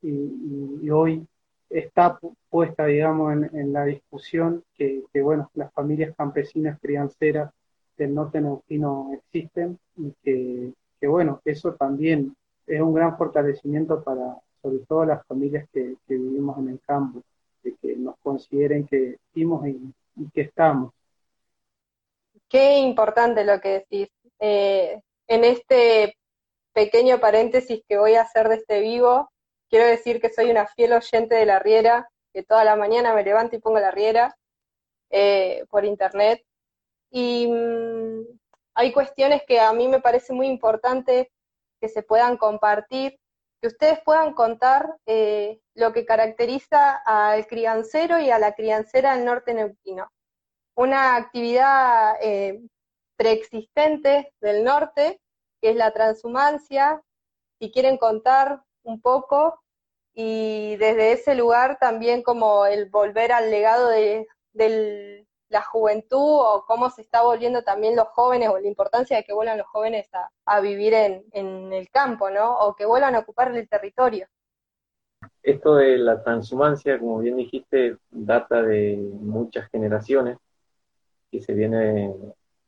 y, 0.02 0.90
hoy 0.90 1.26
está 1.70 2.20
puesta, 2.50 2.86
digamos, 2.86 3.34
en, 3.54 3.74
la 3.74 3.86
discusión 3.86 4.64
que, 4.76 5.04
bueno, 5.22 5.50
las 5.54 5.72
familias 5.74 6.14
campesinas 6.16 6.78
crianceras 6.82 7.52
del 7.98 8.14
norte 8.14 8.42
neuquino 8.42 9.12
existen 9.14 9.80
y 9.98 10.14
que, 10.24 10.74
que, 11.00 11.08
bueno, 11.08 11.42
eso 11.46 11.74
también 11.74 12.36
es 12.66 12.82
un 12.82 12.94
gran 12.94 13.18
fortalecimiento 13.18 14.04
para, 14.04 14.38
sobre 14.62 14.80
todo, 14.80 15.06
las 15.06 15.26
familias 15.26 15.68
que, 15.72 15.96
que 16.08 16.16
vivimos 16.16 16.58
en 16.60 16.70
el 16.70 16.80
campo, 16.82 17.22
de 17.64 17.76
que 17.82 17.96
nos 17.96 18.16
consideren 18.24 18.88
que 18.88 19.18
vivimos 19.34 19.68
y 19.68 20.30
que 20.34 20.42
estamos. 20.42 20.94
Qué 22.54 22.78
importante 22.78 23.44
lo 23.44 23.60
que 23.60 23.70
decís. 23.70 24.10
Eh, 24.40 25.02
en 25.28 25.44
este 25.44 26.18
pequeño 26.74 27.20
paréntesis 27.20 27.82
que 27.88 27.98
voy 27.98 28.14
a 28.14 28.22
hacer 28.22 28.48
de 28.48 28.56
este 28.56 28.80
vivo, 28.80 29.32
quiero 29.70 29.88
decir 29.88 30.22
que 30.22 30.30
soy 30.30 30.52
una 30.52 30.68
fiel 30.68 30.94
oyente 30.94 31.34
de 31.34 31.48
la 31.48 31.58
Riera, 31.58 32.10
que 32.32 32.44
toda 32.44 32.64
la 32.64 32.76
mañana 32.76 33.16
me 33.16 33.24
levanto 33.24 33.56
y 33.56 33.60
pongo 33.60 33.80
la 33.80 33.90
Riera 33.90 34.36
eh, 35.10 35.66
por 35.70 35.84
internet. 35.84 36.44
Y 37.16 37.48
mm, 37.48 38.26
hay 38.74 38.92
cuestiones 38.92 39.44
que 39.48 39.60
a 39.60 39.72
mí 39.72 39.88
me 39.88 40.02
parece 40.02 40.34
muy 40.34 40.48
importante 40.48 41.32
que 41.80 41.88
se 41.88 42.02
puedan 42.02 42.38
compartir, 42.38 43.20
que 43.62 43.68
ustedes 43.68 44.00
puedan 44.04 44.34
contar 44.34 44.98
eh, 45.06 45.60
lo 45.76 45.94
que 45.94 46.06
caracteriza 46.06 46.96
al 47.06 47.46
criancero 47.46 48.20
y 48.20 48.32
a 48.32 48.40
la 48.40 48.56
criancera 48.56 49.16
del 49.16 49.26
norte 49.26 49.54
neuquino. 49.54 50.12
Una 50.76 51.16
actividad 51.16 52.16
eh, 52.20 52.62
preexistente 53.16 54.34
del 54.42 54.64
norte, 54.64 55.22
que 55.62 55.70
es 55.70 55.76
la 55.76 55.92
transhumancia, 55.92 57.04
si 57.60 57.72
quieren 57.72 57.98
contar 57.98 58.64
un 58.82 59.00
poco, 59.02 59.62
y 60.16 60.78
desde 60.78 61.12
ese 61.12 61.36
lugar 61.36 61.78
también 61.80 62.24
como 62.24 62.66
el 62.66 62.90
volver 62.90 63.32
al 63.32 63.52
legado 63.52 63.90
de, 63.90 64.28
la 65.54 65.62
juventud 65.62 66.18
o 66.20 66.66
cómo 66.68 66.90
se 66.90 67.04
está 67.04 67.22
volviendo 67.22 67.62
también 67.62 67.96
los 67.96 68.08
jóvenes 68.10 68.50
o 68.50 68.60
la 68.60 68.68
importancia 68.68 69.16
de 69.16 69.24
que 69.24 69.34
vuelvan 69.34 69.60
los 69.60 69.68
jóvenes 69.68 70.10
a, 70.46 70.60
vivir 70.60 70.96
en, 70.96 71.24
en, 71.32 71.72
el 71.72 71.90
campo, 71.92 72.32
¿no? 72.32 72.58
O 72.58 72.76
que 72.76 72.86
vuelvan 72.86 73.14
a 73.14 73.20
ocupar 73.20 73.56
el 73.56 73.70
territorio. 73.70 74.28
Esto 75.44 75.76
de 75.76 75.98
la 76.00 76.24
transhumancia, 76.24 77.00
como 77.00 77.20
bien 77.20 77.38
dijiste, 77.38 77.98
data 78.10 78.64
de 78.64 78.98
muchas 78.98 79.70
generaciones 79.70 80.38
que 81.32 81.40
se 81.40 81.54
viene 81.54 82.14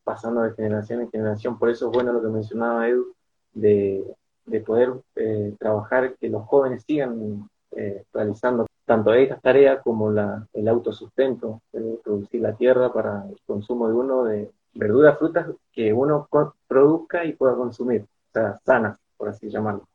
pasando 0.03 0.43
de 0.43 0.53
generación 0.53 1.01
en 1.01 1.09
generación. 1.09 1.57
Por 1.57 1.71
eso 1.71 1.87
es 1.87 1.91
bueno 1.91 2.13
lo 2.13 2.21
que 2.21 2.27
mencionaba 2.27 2.87
Edu, 2.87 3.15
de, 3.53 4.05
de 4.45 4.59
poder 4.61 4.93
eh, 5.15 5.55
trabajar 5.57 6.15
que 6.17 6.29
los 6.29 6.45
jóvenes 6.45 6.83
sigan 6.85 7.49
eh, 7.71 8.03
realizando 8.13 8.67
tanto 8.85 9.13
estas 9.13 9.41
tareas 9.41 9.81
como 9.83 10.11
la, 10.11 10.47
el 10.53 10.67
autosustento, 10.67 11.61
de 11.71 11.99
producir 12.03 12.41
la 12.41 12.53
tierra 12.53 12.93
para 12.93 13.25
el 13.27 13.39
consumo 13.45 13.87
de 13.87 13.93
uno 13.93 14.23
de 14.23 14.51
verduras, 14.73 15.17
frutas 15.17 15.47
que 15.71 15.91
uno 15.91 16.27
produzca 16.67 17.25
y 17.25 17.33
pueda 17.33 17.55
consumir, 17.55 18.03
o 18.03 18.31
sea, 18.31 18.59
sanas, 18.65 18.99
por 19.17 19.29
así 19.29 19.49
llamarlo. 19.49 19.87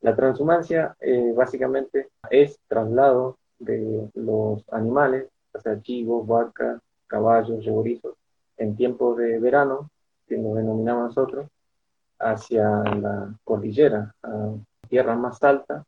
La 0.00 0.14
transhumancia 0.14 0.96
eh, 1.00 1.32
básicamente 1.36 2.08
es 2.30 2.58
traslado 2.68 3.36
de 3.58 4.10
los 4.14 4.64
animales, 4.72 5.28
o 5.52 5.60
sea, 5.60 5.80
chivos, 5.80 6.26
vacas, 6.26 6.80
caballos, 7.06 7.64
yegorizos, 7.64 8.14
en 8.56 8.76
tiempos 8.76 9.16
de 9.18 9.38
verano, 9.38 9.90
que 10.26 10.36
nos 10.36 10.56
denominamos 10.56 11.08
nosotros, 11.08 11.46
hacia 12.18 12.68
la 12.68 13.34
cordillera, 13.44 14.14
a 14.22 14.54
tierras 14.88 15.18
más 15.18 15.42
altas, 15.42 15.84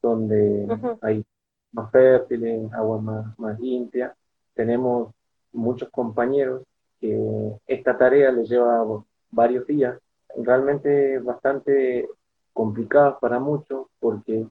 donde 0.00 0.96
hay 1.02 1.24
más 1.72 1.90
fértiles, 1.90 2.72
agua 2.72 3.00
más, 3.00 3.38
más 3.38 3.58
limpia. 3.60 4.14
Tenemos 4.54 5.12
muchos 5.52 5.88
compañeros 5.90 6.62
que 7.00 7.52
esta 7.66 7.96
tarea 7.96 8.32
les 8.32 8.48
lleva 8.48 8.84
varios 9.30 9.66
días, 9.66 9.98
realmente 10.36 11.18
bastante 11.20 12.08
complicadas 12.52 13.16
para 13.20 13.38
muchos 13.38 13.86
porque 14.00 14.46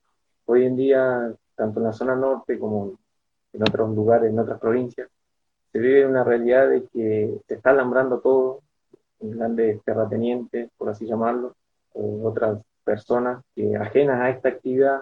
hoy 0.45 0.65
en 0.65 0.75
día, 0.75 1.33
tanto 1.55 1.79
en 1.79 1.85
la 1.85 1.93
zona 1.93 2.15
norte 2.15 2.57
como 2.57 2.93
en 3.53 3.61
otros 3.61 3.93
lugares, 3.93 4.31
en 4.31 4.39
otras 4.39 4.59
provincias, 4.59 5.09
se 5.71 5.79
vive 5.79 6.05
una 6.05 6.23
realidad 6.23 6.69
de 6.69 6.87
que 6.87 7.39
se 7.47 7.55
está 7.55 7.71
alambrando 7.71 8.19
todo, 8.19 8.61
grandes 9.19 9.81
terratenientes, 9.83 10.69
por 10.77 10.89
así 10.89 11.05
llamarlo, 11.05 11.55
otras 11.93 12.59
personas 12.83 13.43
que 13.55 13.75
ajenas 13.75 14.21
a 14.21 14.29
esta 14.29 14.49
actividad 14.49 15.01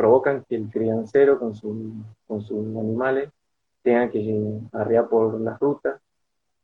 provocan 0.00 0.44
que 0.48 0.56
el 0.56 0.70
criancero 0.70 1.38
con, 1.38 1.54
su, 1.54 1.92
con 2.26 2.40
sus 2.40 2.58
animales 2.76 3.30
tenga 3.82 4.08
que 4.10 4.60
arrear 4.72 5.08
por 5.08 5.38
las 5.40 5.58
rutas, 5.60 6.00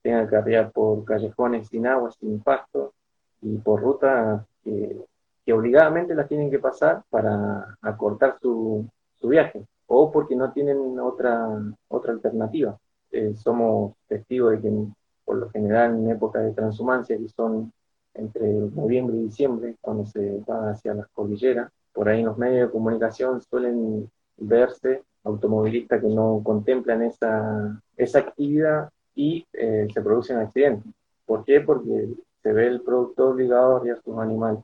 tenga 0.03 0.29
que 0.29 0.37
arrear 0.37 0.73
por 0.73 1.05
callejones 1.05 1.69
sin 1.69 1.87
agua, 1.87 2.11
sin 2.13 2.41
pasto, 2.41 2.95
y 3.43 3.59
por 3.59 3.83
rutas 3.83 4.43
que 4.65 4.97
que 5.47 5.53
obligadamente 5.53 6.15
las 6.15 6.29
tienen 6.29 6.51
que 6.51 6.59
pasar 6.59 7.05
para 7.09 7.79
acortar 7.81 8.37
su, 8.43 8.85
su 9.15 9.29
viaje 9.29 9.65
o 9.87 10.11
porque 10.11 10.35
no 10.35 10.53
tienen 10.53 10.99
otra, 10.99 11.49
otra 11.87 12.13
alternativa. 12.13 12.77
Eh, 13.13 13.33
somos 13.37 13.95
testigos 14.09 14.51
de 14.51 14.61
que 14.61 14.73
por 15.25 15.37
lo 15.37 15.49
general 15.51 15.95
en 15.95 16.11
épocas 16.11 16.43
de 16.43 16.53
transhumancia, 16.53 17.17
que 17.17 17.29
son 17.29 17.73
entre 18.15 18.49
noviembre 18.49 19.17
y 19.17 19.23
diciembre, 19.25 19.77
cuando 19.81 20.05
se 20.05 20.41
va 20.41 20.71
hacia 20.71 20.95
las 20.95 21.07
cordilleras, 21.09 21.71
por 21.97 22.11
ahí 22.11 22.21
en 22.21 22.27
los 22.27 22.37
medios 22.37 22.69
de 22.69 22.73
comunicación 22.73 23.41
suelen 23.41 24.11
verse 24.37 25.03
automovilistas 25.25 26.03
que 26.03 26.09
no 26.09 26.43
contemplan 26.45 27.03
esa, 27.03 27.81
esa 27.97 28.19
actividad 28.19 28.91
y 29.15 29.47
eh, 29.55 29.89
se 29.93 30.03
producen 30.03 30.37
accidentes. 30.37 30.93
¿Por 31.25 31.43
qué? 31.45 31.63
Porque 31.63 32.11
se 32.43 32.53
ve 32.53 32.67
el 32.67 32.83
productor 32.83 33.31
obligado 33.31 33.75
a 33.75 33.79
arriar 33.79 33.99
sus 34.05 34.19
animales. 34.19 34.61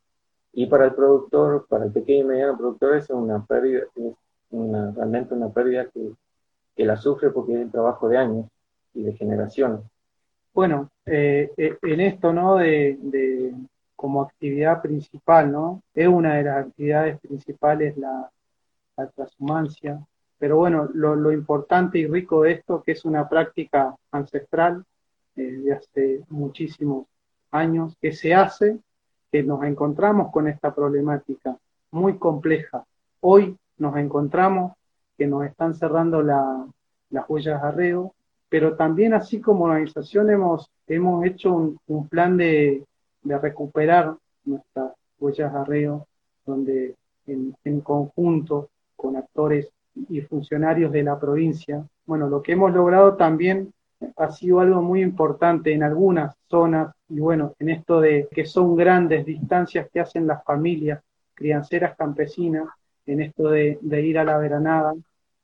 Y 0.53 0.67
para 0.67 0.85
el 0.85 0.95
productor, 0.95 1.67
para 1.67 1.87
el 1.87 1.93
pequeño 1.93 2.25
y 2.27 2.29
mediano 2.29 2.59
productor, 2.59 2.97
es 2.97 3.09
una 3.09 3.43
pérdida, 3.47 3.85
es 3.97 4.15
realmente 4.51 5.33
una 5.33 5.49
pérdida 5.49 5.87
que, 5.87 6.13
que 6.77 6.85
la 6.85 6.97
sufre 6.97 7.31
porque 7.31 7.55
es 7.55 7.61
el 7.63 7.71
trabajo 7.71 8.11
de 8.11 8.19
años 8.19 8.47
y 8.93 9.03
de 9.05 9.15
generaciones. 9.15 9.81
Bueno, 10.53 10.91
eh, 11.07 11.51
eh, 11.57 11.79
en 11.81 12.01
esto, 12.01 12.33
¿no? 12.33 12.57
De, 12.57 13.55
como 14.03 14.23
actividad 14.23 14.83
principal, 14.83 15.53
¿no? 15.53 15.81
Es 15.95 16.09
una 16.09 16.35
de 16.35 16.43
las 16.43 16.67
actividades 16.67 17.21
principales 17.21 17.97
la, 17.97 18.29
la 18.97 19.07
transhumancia, 19.07 20.05
pero 20.41 20.57
bueno, 20.57 20.89
lo, 20.93 21.15
lo, 21.15 21.31
importante 21.31 22.01
y 22.01 22.09
rico 22.09 22.43
de 22.43 22.51
esto, 22.55 22.83
que 22.83 22.93
es 22.93 23.05
una 23.05 23.29
práctica 23.29 23.95
ancestral, 24.11 24.85
eh, 25.37 25.43
de 25.43 25.73
hace 25.73 26.25
muchísimos 26.31 27.07
años 27.53 27.97
que 28.01 28.11
se 28.13 28.35
hace, 28.35 28.81
que 29.31 29.45
nos 29.45 29.63
encontramos 29.63 30.33
con 30.33 30.49
esta 30.49 30.75
problemática 30.75 31.57
muy 31.93 32.19
compleja. 32.19 32.85
Hoy 33.21 33.57
nos 33.79 33.97
encontramos 33.97 34.73
que 35.17 35.29
nos 35.29 35.45
están 35.45 35.75
cerrando 35.75 36.23
la- 36.23 36.67
las 37.11 37.25
huellas 37.31 37.63
de 37.63 37.69
arreo, 37.69 38.15
pero 38.49 38.75
también 38.75 39.15
así 39.15 39.41
como 39.41 39.67
organización 39.67 40.29
hemos, 40.29 40.69
hemos 40.89 41.25
hecho 41.25 41.53
un, 41.55 41.79
un 41.87 42.09
plan 42.09 42.37
de, 42.37 42.85
de 43.23 43.39
recuperar 43.39 44.15
nuestras 44.45 44.93
huellas 45.19 45.53
de 45.53 45.59
arreo, 45.59 46.07
donde 46.45 46.95
en, 47.27 47.81
conjunto 47.81 48.71
con 48.97 49.17
actores 49.17 49.71
y 50.09 50.21
funcionarios 50.23 50.91
de 50.93 51.03
la 51.03 51.19
provincia, 51.19 51.85
bueno, 52.07 52.29
lo 52.29 52.43
que 52.43 52.53
hemos 52.53 52.73
logrado 52.73 53.15
también 53.15 53.73
ha 54.17 54.31
sido 54.33 54.61
algo 54.61 54.83
muy 54.83 55.03
importante 55.03 55.73
en 55.73 55.83
algunas 55.83 56.35
zonas 56.49 56.93
y 57.09 57.21
bueno, 57.21 57.55
en 57.59 57.71
esto 57.71 58.01
de 58.01 58.29
que 58.31 58.45
son 58.45 58.75
grandes 58.75 59.25
distancias 59.25 59.89
que 59.93 60.01
hacen 60.01 60.27
las 60.27 60.43
familias 60.45 61.01
crianceras 61.35 61.97
campesinas, 61.97 62.69
en 63.07 63.21
esto 63.21 63.51
de, 63.51 63.79
ir 63.83 64.19
a 64.19 64.25
la 64.25 64.39
veranada 64.39 64.95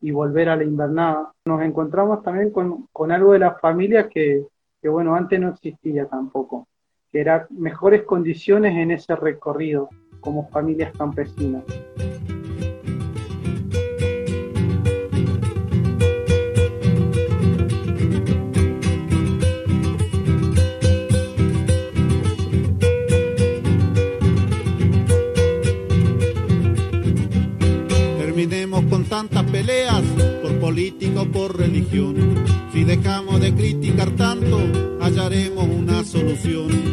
y 0.00 0.10
volver 0.10 0.48
a 0.48 0.56
la 0.56 0.64
invernada. 0.64 1.32
Nos 1.44 1.62
encontramos 1.62 2.22
también 2.22 2.50
con, 2.50 3.12
algo 3.12 3.32
de 3.32 3.38
las 3.40 3.60
familias 3.60 4.06
que, 4.08 4.44
bueno, 4.84 5.14
antes 5.14 5.40
no 5.40 5.50
existía 5.50 6.06
tampoco, 6.06 6.66
que 7.10 7.20
eran 7.20 7.46
mejores 7.50 8.02
condiciones 8.02 8.76
en 8.76 8.90
ese 8.90 9.16
recorrido 9.16 9.88
como 10.20 10.48
familias 10.48 10.92
campesinas. 10.96 11.64
Terminemos 28.18 28.84
con 28.84 29.04
tantas 29.04 29.44
peleas 29.44 30.02
por 30.42 30.58
política 30.60 31.22
o 31.22 31.26
por 31.26 31.58
religión. 31.58 32.44
Si 32.72 32.84
dejamos 32.84 33.40
de 33.40 33.54
criticar 33.54 34.10
tanto, 34.12 34.58
hallaremos 35.00 35.64
una 35.64 36.04
solución. 36.04 36.87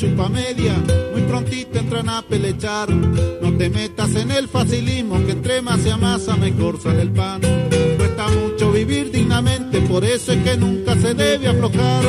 Chupa 0.00 0.30
media 0.30 0.74
muy 1.12 1.20
prontito 1.22 1.78
entran 1.78 2.08
a 2.08 2.22
pelechar. 2.22 2.88
No 2.88 3.52
te 3.58 3.68
metas 3.68 4.14
en 4.14 4.30
el 4.30 4.48
facilismo, 4.48 5.22
que 5.26 5.32
entre 5.32 5.60
más 5.60 5.82
se 5.82 5.92
amasa 5.92 6.36
mejor 6.36 6.80
sale 6.80 7.02
el 7.02 7.10
pan. 7.10 7.42
Cuesta 7.98 8.28
mucho 8.28 8.72
vivir 8.72 9.10
dignamente, 9.10 9.82
por 9.82 10.02
eso 10.02 10.32
es 10.32 10.42
que 10.42 10.56
nunca 10.56 10.96
se 10.96 11.12
debe 11.12 11.48
aflojar. 11.48 12.02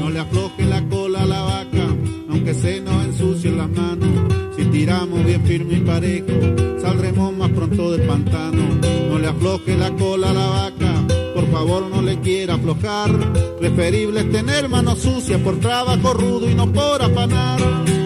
No 0.00 0.08
le 0.08 0.20
afloje 0.20 0.64
la 0.64 0.88
cola 0.88 1.22
a 1.22 1.26
la 1.26 1.42
vaca, 1.42 1.86
aunque 2.30 2.54
se 2.54 2.80
nos 2.80 3.04
ensucien 3.04 3.58
las 3.58 3.68
manos. 3.68 4.32
Si 4.56 4.64
tiramos 4.64 5.22
bien 5.26 5.44
firme 5.44 5.74
y 5.74 5.80
parejo, 5.80 6.80
saldremos 6.80 7.36
más 7.36 7.50
pronto 7.50 7.92
del 7.92 8.06
pantano. 8.06 8.80
No 9.10 9.18
le 9.18 9.28
afloje 9.28 9.76
la 9.76 9.90
cola 9.90 10.30
a 10.30 10.32
la 10.32 10.46
vaca, 10.46 11.06
por 11.34 11.46
favor 11.50 11.90
no 11.90 11.93
quiera 12.16 12.54
aflojar. 12.54 13.10
Preferible 13.58 14.20
es 14.20 14.32
tener 14.32 14.68
manos 14.68 15.00
sucias 15.00 15.40
por 15.40 15.58
trabajo 15.60 16.12
rudo 16.14 16.48
y 16.48 16.54
no 16.54 16.70
por 16.72 17.02
afanar. 17.02 18.03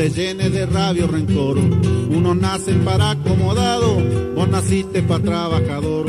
Te 0.00 0.08
llenes 0.08 0.50
de 0.50 0.64
rabia 0.64 1.04
o 1.04 1.08
rencor. 1.08 1.58
Unos 1.58 2.34
nacen 2.34 2.86
para 2.86 3.10
acomodado, 3.10 3.98
vos 4.34 4.48
naciste 4.48 5.02
para 5.02 5.22
trabajador. 5.22 6.06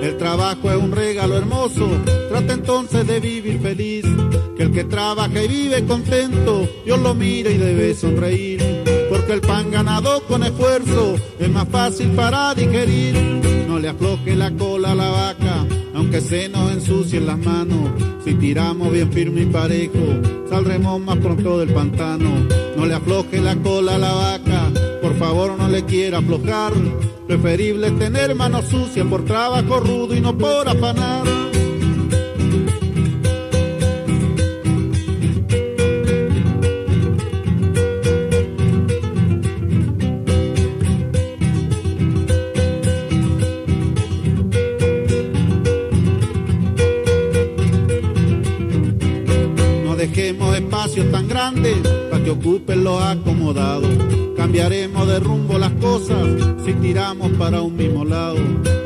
El 0.00 0.16
trabajo 0.16 0.70
es 0.70 0.76
un 0.76 0.92
regalo 0.92 1.36
hermoso, 1.38 1.88
trata 2.28 2.52
entonces 2.52 3.04
de 3.04 3.18
vivir 3.18 3.58
feliz. 3.60 4.04
Que 4.56 4.62
el 4.62 4.70
que 4.70 4.84
trabaja 4.84 5.42
y 5.42 5.48
vive 5.48 5.84
contento, 5.86 6.68
Dios 6.84 7.00
lo 7.00 7.14
mira 7.14 7.50
y 7.50 7.58
debe 7.58 7.96
sonreír. 7.96 8.62
Porque 9.10 9.32
el 9.32 9.40
pan 9.40 9.72
ganado 9.72 10.22
con 10.28 10.44
esfuerzo 10.44 11.16
es 11.40 11.50
más 11.50 11.68
fácil 11.68 12.10
para 12.10 12.54
digerir. 12.54 13.16
No 13.66 13.80
le 13.80 13.88
afloje 13.88 14.36
la 14.36 14.52
cola 14.52 14.92
a 14.92 14.94
la 14.94 15.10
vaca, 15.10 15.66
aunque 15.96 16.20
se 16.20 16.48
nos 16.48 16.70
ensucien 16.70 17.26
las 17.26 17.38
manos. 17.38 17.90
Si 18.24 18.34
tiramos 18.34 18.92
bien 18.92 19.12
firme 19.12 19.40
y 19.40 19.46
parejo, 19.46 19.98
saldremos 20.48 21.00
más 21.00 21.18
pronto 21.18 21.58
del 21.58 21.70
pantano. 21.70 22.61
No 22.82 22.88
le 22.88 22.94
afloje 22.94 23.40
la 23.40 23.54
cola 23.54 23.94
a 23.94 23.98
la 23.98 24.12
vaca, 24.12 24.68
por 25.00 25.16
favor 25.16 25.56
no 25.56 25.68
le 25.68 25.84
quiera 25.84 26.18
aflojar. 26.18 26.72
Preferible 27.28 27.92
tener 27.92 28.34
manos 28.34 28.64
sucias 28.64 29.06
por 29.06 29.24
trabajo 29.24 29.78
rudo 29.78 30.16
y 30.16 30.20
no 30.20 30.36
por 30.36 30.68
afanar. 30.68 31.22
No 49.84 49.94
dejemos 49.94 50.56
espacios 50.56 51.12
tan 51.12 51.28
grandes 51.28 52.01
que 52.22 52.30
ocupen 52.30 52.84
los 52.84 53.02
acomodados. 53.02 53.90
Cambiaremos 54.36 55.06
de 55.06 55.20
rumbo 55.20 55.58
las 55.58 55.72
cosas 55.72 56.26
si 56.64 56.72
tiramos 56.74 57.30
para 57.32 57.62
un 57.62 57.76
mismo 57.76 58.04
lado. 58.04 58.36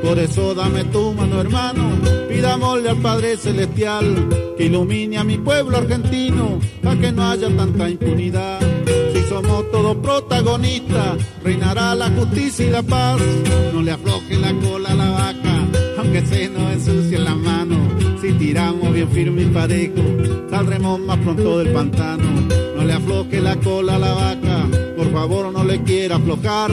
Por 0.02 0.18
eso 0.18 0.54
dame 0.54 0.84
tu 0.84 1.12
mano, 1.12 1.40
hermano, 1.40 1.90
pidámosle 2.28 2.90
al 2.90 2.98
Padre 2.98 3.36
Celestial 3.36 4.54
que 4.56 4.64
ilumine 4.64 5.18
a 5.18 5.24
mi 5.24 5.38
pueblo 5.38 5.76
argentino 5.78 6.58
para 6.82 7.00
que 7.00 7.12
no 7.12 7.24
haya 7.24 7.48
tanta 7.54 7.88
impunidad. 7.88 8.60
Si 9.12 9.22
somos 9.24 9.70
todos 9.70 9.96
protagonistas, 9.96 11.18
reinará 11.42 11.94
la 11.94 12.10
justicia 12.10 12.66
y 12.66 12.70
la 12.70 12.82
paz. 12.82 13.20
No 13.72 13.82
le 13.82 13.92
afloje 13.92 14.36
la 14.36 14.52
cola 14.54 14.90
a 14.90 14.94
la 14.94 15.10
vaca, 15.10 15.66
aunque 15.98 16.24
se 16.26 16.48
nos 16.48 16.72
ensucie 16.72 17.18
la 17.18 17.34
mano. 17.34 17.76
Si 18.20 18.32
tiramos 18.32 18.92
bien 18.92 19.08
firme 19.10 19.42
y 19.42 19.46
parejo, 19.46 20.02
saldremos 20.50 21.00
más 21.00 21.18
pronto 21.18 21.58
del 21.58 21.72
pantano. 21.72 22.65
Le 22.86 22.92
afloje 22.92 23.40
la 23.40 23.56
cola 23.56 23.96
a 23.96 23.98
la 23.98 24.12
vaca, 24.12 24.68
por 24.96 25.10
favor 25.10 25.52
no 25.52 25.64
le 25.64 25.82
quiera 25.82 26.16
aflojar. 26.16 26.70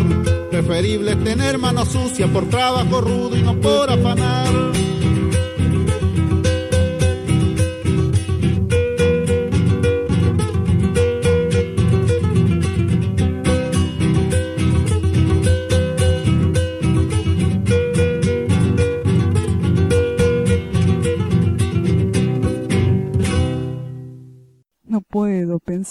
Preferible 0.51 1.15
tener 1.15 1.57
manos 1.57 1.87
sucias 1.87 2.29
por 2.29 2.47
trabajo 2.49 3.01
rudo 3.01 3.35
y 3.35 3.41
no 3.41 3.55
por 3.55 3.89
afanar. 3.89 4.72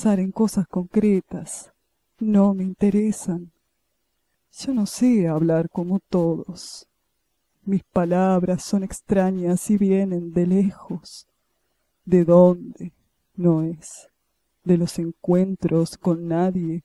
En 0.04 0.32
cosas 0.32 0.66
concretas. 0.66 1.72
No 2.18 2.54
me 2.54 2.64
interesan. 2.64 3.52
Yo 4.58 4.74
no 4.74 4.84
sé 4.84 5.28
hablar 5.28 5.70
como 5.70 6.00
todos. 6.00 6.88
Mis 7.64 7.84
palabras 7.84 8.64
son 8.64 8.82
extrañas 8.82 9.70
y 9.70 9.78
vienen 9.78 10.32
de 10.32 10.46
lejos. 10.46 11.28
¿De 12.04 12.24
dónde? 12.24 12.92
No 13.36 13.62
es. 13.62 14.08
De 14.64 14.76
los 14.76 14.98
encuentros 14.98 15.96
con 15.96 16.26
nadie. 16.26 16.82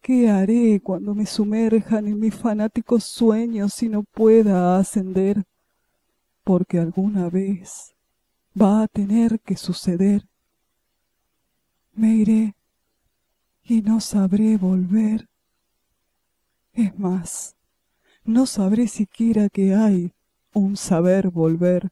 ¿Qué 0.00 0.30
haré 0.30 0.80
cuando 0.80 1.16
me 1.16 1.26
sumerjan 1.26 2.06
en 2.06 2.20
mis 2.20 2.36
fanáticos 2.36 3.02
sueños 3.02 3.82
y 3.82 3.88
no 3.88 4.04
pueda 4.04 4.78
ascender? 4.78 5.42
Porque 6.44 6.78
alguna 6.78 7.28
vez 7.28 7.94
va 8.60 8.82
a 8.82 8.88
tener 8.88 9.40
que 9.40 9.56
suceder. 9.56 10.22
Me 11.94 12.08
iré 12.14 12.54
y 13.64 13.82
no 13.82 14.00
sabré 14.00 14.56
volver. 14.56 15.28
Es 16.72 16.98
más, 16.98 17.54
no 18.24 18.46
sabré 18.46 18.88
siquiera 18.88 19.48
que 19.48 19.74
hay 19.74 20.14
un 20.54 20.76
saber 20.76 21.28
volver. 21.28 21.90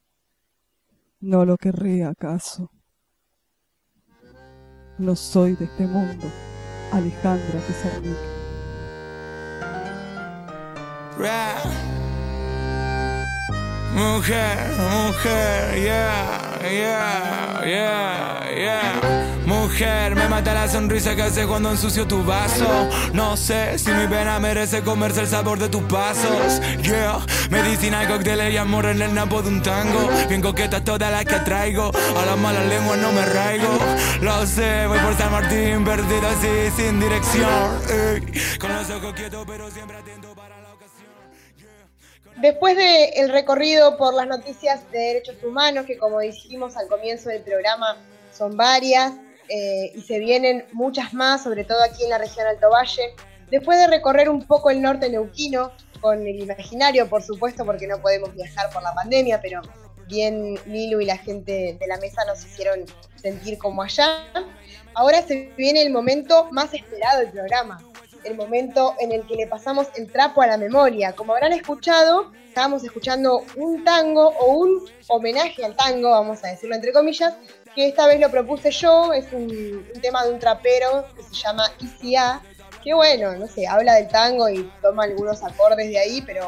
No 1.21 1.45
lo 1.45 1.57
querré 1.59 2.05
acaso. 2.05 2.71
No 4.99 5.17
soy 5.17 5.57
de 5.57 5.67
este 5.67 5.87
mundo, 5.87 6.27
Alejandra 6.93 7.61
Pizarnik. 7.67 8.41
Mujer, 13.95 14.57
mujer, 14.79 15.83
yeah, 15.83 16.59
yeah, 16.63 17.65
yeah, 17.67 18.51
yeah. 18.57 19.40
Mujer, 19.71 20.17
me 20.17 20.29
mata 20.29 20.53
la 20.53 20.67
sonrisa 20.67 21.15
que 21.15 21.23
hace 21.23 21.47
cuando 21.47 21.71
ensucio 21.71 22.05
tu 22.05 22.25
vaso. 22.25 22.89
No 23.13 23.37
sé 23.37 23.79
si 23.79 23.93
mi 23.93 24.09
pena 24.09 24.41
merece 24.41 24.83
comerse 24.83 25.21
el 25.21 25.29
sabor 25.29 25.61
de 25.61 25.69
tus 25.69 25.85
pasos. 25.85 26.61
Yeah, 26.83 27.21
medicina, 27.51 28.07
cócteles 28.09 28.53
y 28.53 28.57
amor 28.57 28.87
en 28.87 29.01
el 29.01 29.15
napo 29.15 29.43
de 29.43 29.49
un 29.49 29.63
tango. 29.63 30.11
Bien 30.29 30.43
coquetas 30.43 30.83
todas 30.83 31.13
las 31.13 31.25
que 31.25 31.37
traigo. 31.45 31.93
A 31.95 32.27
las 32.27 32.37
malas 32.37 32.67
lenguas 32.67 32.99
no 32.99 33.13
me 33.13 33.25
raigo. 33.25 33.79
Lo 34.21 34.45
sé, 34.45 34.89
voy 34.89 34.99
por 34.99 35.17
San 35.17 35.31
Martín, 35.31 35.85
perdido 35.85 36.27
así, 36.27 36.73
sin 36.77 36.99
dirección. 36.99 37.81
Ey, 37.89 38.59
Con 38.59 38.75
los 38.75 38.91
ojos 38.91 39.13
quietos, 39.15 39.45
pero 39.47 39.71
siempre 39.71 39.99
atento 39.99 40.35
para 40.35 40.61
la 40.61 40.75
ocasión. 40.75 41.07
Después 42.39 42.77
del 42.77 43.29
recorrido 43.29 43.97
por 43.97 44.15
las 44.15 44.27
noticias 44.27 44.91
de 44.91 44.99
derechos 44.99 45.37
humanos, 45.45 45.87
que 45.87 45.97
como 45.97 46.19
dijimos 46.19 46.77
al 46.77 46.89
comienzo 46.89 47.29
del 47.29 47.43
programa, 47.43 47.97
son 48.33 48.57
varias, 48.57 49.13
eh, 49.51 49.93
y 49.95 50.01
se 50.03 50.19
vienen 50.19 50.65
muchas 50.73 51.13
más, 51.13 51.43
sobre 51.43 51.65
todo 51.65 51.83
aquí 51.83 52.05
en 52.05 52.11
la 52.11 52.19
región 52.19 52.47
Alto 52.47 52.71
Valle. 52.71 53.15
Después 53.51 53.79
de 53.79 53.89
recorrer 53.89 54.29
un 54.29 54.47
poco 54.47 54.71
el 54.71 54.81
norte 54.81 55.11
neuquino, 55.11 55.73
con 56.01 56.27
el 56.27 56.41
imaginario, 56.41 57.09
por 57.09 57.23
supuesto, 57.23 57.65
porque 57.65 57.87
no 57.87 58.01
podemos 58.01 58.35
viajar 58.35 58.71
por 58.71 58.83
la 58.83 58.95
pandemia, 58.95 59.41
pero 59.41 59.61
bien 60.07 60.59
Milu 60.67 61.01
y 61.01 61.05
la 61.07 61.19
gente 61.19 61.77
de 61.79 61.87
la 61.87 61.97
mesa 61.99 62.25
nos 62.27 62.45
hicieron 62.45 62.85
sentir 63.17 63.59
como 63.59 63.83
allá. 63.83 64.25
Ahora 64.95 65.23
se 65.23 65.53
viene 65.57 65.83
el 65.83 65.91
momento 65.91 66.49
más 66.51 66.75
esperado 66.75 67.21
del 67.21 67.31
programa, 67.31 67.79
el 68.25 68.35
momento 68.35 68.95
en 68.99 69.13
el 69.13 69.27
que 69.27 69.37
le 69.37 69.47
pasamos 69.47 69.89
el 69.97 70.11
trapo 70.11 70.43
a 70.43 70.47
la 70.47 70.57
memoria. 70.57 71.13
Como 71.13 71.33
habrán 71.33 71.53
escuchado, 71.53 72.33
estábamos 72.49 72.83
escuchando 72.83 73.45
un 73.57 73.85
tango 73.85 74.29
o 74.29 74.53
un 74.55 74.85
homenaje 75.09 75.65
al 75.65 75.77
tango, 75.77 76.11
vamos 76.11 76.43
a 76.45 76.49
decirlo 76.49 76.75
entre 76.75 76.93
comillas, 76.93 77.35
que 77.75 77.89
esta 77.89 78.07
vez 78.07 78.21
lo 78.21 78.31
propuse 78.31 78.71
yo, 78.71 79.13
es 79.13 79.27
un, 79.33 79.87
un 79.95 80.01
tema 80.01 80.25
de 80.25 80.33
un 80.33 80.41
trapero 80.41 81.07
que 81.17 81.23
se 81.23 81.35
llama 81.35 81.65
ICA, 81.81 82.43
que 82.83 82.95
bueno, 82.95 83.35
no 83.37 83.47
sé, 83.47 83.67
habla 83.67 83.95
del 83.95 84.09
tango 84.09 84.49
y 84.49 84.71
toma 84.83 85.05
algunos 85.05 85.43
acordes 85.45 85.89
de 85.89 85.99
ahí, 85.99 86.23
pero 86.23 86.43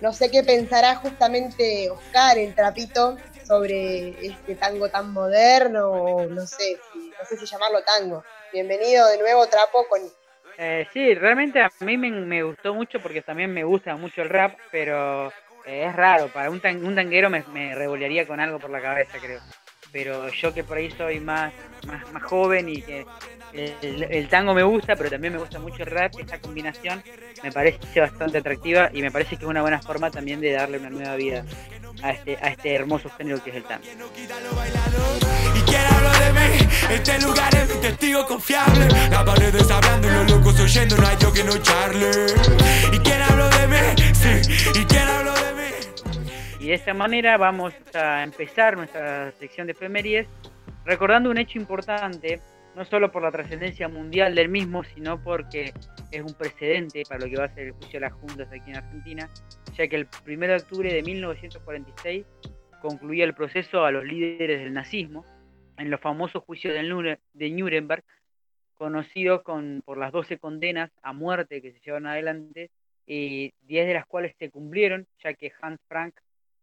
no 0.00 0.12
sé 0.12 0.30
qué 0.30 0.42
pensará 0.42 0.96
justamente 0.96 1.88
Oscar, 1.90 2.38
el 2.38 2.54
trapito, 2.54 3.18
sobre 3.46 4.10
este 4.26 4.54
tango 4.56 4.88
tan 4.88 5.12
moderno, 5.12 5.88
o 5.90 6.26
no 6.30 6.46
sé, 6.46 6.80
no 7.18 7.24
sé 7.24 7.36
si 7.36 7.46
llamarlo 7.46 7.82
tango. 7.82 8.24
Bienvenido 8.52 9.06
de 9.08 9.18
nuevo, 9.18 9.46
Trapo, 9.46 9.86
con 9.88 10.00
Eh, 10.56 10.86
sí, 10.92 11.14
realmente 11.14 11.60
a 11.60 11.70
mí 11.80 11.96
me, 11.96 12.10
me 12.10 12.42
gustó 12.42 12.74
mucho 12.74 12.98
porque 13.00 13.22
también 13.22 13.52
me 13.52 13.64
gusta 13.64 13.96
mucho 13.96 14.22
el 14.22 14.28
rap, 14.28 14.54
pero 14.70 15.28
eh, 15.64 15.86
es 15.86 15.96
raro, 15.96 16.28
para 16.32 16.50
un, 16.50 16.60
tan- 16.60 16.84
un 16.84 16.94
tanguero 16.94 17.30
me, 17.30 17.42
me 17.48 17.74
revolearía 17.74 18.26
con 18.26 18.40
algo 18.40 18.58
por 18.58 18.70
la 18.70 18.80
cabeza, 18.80 19.18
creo. 19.20 19.40
Pero 19.92 20.28
yo 20.28 20.54
que 20.54 20.64
por 20.64 20.78
ahí 20.78 20.90
soy 20.90 21.20
más, 21.20 21.52
más, 21.86 22.10
más 22.12 22.22
joven 22.22 22.68
y 22.68 22.82
que 22.82 23.04
el, 23.52 24.28
tango 24.28 24.54
me 24.54 24.62
gusta, 24.62 24.96
pero 24.96 25.10
también 25.10 25.32
me 25.32 25.38
gusta 25.38 25.58
mucho 25.58 25.82
el 25.82 25.90
rap, 25.90 26.12
esa 26.18 26.38
combinación 26.38 27.02
me 27.42 27.50
parece 27.50 28.00
bastante 28.00 28.38
atractiva 28.38 28.90
y 28.92 29.02
me 29.02 29.10
parece 29.10 29.36
que 29.36 29.44
es 29.44 29.50
una 29.50 29.62
buena 29.62 29.80
forma 29.80 30.10
también 30.10 30.40
de 30.40 30.52
darle 30.52 30.78
una 30.78 30.90
nueva 30.90 31.16
vida 31.16 31.44
a 32.02 32.10
este, 32.12 32.36
a 32.40 32.48
este 32.48 32.74
hermoso 32.74 33.10
género 33.10 33.42
que 33.42 33.50
es 33.50 33.56
el 33.56 33.64
tango. 33.64 33.84
Este 36.90 37.20
lugar 37.20 37.54
es 37.54 37.74
mi 37.74 37.80
testigo 37.80 38.26
confiable. 38.26 38.88
Las 39.10 39.22
paredes 39.22 39.70
hablando 39.70 40.08
y 40.08 40.10
los 40.10 40.30
locos 40.30 40.58
oyendo, 40.58 40.96
no 40.96 41.06
hay 41.06 41.16
yo 41.20 41.32
que 41.32 41.44
no 41.44 41.56
charle. 41.58 42.10
¿Y 42.92 42.98
quién 42.98 43.22
habló 43.22 43.48
de 43.48 43.68
mí? 43.68 43.76
Sí, 44.12 44.52
¿y 44.74 44.84
quién 44.86 45.08
habló 45.08 45.32
de 45.34 45.54
mí? 45.54 45.99
Y 46.60 46.68
de 46.68 46.74
esta 46.74 46.92
manera 46.92 47.36
vamos 47.38 47.74
a 47.94 48.22
empezar 48.22 48.76
nuestra 48.76 49.32
sección 49.32 49.66
de 49.66 49.72
efemérides 49.72 50.28
recordando 50.84 51.30
un 51.30 51.38
hecho 51.38 51.58
importante, 51.58 52.40
no 52.76 52.84
solo 52.84 53.10
por 53.10 53.22
la 53.22 53.30
trascendencia 53.30 53.88
mundial 53.88 54.34
del 54.34 54.48
mismo, 54.50 54.84
sino 54.84 55.22
porque 55.22 55.72
es 56.12 56.20
un 56.20 56.34
precedente 56.34 57.02
para 57.08 57.20
lo 57.24 57.30
que 57.30 57.36
va 57.38 57.44
a 57.44 57.54
ser 57.54 57.68
el 57.68 57.72
juicio 57.72 57.98
de 57.98 58.06
las 58.06 58.12
juntas 58.12 58.48
aquí 58.52 58.70
en 58.70 58.76
Argentina, 58.76 59.28
ya 59.74 59.88
que 59.88 59.96
el 59.96 60.08
1 60.26 60.46
de 60.46 60.56
octubre 60.56 60.92
de 60.92 61.02
1946 61.02 62.26
concluía 62.82 63.24
el 63.24 63.34
proceso 63.34 63.84
a 63.84 63.90
los 63.90 64.04
líderes 64.04 64.60
del 64.60 64.74
nazismo 64.74 65.24
en 65.78 65.90
los 65.90 66.00
famosos 66.00 66.42
juicios 66.44 66.74
de 66.74 66.82
Nure- 66.82 67.18
de 67.32 67.50
Nuremberg, 67.50 68.04
conocidos 68.74 69.42
con, 69.42 69.82
por 69.84 69.96
las 69.96 70.12
12 70.12 70.38
condenas 70.38 70.90
a 71.02 71.12
muerte 71.14 71.62
que 71.62 71.72
se 71.72 71.80
llevaron 71.80 72.06
adelante, 72.06 72.70
y 73.06 73.52
10 73.62 73.86
de 73.86 73.94
las 73.94 74.06
cuales 74.06 74.34
se 74.38 74.50
cumplieron, 74.50 75.06
ya 75.24 75.34
que 75.34 75.52
Hans 75.60 75.80
Frank, 75.88 76.14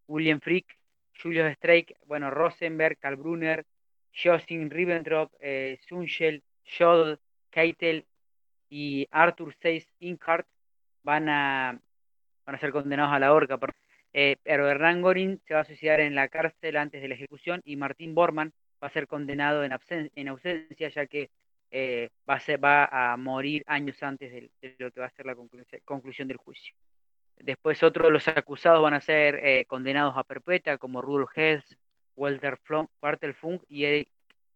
William 0.07 0.39
Frick, 0.39 0.77
Julius 1.21 1.53
Streich, 1.55 1.93
bueno, 2.05 2.29
Rosenberg, 2.31 2.97
Karl 2.99 3.15
Brunner, 3.15 3.65
Josing 4.13 4.69
Ribbentrop, 4.69 5.31
eh, 5.39 5.77
Sunschel, 5.87 6.43
Scholl, 6.65 7.19
Keitel 7.49 8.05
y 8.69 9.07
Arthur 9.11 9.55
Seyss 9.61 9.87
Inhardt 9.99 10.47
van 11.03 11.29
a, 11.29 11.79
van 12.45 12.55
a 12.55 12.59
ser 12.59 12.71
condenados 12.71 13.13
a 13.13 13.19
la 13.19 13.33
horca. 13.33 13.59
Eh, 14.13 14.37
pero 14.43 14.69
Hernán 14.69 15.01
Göring 15.01 15.39
se 15.45 15.53
va 15.53 15.61
a 15.61 15.65
suicidar 15.65 15.99
en 15.99 16.15
la 16.15 16.27
cárcel 16.27 16.77
antes 16.77 17.01
de 17.01 17.07
la 17.07 17.15
ejecución 17.15 17.61
y 17.63 17.75
Martín 17.75 18.15
Bormann 18.15 18.53
va 18.81 18.87
a 18.87 18.91
ser 18.91 19.07
condenado 19.07 19.63
en, 19.63 19.71
ausencia, 20.27 20.89
ya 20.89 21.05
que 21.07 21.29
eh, 21.71 22.09
va, 22.27 23.13
a 23.13 23.17
morir 23.17 23.63
años 23.67 24.01
antes 24.01 24.31
de, 24.31 24.75
lo 24.79 24.91
que 24.91 24.99
va 24.99 25.07
a 25.07 25.11
ser 25.11 25.25
la 25.25 25.35
conclu- 25.35 25.65
conclusión 25.83 26.27
del 26.27 26.37
juicio. 26.37 26.75
Después 27.39 27.81
otros 27.83 28.07
de 28.07 28.11
los 28.11 28.27
acusados 28.27 28.81
van 28.81 28.93
a 28.93 29.01
ser 29.01 29.35
eh, 29.43 29.65
condenados 29.65 30.17
a 30.17 30.23
perpetua, 30.23 30.77
como 30.77 31.01
Rudolf 31.01 31.31
Hess, 31.35 31.63
Walter 32.15 32.57
Funk 33.35 33.63
y 33.69 33.85
Eric 33.85 34.09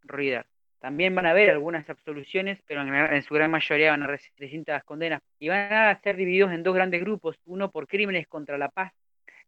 Rieder. 0.03 0.45
También 0.79 1.13
van 1.13 1.27
a 1.27 1.31
haber 1.31 1.51
algunas 1.51 1.87
absoluciones, 1.89 2.59
pero 2.65 2.81
en 2.81 3.21
su 3.21 3.35
gran 3.35 3.51
mayoría 3.51 3.91
van 3.91 4.01
a 4.01 4.07
recibir 4.07 4.39
distintas 4.39 4.83
condenas 4.83 5.21
y 5.37 5.47
van 5.47 5.71
a 5.71 6.01
ser 6.01 6.15
divididos 6.15 6.51
en 6.53 6.63
dos 6.63 6.73
grandes 6.73 7.01
grupos, 7.01 7.37
uno 7.45 7.69
por 7.69 7.87
crímenes 7.87 8.27
contra 8.27 8.57
la 8.57 8.69
paz 8.69 8.91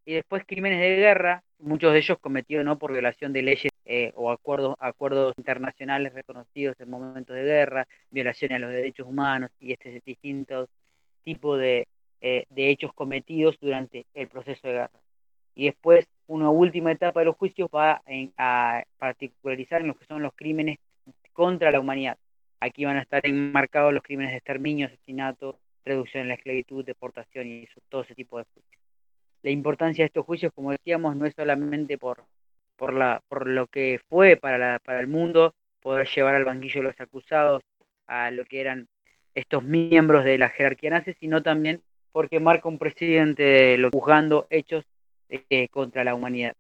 y 0.05 0.13
después 0.13 0.43
crímenes 0.45 0.79
de 0.79 0.95
guerra, 0.95 1.43
muchos 1.59 1.93
de 1.93 1.99
ellos 1.99 2.17
cometidos 2.19 2.65
no 2.65 2.77
por 2.77 2.91
violación 2.91 3.34
de 3.34 3.41
leyes 3.41 3.71
eh, 3.86 4.11
o 4.15 4.31
acuerdos, 4.31 4.75
acuerdos 4.79 5.34
internacionales 5.38 6.13
reconocidos 6.13 6.79
en 6.79 6.89
momentos 6.89 7.36
de 7.36 7.43
guerra, 7.43 7.88
violaciones 8.11 8.57
a 8.57 8.59
los 8.59 8.71
derechos 8.71 9.07
humanos 9.07 9.49
y 9.59 9.73
este 9.73 10.01
distintos 10.05 10.69
tipos 11.23 11.59
de, 11.59 11.88
eh, 12.26 12.45
de 12.49 12.69
hechos 12.69 12.93
cometidos 12.93 13.57
durante 13.59 14.05
el 14.13 14.28
proceso 14.30 14.65
de 14.67 14.74
guerra. 14.74 14.99
Y 15.55 15.65
después, 15.65 16.07
una 16.26 16.49
última 16.49 16.91
etapa 16.91 17.19
de 17.19 17.28
los 17.28 17.36
juicios 17.36 17.69
va 17.69 18.01
en- 18.07 18.34
a 18.38 18.84
particularizar 18.97 19.82
en 19.82 19.88
lo 19.89 19.95
que 19.95 20.05
son 20.05 20.24
los 20.24 20.34
crímenes 20.34 20.78
contra 21.34 21.69
la 21.69 21.80
humanidad. 21.82 22.17
Aquí 22.61 22.86
van 22.86 22.95
a 22.97 23.01
estar 23.01 23.21
enmarcados 23.28 23.93
los 23.93 24.01
crímenes 24.01 24.32
de 24.32 24.38
exterminio, 24.38 24.88
asesinato, 24.88 25.59
reducción 25.84 26.21
en 26.21 26.30
la 26.30 26.36
esclavitud, 26.36 26.86
deportación 26.86 27.45
y 27.45 27.63
eso- 27.63 27.82
todo 27.89 28.03
ese 28.03 28.15
tipo 28.15 28.38
de 28.38 28.45
juicios. 28.45 28.82
La 29.41 29.51
importancia 29.51 30.03
de 30.03 30.07
estos 30.07 30.26
juicios, 30.26 30.53
como 30.55 30.71
decíamos, 30.71 31.17
no 31.17 31.26
es 31.26 31.34
solamente 31.36 31.97
por, 31.97 32.24
por, 32.78 32.93
la, 32.93 33.21
por 33.28 33.47
lo 33.47 33.67
que 33.67 33.99
fue 34.07 34.38
para, 34.38 34.57
la- 34.57 34.80
para 34.80 35.01
el 35.01 35.07
mundo, 35.07 35.53
poder 35.82 36.07
llevar 36.07 36.36
al 36.36 36.45
banquillo 36.45 36.80
de 36.80 36.88
los 36.88 36.99
acusados 37.01 37.61
a 38.07 38.32
lo 38.32 38.45
que 38.45 38.61
eran 38.61 38.88
estos 39.36 39.61
miembros 39.61 40.24
de 40.24 40.38
la 40.38 40.47
jerarquía 40.49 40.91
nazi, 40.91 41.13
sino 41.19 41.43
también 41.43 41.82
porque 42.14 42.39
marca 42.39 42.70
un 42.70 42.78
presidente 42.78 43.78
juzgando 43.91 44.47
hechos 44.49 44.86
eh, 45.28 45.68
contra 45.70 46.03
la 46.03 46.14
humanidad, 46.14 46.55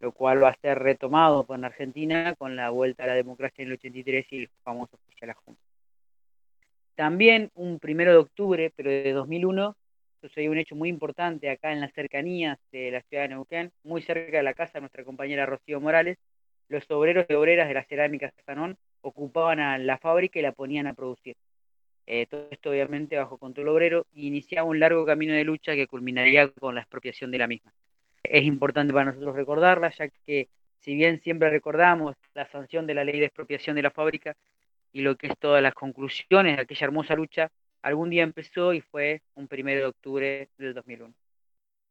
lo 0.00 0.12
cual 0.12 0.44
va 0.44 0.50
a 0.50 0.60
ser 0.60 0.78
retomado 0.78 1.44
en 1.48 1.64
Argentina 1.64 2.34
con 2.36 2.54
la 2.54 2.70
vuelta 2.70 3.04
a 3.04 3.06
la 3.08 3.14
democracia 3.14 3.62
en 3.62 3.68
el 3.68 3.74
83 3.74 4.26
y 4.30 4.36
el 4.42 4.50
famoso 4.62 4.98
juicio 5.06 5.30
a 5.30 5.34
Junta. 5.34 5.60
También 6.94 7.50
un 7.54 7.78
primero 7.78 8.12
de 8.12 8.18
octubre, 8.18 8.70
pero 8.76 8.90
de 8.90 9.12
2001, 9.12 9.74
sucedió 10.20 10.50
un 10.50 10.58
hecho 10.58 10.76
muy 10.76 10.90
importante 10.90 11.50
acá 11.50 11.72
en 11.72 11.80
las 11.80 11.92
cercanías 11.92 12.58
de 12.70 12.90
la 12.90 13.00
ciudad 13.02 13.24
de 13.24 13.28
Neuquén, 13.30 13.72
muy 13.82 14.02
cerca 14.02 14.36
de 14.36 14.42
la 14.42 14.54
casa 14.54 14.74
de 14.74 14.80
nuestra 14.80 15.04
compañera 15.04 15.46
Rocío 15.46 15.80
Morales. 15.80 16.18
Los 16.68 16.90
obreros 16.90 17.24
y 17.28 17.34
obreras 17.34 17.68
de 17.68 17.74
la 17.74 17.84
cerámica 17.84 18.32
Sanón 18.44 18.76
ocupaban 19.00 19.60
a 19.60 19.78
la 19.78 19.98
fábrica 19.98 20.38
y 20.38 20.42
la 20.42 20.52
ponían 20.52 20.86
a 20.86 20.94
producir. 20.94 21.36
Eh, 22.06 22.26
todo 22.26 22.46
esto 22.50 22.70
obviamente 22.70 23.16
bajo 23.16 23.36
control 23.36 23.68
obrero 23.68 24.06
y 24.14 24.28
iniciaba 24.28 24.68
un 24.68 24.78
largo 24.78 25.04
camino 25.04 25.34
de 25.34 25.44
lucha 25.44 25.74
que 25.74 25.88
culminaría 25.88 26.48
con 26.52 26.74
la 26.74 26.82
expropiación 26.82 27.30
de 27.30 27.38
la 27.38 27.48
misma. 27.48 27.72
Es 28.22 28.44
importante 28.44 28.92
para 28.92 29.06
nosotros 29.06 29.34
recordarla, 29.34 29.90
ya 29.90 30.08
que 30.08 30.48
si 30.80 30.94
bien 30.94 31.20
siempre 31.20 31.50
recordamos 31.50 32.16
la 32.34 32.46
sanción 32.46 32.86
de 32.86 32.94
la 32.94 33.04
ley 33.04 33.18
de 33.18 33.26
expropiación 33.26 33.76
de 33.76 33.82
la 33.82 33.90
fábrica 33.90 34.36
y 34.92 35.02
lo 35.02 35.16
que 35.16 35.26
es 35.28 35.38
todas 35.38 35.62
las 35.62 35.74
conclusiones 35.74 36.56
de 36.56 36.62
aquella 36.62 36.86
hermosa 36.86 37.14
lucha, 37.16 37.50
algún 37.82 38.10
día 38.10 38.22
empezó 38.22 38.72
y 38.72 38.80
fue 38.80 39.22
un 39.34 39.48
primero 39.48 39.80
de 39.80 39.86
octubre 39.86 40.48
del 40.58 40.74
2001. 40.74 41.12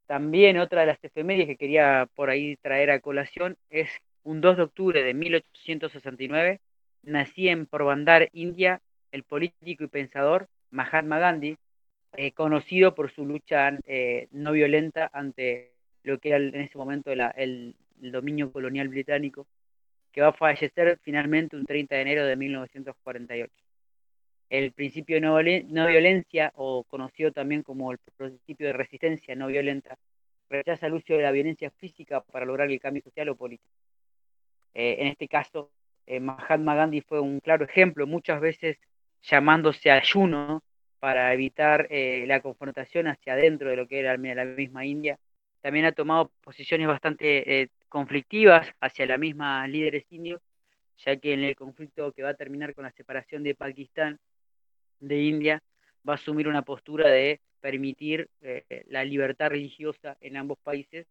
También 0.08 0.60
otra 0.60 0.82
de 0.82 0.88
las 0.88 1.04
efemérides 1.04 1.48
que 1.48 1.58
quería 1.58 2.08
por 2.16 2.30
ahí 2.30 2.58
traer 2.58 2.92
a 2.92 3.00
colación 3.00 3.58
es 3.70 3.90
un 4.24 4.42
2 4.42 4.58
de 4.58 4.64
octubre 4.64 5.04
de 5.04 5.14
1869, 5.14 6.62
nací 7.04 7.50
en 7.50 7.66
Porbandar, 7.66 8.30
India, 8.34 8.82
el 9.16 9.24
político 9.24 9.86
y 9.86 9.88
pensador 9.88 10.48
Mahatma 10.72 11.20
Gandhi, 11.20 11.58
eh, 12.18 12.34
conocido 12.34 12.94
por 12.94 13.12
su 13.12 13.26
lucha 13.26 13.72
eh, 13.86 14.28
no 14.32 14.52
violenta 14.52 15.10
ante 15.14 15.72
lo 16.04 16.20
que 16.20 16.30
era 16.30 16.38
en 16.38 16.56
ese 16.56 16.78
momento 16.78 17.12
el, 17.12 17.76
dominio 17.98 18.52
colonial 18.52 18.90
británico, 18.90 19.48
que 20.12 20.22
va 20.22 20.28
a 20.28 20.34
fallecer 20.34 21.00
finalmente 21.02 21.56
un 21.56 21.66
30 21.66 21.96
de 21.96 22.02
enero 22.02 22.26
de 22.26 22.36
1948. 22.36 23.54
El 24.50 24.74
principio 24.74 25.16
de 25.16 25.22
no, 25.22 25.40
violen- 25.40 25.68
no 25.70 25.88
violencia, 25.88 26.52
o 26.56 26.84
conocido 26.84 27.32
también 27.32 27.64
como 27.64 27.94
el 27.94 27.98
principio 28.18 28.68
de 28.68 28.74
resistencia 28.74 29.34
no 29.36 29.48
violenta, 29.48 29.98
rechaza 30.50 30.88
el 30.88 30.94
uso 30.94 31.14
de 31.14 31.24
la 31.24 31.32
violencia 31.32 31.72
física 31.72 32.22
para 32.22 32.46
lograr 32.46 32.70
el 32.70 32.80
cambio 32.80 33.02
social 33.02 33.30
o 33.30 33.36
político. 33.36 33.72
Eh, 34.74 34.98
en 35.00 35.08
este 35.08 35.28
caso, 35.30 35.72
Mahatma 36.08 36.76
Gandhi 36.76 37.02
fue 37.02 37.20
un 37.22 37.40
claro 37.40 37.66
ejemplo, 37.66 38.06
muchas 38.06 38.40
veces 38.40 38.78
llamándose 39.30 39.92
ayuno 39.92 40.64
para 41.00 41.34
evitar 41.34 41.88
eh, 41.90 42.26
la 42.28 42.42
confrontación 42.42 43.08
hacia 43.08 43.34
adentro 43.34 43.70
de 43.70 43.76
lo 43.76 43.88
que 43.88 44.00
era 44.00 44.18
la 44.18 44.46
misma 44.46 44.86
India. 44.86 45.20
También 45.62 45.86
ha 45.86 45.92
tomado 45.92 46.32
posiciones 46.42 46.88
bastante 46.88 47.62
eh, 47.62 47.70
conflictivas 47.90 48.68
hacia 48.82 49.06
la 49.06 49.18
misma 49.18 49.68
líderes 49.68 50.06
indios, 50.12 50.42
ya 50.98 51.18
que 51.18 51.34
en 51.34 51.44
el 51.44 51.56
conflicto 51.56 52.12
que 52.12 52.24
va 52.24 52.30
a 52.30 52.34
terminar 52.36 52.74
con 52.74 52.84
la 52.84 52.92
separación 52.92 53.44
de 53.44 53.56
Pakistán 53.56 54.20
de 55.00 55.22
India, 55.22 55.62
va 56.08 56.14
a 56.14 56.16
asumir 56.16 56.48
una 56.48 56.62
postura 56.62 57.10
de 57.10 57.42
permitir 57.60 58.30
eh, 58.42 58.86
la 58.90 59.04
libertad 59.04 59.50
religiosa 59.50 60.18
en 60.22 60.38
ambos 60.38 60.58
países. 60.60 61.08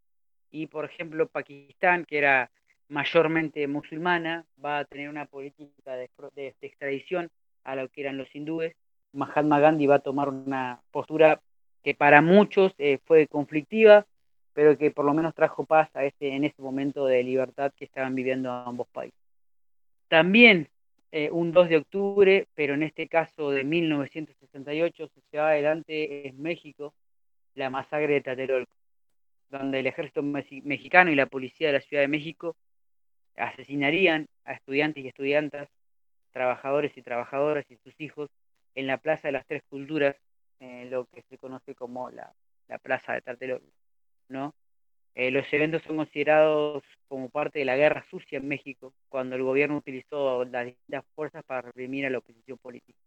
Y, 0.51 0.69
por 0.69 0.85
ejemplo, 0.85 1.27
Pakistán, 1.27 2.05
que 2.05 2.19
era 2.19 2.51
mayormente 2.89 3.67
musulmana, 3.67 4.47
va 4.65 4.79
a 4.79 4.85
tener 4.85 5.09
una 5.09 5.27
política 5.27 5.97
de, 5.97 6.55
extradición 6.61 7.31
a 7.65 7.77
lo 7.77 7.89
que 7.89 8.03
eran 8.03 8.17
los 8.19 8.33
hindúes. 8.35 8.75
Mahatma 9.13 9.61
Gandhi 9.61 9.87
va 9.87 9.97
a 9.97 9.99
tomar 10.01 10.29
una 10.29 10.81
postura 10.91 11.41
que 11.83 11.95
para 11.95 12.23
muchos 12.23 12.75
eh, 12.79 12.99
fue 13.05 13.27
conflictiva, 13.27 14.07
pero 14.53 14.79
que 14.79 14.91
por 14.91 15.05
lo 15.05 15.15
menos 15.15 15.35
trajo 15.35 15.65
paz 15.65 15.89
a 15.95 16.05
ese, 16.05 16.29
en 16.29 16.45
ese 16.45 16.63
momento 16.63 17.07
de 17.07 17.23
libertad 17.23 17.73
que 17.77 17.85
estaban 17.85 18.15
viviendo 18.15 18.51
ambos 18.51 18.87
países. 18.89 19.19
También 20.09 20.69
eh, 21.13 21.31
un 21.31 21.53
2 21.53 21.69
de 21.69 21.77
octubre, 21.77 22.47
pero 22.55 22.75
en 22.75 22.83
este 22.83 23.09
caso 23.09 23.51
de 23.51 23.65
1968, 23.65 25.09
se 25.09 25.21
lleva 25.33 25.51
adelante 25.51 26.29
en 26.29 26.41
México 26.43 26.93
la 27.55 27.71
masacre 27.71 28.15
de 28.15 28.21
Tlatelolco, 28.21 28.73
donde 29.51 29.81
el 29.81 29.87
ejército 29.87 30.23
mexi- 30.23 30.63
mexicano 30.65 31.11
y 31.11 31.15
la 31.15 31.27
policía 31.27 31.69
de 31.69 31.75
la 31.75 31.81
Ciudad 31.81 32.03
de 32.03 32.09
México 32.09 32.57
asesinarían 33.37 34.27
a 34.45 34.55
estudiantes 34.55 35.05
y 35.05 35.09
estudiantas, 35.09 35.69
trabajadores 36.35 36.93
y 36.97 37.03
trabajadoras 37.03 37.65
y 37.71 37.77
sus 37.79 37.99
hijos 37.99 38.29
en 38.75 38.87
la 38.87 38.99
Plaza 38.99 39.29
de 39.29 39.33
las 39.33 39.47
Tres 39.47 39.63
Culturas, 39.71 40.17
lo 40.61 41.07
que 41.07 41.23
se 41.31 41.39
conoce 41.39 41.75
como 41.75 42.11
la, 42.11 42.33
la 42.69 42.79
Plaza 42.79 43.13
de 43.13 43.23
Tlatelolco, 43.23 43.67
¿no? 44.29 44.55
Eh, 45.15 45.31
los 45.31 45.51
eventos 45.53 45.83
son 45.83 45.97
considerados 45.97 46.83
como 47.07 47.29
parte 47.29 47.61
de 47.61 47.65
la 47.65 47.77
guerra 47.77 48.05
sucia 48.11 48.39
en 48.39 48.49
México, 48.49 48.93
cuando 49.09 49.37
el 49.37 49.45
gobierno 49.45 49.77
utilizó 49.77 50.45
las 50.45 50.67
distintas 50.67 51.05
fuerzas 51.15 51.45
para 51.45 51.63
reprimir 51.63 52.07
a 52.07 52.11
la 52.11 52.19
oposición 52.19 52.59
política. 52.59 52.99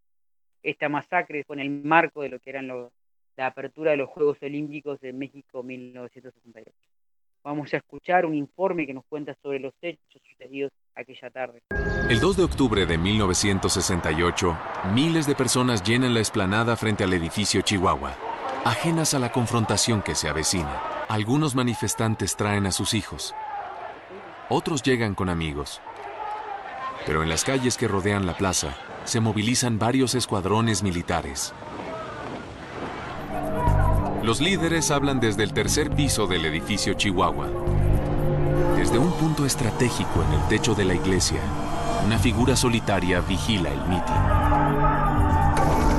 Esta 0.64 0.88
masacre 0.88 1.44
fue 1.44 1.58
en 1.58 1.62
el 1.62 1.70
marco 1.70 2.22
de 2.22 2.30
lo 2.30 2.40
que 2.40 2.52
eran 2.52 2.68
la 2.68 3.46
apertura 3.46 3.92
de 3.92 3.98
los 3.98 4.10
Juegos 4.10 4.38
Olímpicos 4.42 5.02
de 5.02 5.12
México 5.12 5.64
1968. 5.64 6.72
Vamos 7.44 7.74
a 7.74 7.78
escuchar 7.78 8.26
un 8.26 8.36
informe 8.36 8.88
que 8.88 8.94
nos 8.94 9.06
cuenta 9.06 9.36
sobre 9.42 9.60
los 9.60 9.74
hechos 9.82 10.22
sucedidos 10.24 10.72
tarde. 11.34 11.62
El 12.10 12.20
2 12.20 12.38
de 12.38 12.44
octubre 12.44 12.86
de 12.86 12.98
1968, 12.98 14.58
miles 14.94 15.28
de 15.28 15.36
personas 15.36 15.84
llenan 15.84 16.14
la 16.14 16.20
explanada 16.20 16.76
frente 16.76 17.04
al 17.04 17.14
edificio 17.14 17.62
Chihuahua, 17.62 18.14
ajenas 18.66 19.14
a 19.14 19.20
la 19.20 19.32
confrontación 19.32 20.02
que 20.02 20.16
se 20.16 20.30
avecina. 20.30 20.82
Algunos 21.10 21.56
manifestantes 21.56 22.36
traen 22.36 22.66
a 22.66 22.72
sus 22.72 22.94
hijos, 22.94 23.34
otros 24.50 24.82
llegan 24.82 25.14
con 25.14 25.28
amigos. 25.28 25.82
Pero 27.06 27.22
en 27.22 27.30
las 27.30 27.44
calles 27.44 27.76
que 27.78 27.88
rodean 27.88 28.26
la 28.26 28.38
plaza 28.38 28.76
se 29.04 29.20
movilizan 29.20 29.78
varios 29.78 30.16
escuadrones 30.16 30.84
militares. 30.84 31.54
Los 34.24 34.42
líderes 34.42 34.92
hablan 34.92 35.20
desde 35.20 35.44
el 35.44 35.54
tercer 35.54 35.90
piso 35.90 36.28
del 36.28 36.46
edificio 36.46 36.94
Chihuahua. 36.94 37.67
Desde 38.76 38.98
un 38.98 39.12
punto 39.12 39.46
estratégico 39.46 40.24
en 40.24 40.34
el 40.34 40.48
techo 40.48 40.74
de 40.74 40.86
la 40.86 40.94
iglesia, 40.96 41.40
una 42.06 42.18
figura 42.18 42.56
solitaria 42.56 43.20
vigila 43.22 43.70
el 43.70 43.82
mitin. 43.82 44.16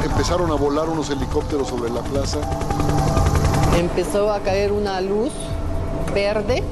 Empezaron 0.05 0.51
a 0.51 0.55
volar 0.55 0.89
unos 0.89 1.11
helicópteros 1.11 1.69
sobre 1.69 1.91
la 1.91 2.01
plaza. 2.03 2.39
Empezó 3.79 4.33
a 4.33 4.41
caer 4.41 4.73
una 4.73 5.01
luz 5.01 5.33
verde. 6.15 6.65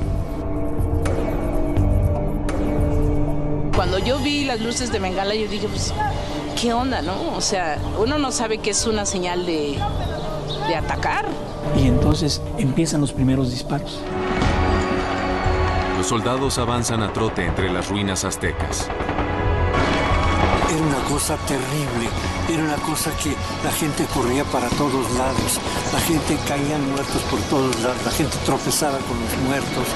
Cuando 3.75 3.99
yo 3.99 4.19
vi 4.19 4.45
las 4.45 4.61
luces 4.61 4.91
de 4.91 4.99
Bengala, 4.99 5.35
yo 5.35 5.47
dije, 5.49 5.69
pues, 5.69 5.93
¿qué 6.61 6.73
onda, 6.73 7.03
no? 7.03 7.37
O 7.37 7.41
sea, 7.41 7.79
uno 8.01 8.19
no 8.19 8.33
sabe 8.33 8.59
que 8.59 8.71
es 8.71 8.87
una 8.87 9.07
señal 9.07 9.47
de, 9.47 9.79
de 10.67 10.75
atacar. 10.75 11.27
Y 11.77 11.87
entonces 11.87 12.41
empiezan 12.59 13.01
los 13.01 13.13
primeros 13.13 13.51
disparos. 13.51 14.01
Los 15.97 16.09
soldados 16.09 16.59
avanzan 16.59 17.03
a 17.03 17.13
trote 17.13 17.47
entre 17.47 17.71
las 17.73 17.89
ruinas 17.89 18.25
aztecas. 18.25 18.89
Era 20.71 20.83
una 20.85 21.03
cosa 21.09 21.37
terrible, 21.39 22.09
era 22.51 22.65
una 22.65 22.77
cosa 22.77 23.11
que 23.17 23.35
la 23.65 23.73
gente 23.73 24.05
corría 24.13 24.45
para 24.45 24.69
todos 24.69 25.11
lados, 25.13 25.59
la 25.95 26.01
gente 26.01 26.37
caía 26.47 26.77
muertos 26.77 27.23
por 27.31 27.41
todos 27.49 27.81
lados, 27.81 28.05
la 28.05 28.11
gente 28.11 28.37
tropezaba 28.45 28.99
con 28.99 29.19
los 29.19 29.39
muertos. 29.47 29.87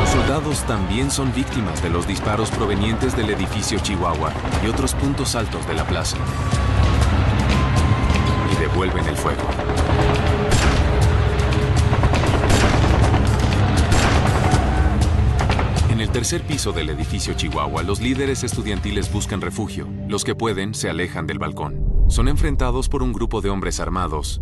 Los 0.00 0.10
soldados 0.10 0.58
también 0.66 1.10
son 1.10 1.32
víctimas 1.32 1.82
de 1.82 1.88
los 1.88 2.06
disparos 2.06 2.50
provenientes 2.50 3.16
del 3.16 3.30
edificio 3.30 3.78
Chihuahua 3.78 4.32
y 4.62 4.68
otros 4.68 4.94
puntos 4.94 5.34
altos 5.34 5.66
de 5.66 5.74
la 5.74 5.84
plaza. 5.84 6.18
Y 8.52 8.56
devuelven 8.60 9.06
el 9.06 9.16
fuego. 9.16 9.42
Tercer 16.14 16.42
piso 16.42 16.70
del 16.70 16.90
edificio 16.90 17.34
Chihuahua, 17.34 17.82
los 17.82 18.00
líderes 18.00 18.44
estudiantiles 18.44 19.12
buscan 19.12 19.40
refugio. 19.40 19.88
Los 20.06 20.22
que 20.22 20.36
pueden 20.36 20.72
se 20.72 20.88
alejan 20.88 21.26
del 21.26 21.40
balcón. 21.40 22.04
Son 22.06 22.28
enfrentados 22.28 22.88
por 22.88 23.02
un 23.02 23.12
grupo 23.12 23.40
de 23.40 23.50
hombres 23.50 23.80
armados, 23.80 24.40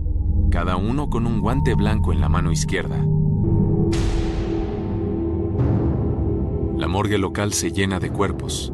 cada 0.51 0.77
uno 0.77 1.09
con 1.09 1.27
un 1.27 1.41
guante 1.41 1.75
blanco 1.75 2.13
en 2.13 2.21
la 2.21 2.29
mano 2.29 2.53
izquierda. 2.53 2.99
La 6.77 6.89
morgue 6.89 7.17
local 7.17 7.55
se 7.55 7.73
llena 7.73 8.01
de 8.01 8.11
cuerpos, 8.11 8.71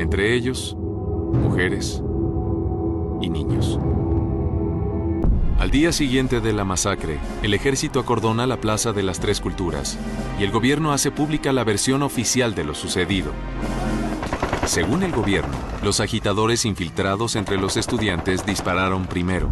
entre 0.00 0.34
ellos 0.34 0.76
mujeres 0.76 2.02
y 3.20 3.30
niños. 3.30 3.78
Al 5.60 5.70
día 5.70 5.92
siguiente 5.92 6.40
de 6.40 6.54
la 6.54 6.64
masacre, 6.64 7.18
el 7.42 7.52
ejército 7.52 8.00
acordona 8.00 8.46
la 8.46 8.62
Plaza 8.62 8.94
de 8.94 9.02
las 9.02 9.20
Tres 9.20 9.42
Culturas 9.42 9.98
y 10.38 10.42
el 10.42 10.50
gobierno 10.50 10.90
hace 10.90 11.10
pública 11.10 11.52
la 11.52 11.64
versión 11.64 12.02
oficial 12.02 12.54
de 12.54 12.64
lo 12.64 12.74
sucedido. 12.74 13.32
Según 14.64 15.02
el 15.02 15.12
gobierno, 15.12 15.52
los 15.82 16.00
agitadores 16.00 16.64
infiltrados 16.64 17.36
entre 17.36 17.58
los 17.58 17.76
estudiantes 17.76 18.46
dispararon 18.46 19.04
primero. 19.04 19.50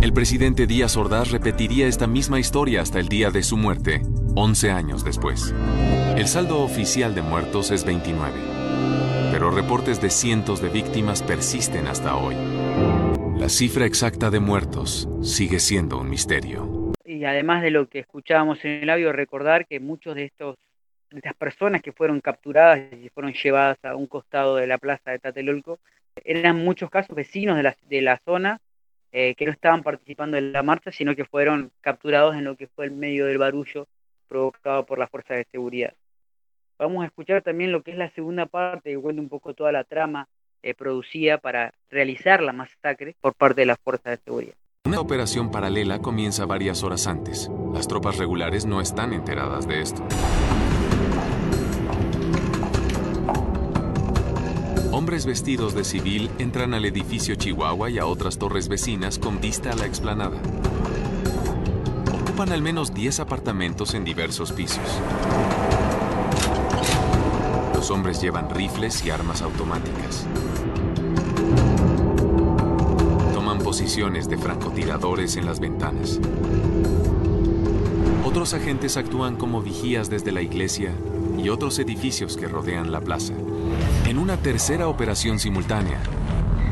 El 0.00 0.12
presidente 0.12 0.68
Díaz 0.68 0.96
Ordaz 0.96 1.32
repetiría 1.32 1.88
esta 1.88 2.06
misma 2.06 2.38
historia 2.38 2.80
hasta 2.80 3.00
el 3.00 3.08
día 3.08 3.32
de 3.32 3.42
su 3.42 3.56
muerte, 3.56 4.02
11 4.36 4.70
años 4.70 5.02
después. 5.02 5.52
El 6.16 6.28
saldo 6.28 6.60
oficial 6.60 7.12
de 7.16 7.22
muertos 7.22 7.72
es 7.72 7.84
29, 7.84 8.34
pero 9.32 9.50
reportes 9.50 10.00
de 10.00 10.10
cientos 10.10 10.62
de 10.62 10.68
víctimas 10.68 11.24
persisten 11.24 11.88
hasta 11.88 12.14
hoy. 12.14 12.36
Cifra 13.50 13.84
exacta 13.84 14.30
de 14.30 14.38
muertos 14.38 15.08
sigue 15.22 15.58
siendo 15.58 15.98
un 15.98 16.08
misterio. 16.08 16.92
Y 17.04 17.24
además 17.24 17.62
de 17.62 17.72
lo 17.72 17.88
que 17.88 17.98
escuchábamos 17.98 18.64
en 18.64 18.84
el 18.84 18.90
audio, 18.90 19.12
recordar 19.12 19.66
que 19.66 19.80
muchos 19.80 20.14
de 20.14 20.26
estos 20.26 20.54
de 21.10 21.18
estas 21.18 21.34
personas 21.34 21.82
que 21.82 21.90
fueron 21.90 22.20
capturadas 22.20 22.80
y 22.92 23.08
fueron 23.08 23.32
llevadas 23.32 23.76
a 23.84 23.96
un 23.96 24.06
costado 24.06 24.54
de 24.54 24.68
la 24.68 24.78
plaza 24.78 25.10
de 25.10 25.18
Tlatelolco 25.18 25.80
eran 26.24 26.64
muchos 26.64 26.90
casos 26.90 27.14
vecinos 27.16 27.56
de 27.56 27.64
la, 27.64 27.76
de 27.88 28.02
la 28.02 28.20
zona 28.24 28.60
eh, 29.10 29.34
que 29.34 29.46
no 29.46 29.50
estaban 29.50 29.82
participando 29.82 30.36
en 30.36 30.52
la 30.52 30.62
marcha, 30.62 30.92
sino 30.92 31.16
que 31.16 31.24
fueron 31.24 31.72
capturados 31.80 32.36
en 32.36 32.44
lo 32.44 32.56
que 32.56 32.68
fue 32.68 32.84
el 32.84 32.92
medio 32.92 33.26
del 33.26 33.38
barullo 33.38 33.88
provocado 34.28 34.86
por 34.86 35.00
las 35.00 35.10
fuerzas 35.10 35.38
de 35.38 35.46
seguridad. 35.50 35.92
Vamos 36.78 37.02
a 37.02 37.06
escuchar 37.06 37.42
también 37.42 37.72
lo 37.72 37.82
que 37.82 37.90
es 37.90 37.98
la 37.98 38.10
segunda 38.10 38.46
parte, 38.46 38.90
que 38.90 38.98
cuenta 38.98 39.20
un 39.20 39.28
poco 39.28 39.54
toda 39.54 39.72
la 39.72 39.82
trama 39.82 40.28
eh, 40.62 40.74
producida 40.74 41.38
para 41.38 41.72
realizar 41.90 42.42
la 42.42 42.52
masacre 42.52 43.16
por 43.20 43.34
parte 43.34 43.62
de 43.62 43.66
las 43.66 43.78
fuerzas 43.78 44.18
de 44.18 44.24
seguridad. 44.24 44.54
Una 44.84 45.00
operación 45.00 45.50
paralela 45.50 46.00
comienza 46.00 46.46
varias 46.46 46.82
horas 46.82 47.06
antes. 47.06 47.50
Las 47.72 47.86
tropas 47.86 48.16
regulares 48.16 48.66
no 48.66 48.80
están 48.80 49.12
enteradas 49.12 49.68
de 49.68 49.82
esto. 49.82 50.02
Hombres 54.92 55.24
vestidos 55.24 55.74
de 55.74 55.84
civil 55.84 56.30
entran 56.38 56.74
al 56.74 56.84
edificio 56.84 57.34
Chihuahua 57.34 57.90
y 57.90 57.98
a 57.98 58.06
otras 58.06 58.38
torres 58.38 58.68
vecinas 58.68 59.18
con 59.18 59.40
vista 59.40 59.70
a 59.70 59.76
la 59.76 59.86
explanada. 59.86 60.40
Ocupan 62.12 62.50
al 62.52 62.60
menos 62.60 62.92
10 62.92 63.20
apartamentos 63.20 63.94
en 63.94 64.04
diversos 64.04 64.52
pisos. 64.52 65.00
Los 67.80 67.90
hombres 67.90 68.20
llevan 68.20 68.50
rifles 68.50 69.02
y 69.06 69.10
armas 69.10 69.40
automáticas. 69.40 70.26
Toman 73.32 73.58
posiciones 73.60 74.28
de 74.28 74.36
francotiradores 74.36 75.36
en 75.36 75.46
las 75.46 75.60
ventanas. 75.60 76.20
Otros 78.22 78.52
agentes 78.52 78.98
actúan 78.98 79.36
como 79.36 79.62
vigías 79.62 80.10
desde 80.10 80.30
la 80.30 80.42
iglesia 80.42 80.92
y 81.42 81.48
otros 81.48 81.78
edificios 81.78 82.36
que 82.36 82.48
rodean 82.48 82.92
la 82.92 83.00
plaza. 83.00 83.32
En 84.04 84.18
una 84.18 84.36
tercera 84.36 84.86
operación 84.86 85.38
simultánea, 85.38 86.02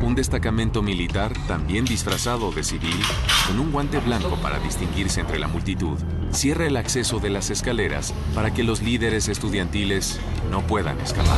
un 0.03 0.13
destacamento 0.13 0.83
militar, 0.83 1.33
también 1.47 1.85
disfrazado 1.85 2.51
de 2.51 2.63
civil, 2.63 3.01
con 3.47 3.59
un 3.59 3.71
guante 3.71 3.99
blanco 3.99 4.37
para 4.43 4.59
distinguirse 4.59 5.21
entre 5.21 5.39
la 5.39 5.47
multitud, 5.47 5.97
cierra 6.31 6.67
el 6.67 6.77
acceso 6.77 7.19
de 7.19 7.29
las 7.29 7.49
escaleras 7.49 8.13
para 8.35 8.53
que 8.53 8.63
los 8.63 8.81
líderes 8.81 9.27
estudiantiles 9.27 10.19
no 10.51 10.61
puedan 10.65 10.99
escapar. 10.99 11.37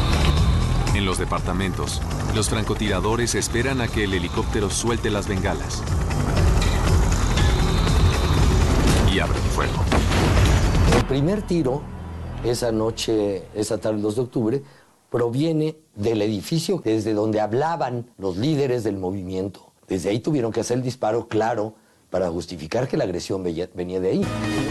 En 0.95 1.05
los 1.05 1.17
departamentos, 1.17 2.01
los 2.35 2.49
francotiradores 2.49 3.35
esperan 3.35 3.81
a 3.81 3.87
que 3.87 4.03
el 4.03 4.13
helicóptero 4.13 4.69
suelte 4.69 5.09
las 5.09 5.27
bengalas 5.27 5.81
y 9.13 9.19
abren 9.19 9.41
fuego. 9.43 9.83
El 10.97 11.05
primer 11.05 11.41
tiro, 11.41 11.81
esa 12.43 12.71
noche, 12.71 13.43
esa 13.55 13.77
tarde 13.77 13.95
del 13.95 14.03
2 14.03 14.15
de 14.15 14.21
octubre, 14.21 14.63
proviene 15.09 15.77
del 15.95 16.21
edificio 16.21 16.81
desde 16.83 17.13
donde 17.13 17.41
hablaban 17.41 18.11
los 18.17 18.37
líderes 18.37 18.83
del 18.83 18.97
movimiento. 18.97 19.71
Desde 19.87 20.09
ahí 20.09 20.19
tuvieron 20.19 20.51
que 20.51 20.61
hacer 20.61 20.77
el 20.77 20.83
disparo 20.83 21.27
claro 21.27 21.75
para 22.11 22.29
justificar 22.29 22.87
que 22.87 22.97
la 22.97 23.05
agresión 23.05 23.41
venía 23.41 23.99
de 23.99 24.09
ahí. 24.09 24.21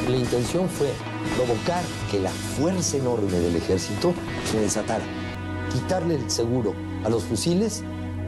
La 0.09 0.17
intención 0.17 0.69
fue 0.69 0.93
provocar 1.35 1.83
que 2.11 2.21
la 2.21 2.31
fuerza 2.31 2.99
enorme 2.99 3.33
del 3.33 3.57
ejército 3.57 4.15
se 4.45 4.61
desatara, 4.61 5.03
quitarle 5.73 6.17
el 6.17 6.31
seguro 6.31 6.75
a 7.03 7.09
los 7.09 7.25
fusiles 7.25 7.83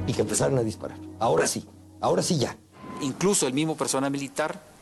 y 0.07 0.15
que 0.15 0.23
empezaran 0.23 0.59
a 0.59 0.63
disparar. 0.63 0.99
Ahora 1.21 1.47
sí, 1.47 1.67
ahora 2.01 2.23
sí 2.23 2.39
ya. 2.39 2.57
Incluso 3.03 3.47
el 3.47 3.53
mismo 3.53 3.77
personal 3.77 4.11
militar 4.11 4.73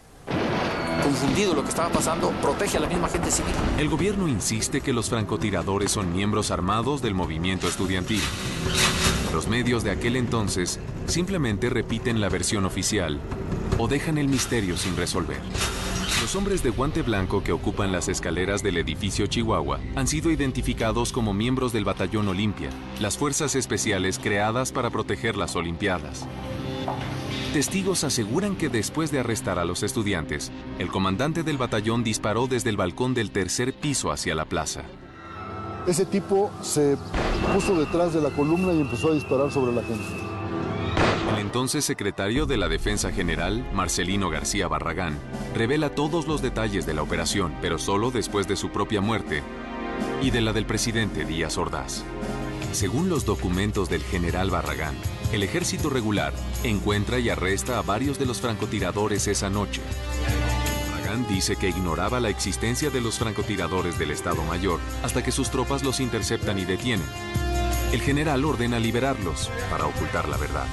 confundido 1.02 1.54
lo 1.54 1.62
que 1.62 1.70
estaba 1.70 1.88
pasando, 1.88 2.30
protege 2.42 2.76
a 2.76 2.80
la 2.80 2.86
misma 2.86 3.08
gente 3.08 3.30
civil. 3.30 3.52
El 3.78 3.88
gobierno 3.88 4.28
insiste 4.28 4.80
que 4.80 4.92
los 4.92 5.08
francotiradores 5.08 5.90
son 5.90 6.12
miembros 6.12 6.50
armados 6.50 7.02
del 7.02 7.14
movimiento 7.14 7.66
estudiantil. 7.66 8.20
Los 9.32 9.48
medios 9.48 9.82
de 9.82 9.90
aquel 9.90 10.16
entonces 10.16 10.78
simplemente 11.06 11.70
repiten 11.70 12.20
la 12.20 12.28
versión 12.28 12.64
oficial 12.64 13.18
o 13.80 13.88
dejan 13.88 14.18
el 14.18 14.28
misterio 14.28 14.76
sin 14.76 14.94
resolver. 14.94 15.40
Los 16.20 16.36
hombres 16.36 16.62
de 16.62 16.68
guante 16.68 17.00
blanco 17.00 17.42
que 17.42 17.52
ocupan 17.52 17.92
las 17.92 18.08
escaleras 18.08 18.62
del 18.62 18.76
edificio 18.76 19.26
Chihuahua 19.26 19.80
han 19.96 20.06
sido 20.06 20.30
identificados 20.30 21.12
como 21.12 21.32
miembros 21.32 21.72
del 21.72 21.86
Batallón 21.86 22.28
Olimpia, 22.28 22.68
las 23.00 23.16
fuerzas 23.16 23.54
especiales 23.54 24.18
creadas 24.18 24.70
para 24.70 24.90
proteger 24.90 25.34
las 25.38 25.56
Olimpiadas. 25.56 26.26
Testigos 27.54 28.04
aseguran 28.04 28.54
que 28.54 28.68
después 28.68 29.10
de 29.10 29.20
arrestar 29.20 29.58
a 29.58 29.64
los 29.64 29.82
estudiantes, 29.82 30.52
el 30.78 30.88
comandante 30.88 31.42
del 31.42 31.56
batallón 31.56 32.04
disparó 32.04 32.48
desde 32.48 32.68
el 32.68 32.76
balcón 32.76 33.14
del 33.14 33.30
tercer 33.30 33.72
piso 33.72 34.12
hacia 34.12 34.34
la 34.34 34.44
plaza. 34.44 34.82
Ese 35.86 36.04
tipo 36.04 36.50
se 36.60 36.98
puso 37.54 37.74
detrás 37.80 38.12
de 38.12 38.20
la 38.20 38.28
columna 38.28 38.74
y 38.74 38.82
empezó 38.82 39.10
a 39.10 39.14
disparar 39.14 39.50
sobre 39.50 39.72
la 39.72 39.82
gente. 39.82 40.29
Entonces 41.40 41.86
secretario 41.86 42.44
de 42.44 42.58
la 42.58 42.68
Defensa 42.68 43.10
General, 43.12 43.66
Marcelino 43.72 44.28
García 44.28 44.68
Barragán, 44.68 45.18
revela 45.54 45.94
todos 45.94 46.28
los 46.28 46.42
detalles 46.42 46.84
de 46.84 46.92
la 46.92 47.02
operación, 47.02 47.54
pero 47.62 47.78
solo 47.78 48.10
después 48.10 48.46
de 48.46 48.56
su 48.56 48.68
propia 48.68 49.00
muerte 49.00 49.42
y 50.20 50.32
de 50.32 50.42
la 50.42 50.52
del 50.52 50.66
presidente 50.66 51.24
Díaz 51.24 51.56
Ordaz. 51.56 52.04
Según 52.72 53.08
los 53.08 53.24
documentos 53.24 53.88
del 53.88 54.02
general 54.02 54.50
Barragán, 54.50 54.94
el 55.32 55.42
ejército 55.42 55.88
regular 55.88 56.34
encuentra 56.62 57.18
y 57.18 57.30
arresta 57.30 57.78
a 57.78 57.82
varios 57.82 58.18
de 58.18 58.26
los 58.26 58.42
francotiradores 58.42 59.26
esa 59.26 59.48
noche. 59.48 59.80
Barragán 60.92 61.26
dice 61.26 61.56
que 61.56 61.70
ignoraba 61.70 62.20
la 62.20 62.28
existencia 62.28 62.90
de 62.90 63.00
los 63.00 63.18
francotiradores 63.18 63.98
del 63.98 64.10
Estado 64.10 64.44
Mayor 64.44 64.78
hasta 65.02 65.24
que 65.24 65.32
sus 65.32 65.50
tropas 65.50 65.82
los 65.84 66.00
interceptan 66.00 66.58
y 66.58 66.66
detienen. 66.66 67.08
El 67.92 68.02
general 68.02 68.44
ordena 68.44 68.78
liberarlos 68.78 69.50
para 69.70 69.86
ocultar 69.86 70.28
la 70.28 70.36
verdad. 70.36 70.66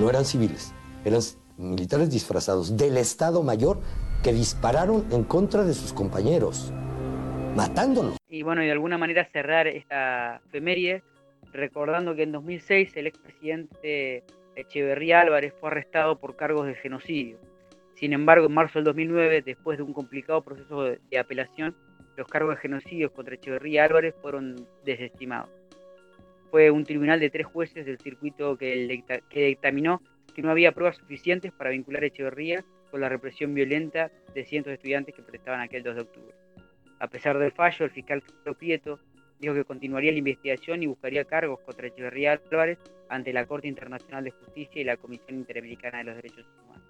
No 0.00 0.08
eran 0.08 0.24
civiles, 0.24 0.74
eran 1.04 1.20
militares 1.58 2.10
disfrazados 2.10 2.78
del 2.78 2.96
Estado 2.96 3.42
Mayor 3.42 3.78
que 4.22 4.32
dispararon 4.32 5.04
en 5.12 5.22
contra 5.24 5.64
de 5.64 5.74
sus 5.74 5.92
compañeros, 5.92 6.72
matándolos. 7.54 8.16
Y 8.26 8.42
bueno, 8.42 8.62
y 8.62 8.66
de 8.66 8.72
alguna 8.72 8.96
manera 8.96 9.28
cerrar 9.30 9.66
esta 9.66 10.40
efeméride 10.46 11.02
recordando 11.52 12.14
que 12.14 12.22
en 12.22 12.32
2006 12.32 12.96
el 12.96 13.06
expresidente 13.06 14.24
Echeverría 14.56 15.20
Álvarez 15.20 15.52
fue 15.60 15.68
arrestado 15.68 16.18
por 16.18 16.36
cargos 16.36 16.66
de 16.66 16.74
genocidio. 16.74 17.38
Sin 17.94 18.14
embargo, 18.14 18.46
en 18.46 18.54
marzo 18.54 18.78
del 18.78 18.84
2009, 18.84 19.42
después 19.42 19.76
de 19.76 19.84
un 19.84 19.92
complicado 19.92 20.42
proceso 20.42 20.84
de 20.84 21.18
apelación, 21.18 21.76
los 22.16 22.26
cargos 22.28 22.54
de 22.54 22.62
genocidio 22.62 23.12
contra 23.12 23.34
Echeverría 23.34 23.84
Álvarez 23.84 24.14
fueron 24.22 24.66
desestimados. 24.86 25.50
Fue 26.52 26.70
un 26.70 26.84
tribunal 26.84 27.18
de 27.18 27.30
tres 27.30 27.46
jueces 27.46 27.86
del 27.86 27.98
circuito 27.98 28.58
que, 28.58 29.02
que 29.30 29.46
dictaminó 29.46 30.02
que 30.34 30.42
no 30.42 30.50
había 30.50 30.72
pruebas 30.72 30.98
suficientes 30.98 31.50
para 31.50 31.70
vincular 31.70 32.02
a 32.02 32.06
Echeverría 32.08 32.62
con 32.90 33.00
la 33.00 33.08
represión 33.08 33.54
violenta 33.54 34.10
de 34.34 34.44
cientos 34.44 34.70
de 34.70 34.74
estudiantes 34.74 35.14
que 35.14 35.22
protestaban 35.22 35.62
aquel 35.62 35.82
2 35.82 35.94
de 35.94 36.02
octubre. 36.02 36.34
A 36.98 37.08
pesar 37.08 37.38
del 37.38 37.52
fallo, 37.52 37.86
el 37.86 37.90
fiscal 37.90 38.22
Prieto 38.58 38.98
dijo 39.40 39.54
que 39.54 39.64
continuaría 39.64 40.12
la 40.12 40.18
investigación 40.18 40.82
y 40.82 40.86
buscaría 40.88 41.24
cargos 41.24 41.58
contra 41.60 41.86
Echeverría 41.86 42.38
Álvarez 42.50 42.78
ante 43.08 43.32
la 43.32 43.46
Corte 43.46 43.68
Internacional 43.68 44.24
de 44.24 44.32
Justicia 44.32 44.82
y 44.82 44.84
la 44.84 44.98
Comisión 44.98 45.38
Interamericana 45.38 45.98
de 45.98 46.04
los 46.04 46.16
Derechos 46.16 46.46
Humanos. 46.66 46.84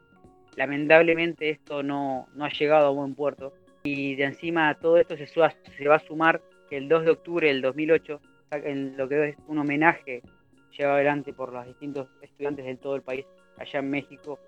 Lamentablemente 0.57 1.51
esto 1.51 1.85
no, 1.85 2.27
no 2.35 2.45
ha 2.45 2.51
llegado 2.51 2.89
a 2.89 2.91
buen 2.91 3.15
puerto 3.15 3.55
y 3.85 4.17
de 4.17 4.25
encima 4.25 4.71
a 4.71 4.75
todo 4.75 4.97
esto 4.97 5.17
se, 5.17 5.29
se 5.29 5.89
va 5.89 5.95
a 5.95 6.01
sumar 6.01 6.43
que 6.69 6.79
el 6.79 6.89
2 6.89 7.05
de 7.05 7.11
octubre 7.13 7.47
del 7.47 7.63
2008, 7.63 8.21
en 8.57 8.97
lo 8.97 9.09
que 9.09 9.31
es 9.31 9.37
un 9.47 9.59
homenaje 9.59 10.23
llevado 10.77 10.97
adelante 10.97 11.33
por 11.33 11.53
los 11.53 11.67
distintos 11.67 12.09
estudiantes 12.21 12.65
de 12.65 12.77
todo 12.77 12.97
el 12.97 13.03
país 13.03 13.27
allá 13.59 13.81
en 13.81 13.91
México 13.91 14.39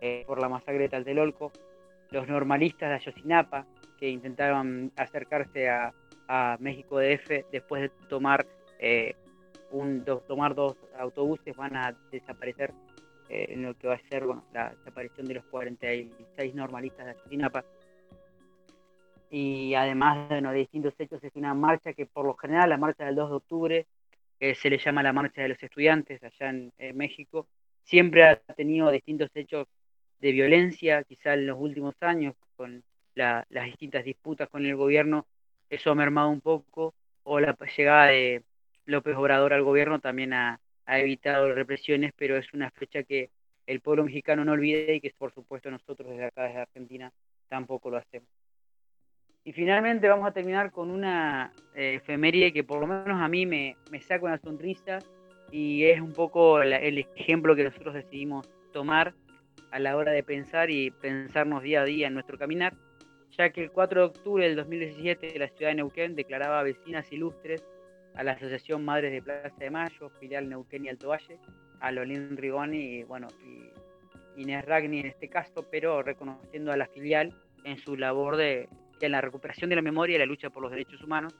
eh, 0.00 0.24
por 0.26 0.40
la 0.40 0.48
masacre 0.48 0.78
de 0.78 0.88
Taltelolco, 0.88 1.52
los 2.10 2.28
normalistas 2.28 2.88
de 2.88 2.94
Ayotzinapa, 2.96 3.66
que 3.98 4.08
intentaban 4.08 4.92
acercarse 4.96 5.68
a, 5.68 5.92
México 6.58 6.98
DF 7.00 7.50
después 7.52 7.82
de 7.82 7.90
tomar, 8.08 8.46
eh, 8.78 9.14
un, 9.72 10.02
tomar 10.26 10.54
dos 10.54 10.74
autobuses, 10.98 11.54
van 11.54 11.76
a 11.76 11.94
desaparecer 12.10 12.72
eh, 13.28 13.48
en 13.50 13.62
lo 13.62 13.74
que 13.76 13.88
va 13.88 13.94
a 13.94 14.08
ser 14.08 14.24
la 14.54 14.70
desaparición 14.70 15.26
de 15.26 15.34
los 15.34 15.44
46 15.44 16.54
normalistas 16.54 17.04
de 17.04 17.12
Ayotzinapa. 17.12 17.62
Y 19.36 19.74
además 19.74 20.28
de 20.28 20.52
distintos 20.52 20.94
hechos, 20.96 21.24
es 21.24 21.34
una 21.34 21.54
marcha 21.54 21.92
que 21.92 22.06
por 22.06 22.24
lo 22.24 22.34
general, 22.36 22.70
la 22.70 22.76
marcha 22.76 23.04
del 23.04 23.16
2 23.16 23.30
de 23.30 23.36
octubre, 23.36 23.86
se 24.38 24.70
le 24.70 24.78
llama 24.78 25.02
la 25.02 25.12
marcha 25.12 25.42
de 25.42 25.48
los 25.48 25.60
estudiantes 25.60 26.22
allá 26.22 26.50
en 26.50 26.96
México, 26.96 27.48
siempre 27.82 28.22
ha 28.22 28.36
tenido 28.36 28.92
distintos 28.92 29.30
hechos 29.34 29.66
de 30.20 30.30
violencia, 30.30 31.02
quizá 31.02 31.34
en 31.34 31.48
los 31.48 31.58
últimos 31.58 31.96
años, 32.00 32.36
con 32.56 32.84
las 33.16 33.44
distintas 33.64 34.04
disputas 34.04 34.48
con 34.48 34.64
el 34.66 34.76
gobierno, 34.76 35.26
eso 35.68 35.90
ha 35.90 35.96
mermado 35.96 36.28
un 36.28 36.40
poco, 36.40 36.94
o 37.24 37.40
la 37.40 37.56
llegada 37.76 38.06
de 38.06 38.44
López 38.86 39.16
Obrador 39.16 39.52
al 39.52 39.64
gobierno 39.64 39.98
también 39.98 40.32
ha, 40.32 40.60
evitado 40.86 41.52
represiones, 41.52 42.12
pero 42.16 42.36
es 42.36 42.54
una 42.54 42.70
fecha 42.70 43.02
que 43.02 43.30
el 43.66 43.80
pueblo 43.80 44.04
mexicano 44.04 44.44
no 44.44 44.52
olvide 44.52 44.94
y 44.94 45.00
que 45.00 45.12
por 45.18 45.34
supuesto 45.34 45.72
nosotros 45.72 46.08
desde 46.08 46.26
acá, 46.26 46.44
desde 46.44 46.60
Argentina, 46.60 47.12
tampoco 47.48 47.90
lo 47.90 47.96
hacemos. 47.96 48.28
Y 49.44 49.52
finalmente 49.52 50.08
vamos 50.08 50.26
a 50.26 50.32
terminar 50.32 50.72
con 50.72 50.90
una 50.90 51.52
eh, 51.74 51.96
efeméride 51.96 52.52
que 52.52 52.64
por 52.64 52.80
lo 52.80 52.86
menos 52.86 53.20
a 53.20 53.28
mí 53.28 53.44
me, 53.44 53.76
me 53.90 54.00
saca 54.00 54.24
una 54.24 54.38
sonrisa 54.38 55.00
y 55.50 55.84
es 55.84 56.00
un 56.00 56.12
poco 56.12 56.62
el 56.62 56.98
ejemplo 57.14 57.54
que 57.54 57.64
nosotros 57.64 57.94
decidimos 57.94 58.48
tomar 58.72 59.14
a 59.70 59.78
la 59.78 59.96
hora 59.96 60.12
de 60.12 60.22
pensar 60.22 60.70
y 60.70 60.90
pensarnos 60.90 61.62
día 61.62 61.82
a 61.82 61.84
día 61.84 62.06
en 62.06 62.14
nuestro 62.14 62.38
caminar, 62.38 62.74
ya 63.32 63.50
que 63.50 63.64
el 63.64 63.70
4 63.70 64.00
de 64.00 64.06
octubre 64.06 64.46
del 64.46 64.56
2017 64.56 65.38
la 65.38 65.48
ciudad 65.48 65.72
de 65.72 65.76
Neuquén 65.76 66.14
declaraba 66.14 66.62
vecinas 66.62 67.12
ilustres 67.12 67.64
a 68.14 68.24
la 68.24 68.32
Asociación 68.32 68.84
Madres 68.84 69.12
de 69.12 69.20
Plaza 69.20 69.56
de 69.58 69.70
Mayo, 69.70 70.08
filial 70.20 70.48
Neuquén 70.48 70.86
y 70.86 70.88
Alto 70.88 71.08
Valle, 71.08 71.38
a 71.80 71.92
Lolín 71.92 72.36
Rigoni 72.36 73.02
bueno, 73.02 73.28
y 73.44 74.40
Inés 74.40 74.64
Ragni 74.64 75.00
en 75.00 75.06
este 75.06 75.28
caso, 75.28 75.66
pero 75.70 76.02
reconociendo 76.02 76.72
a 76.72 76.76
la 76.76 76.86
filial 76.86 77.34
en 77.64 77.76
su 77.78 77.96
labor 77.96 78.36
de, 78.36 78.68
en 79.00 79.12
la 79.12 79.20
recuperación 79.20 79.70
de 79.70 79.76
la 79.76 79.82
memoria 79.82 80.16
y 80.16 80.18
la 80.18 80.26
lucha 80.26 80.50
por 80.50 80.62
los 80.62 80.70
derechos 80.70 81.02
humanos. 81.02 81.34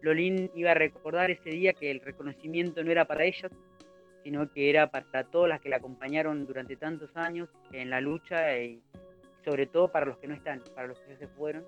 Lolín 0.00 0.50
iba 0.54 0.72
a 0.72 0.74
recordar 0.74 1.30
ese 1.30 1.50
día 1.50 1.72
que 1.72 1.90
el 1.90 2.00
reconocimiento 2.00 2.82
no 2.82 2.90
era 2.90 3.04
para 3.04 3.24
ellas, 3.24 3.50
sino 4.22 4.50
que 4.50 4.70
era 4.70 4.90
para 4.90 5.24
todas 5.24 5.48
las 5.48 5.60
que 5.60 5.68
la 5.68 5.76
acompañaron 5.76 6.46
durante 6.46 6.76
tantos 6.76 7.16
años 7.16 7.48
en 7.72 7.90
la 7.90 8.00
lucha 8.00 8.58
y 8.58 8.80
sobre 9.44 9.66
todo 9.66 9.90
para 9.90 10.06
los 10.06 10.18
que 10.18 10.28
no 10.28 10.34
están, 10.34 10.62
para 10.74 10.88
los 10.88 11.00
que 11.00 11.16
se 11.16 11.28
fueron, 11.28 11.64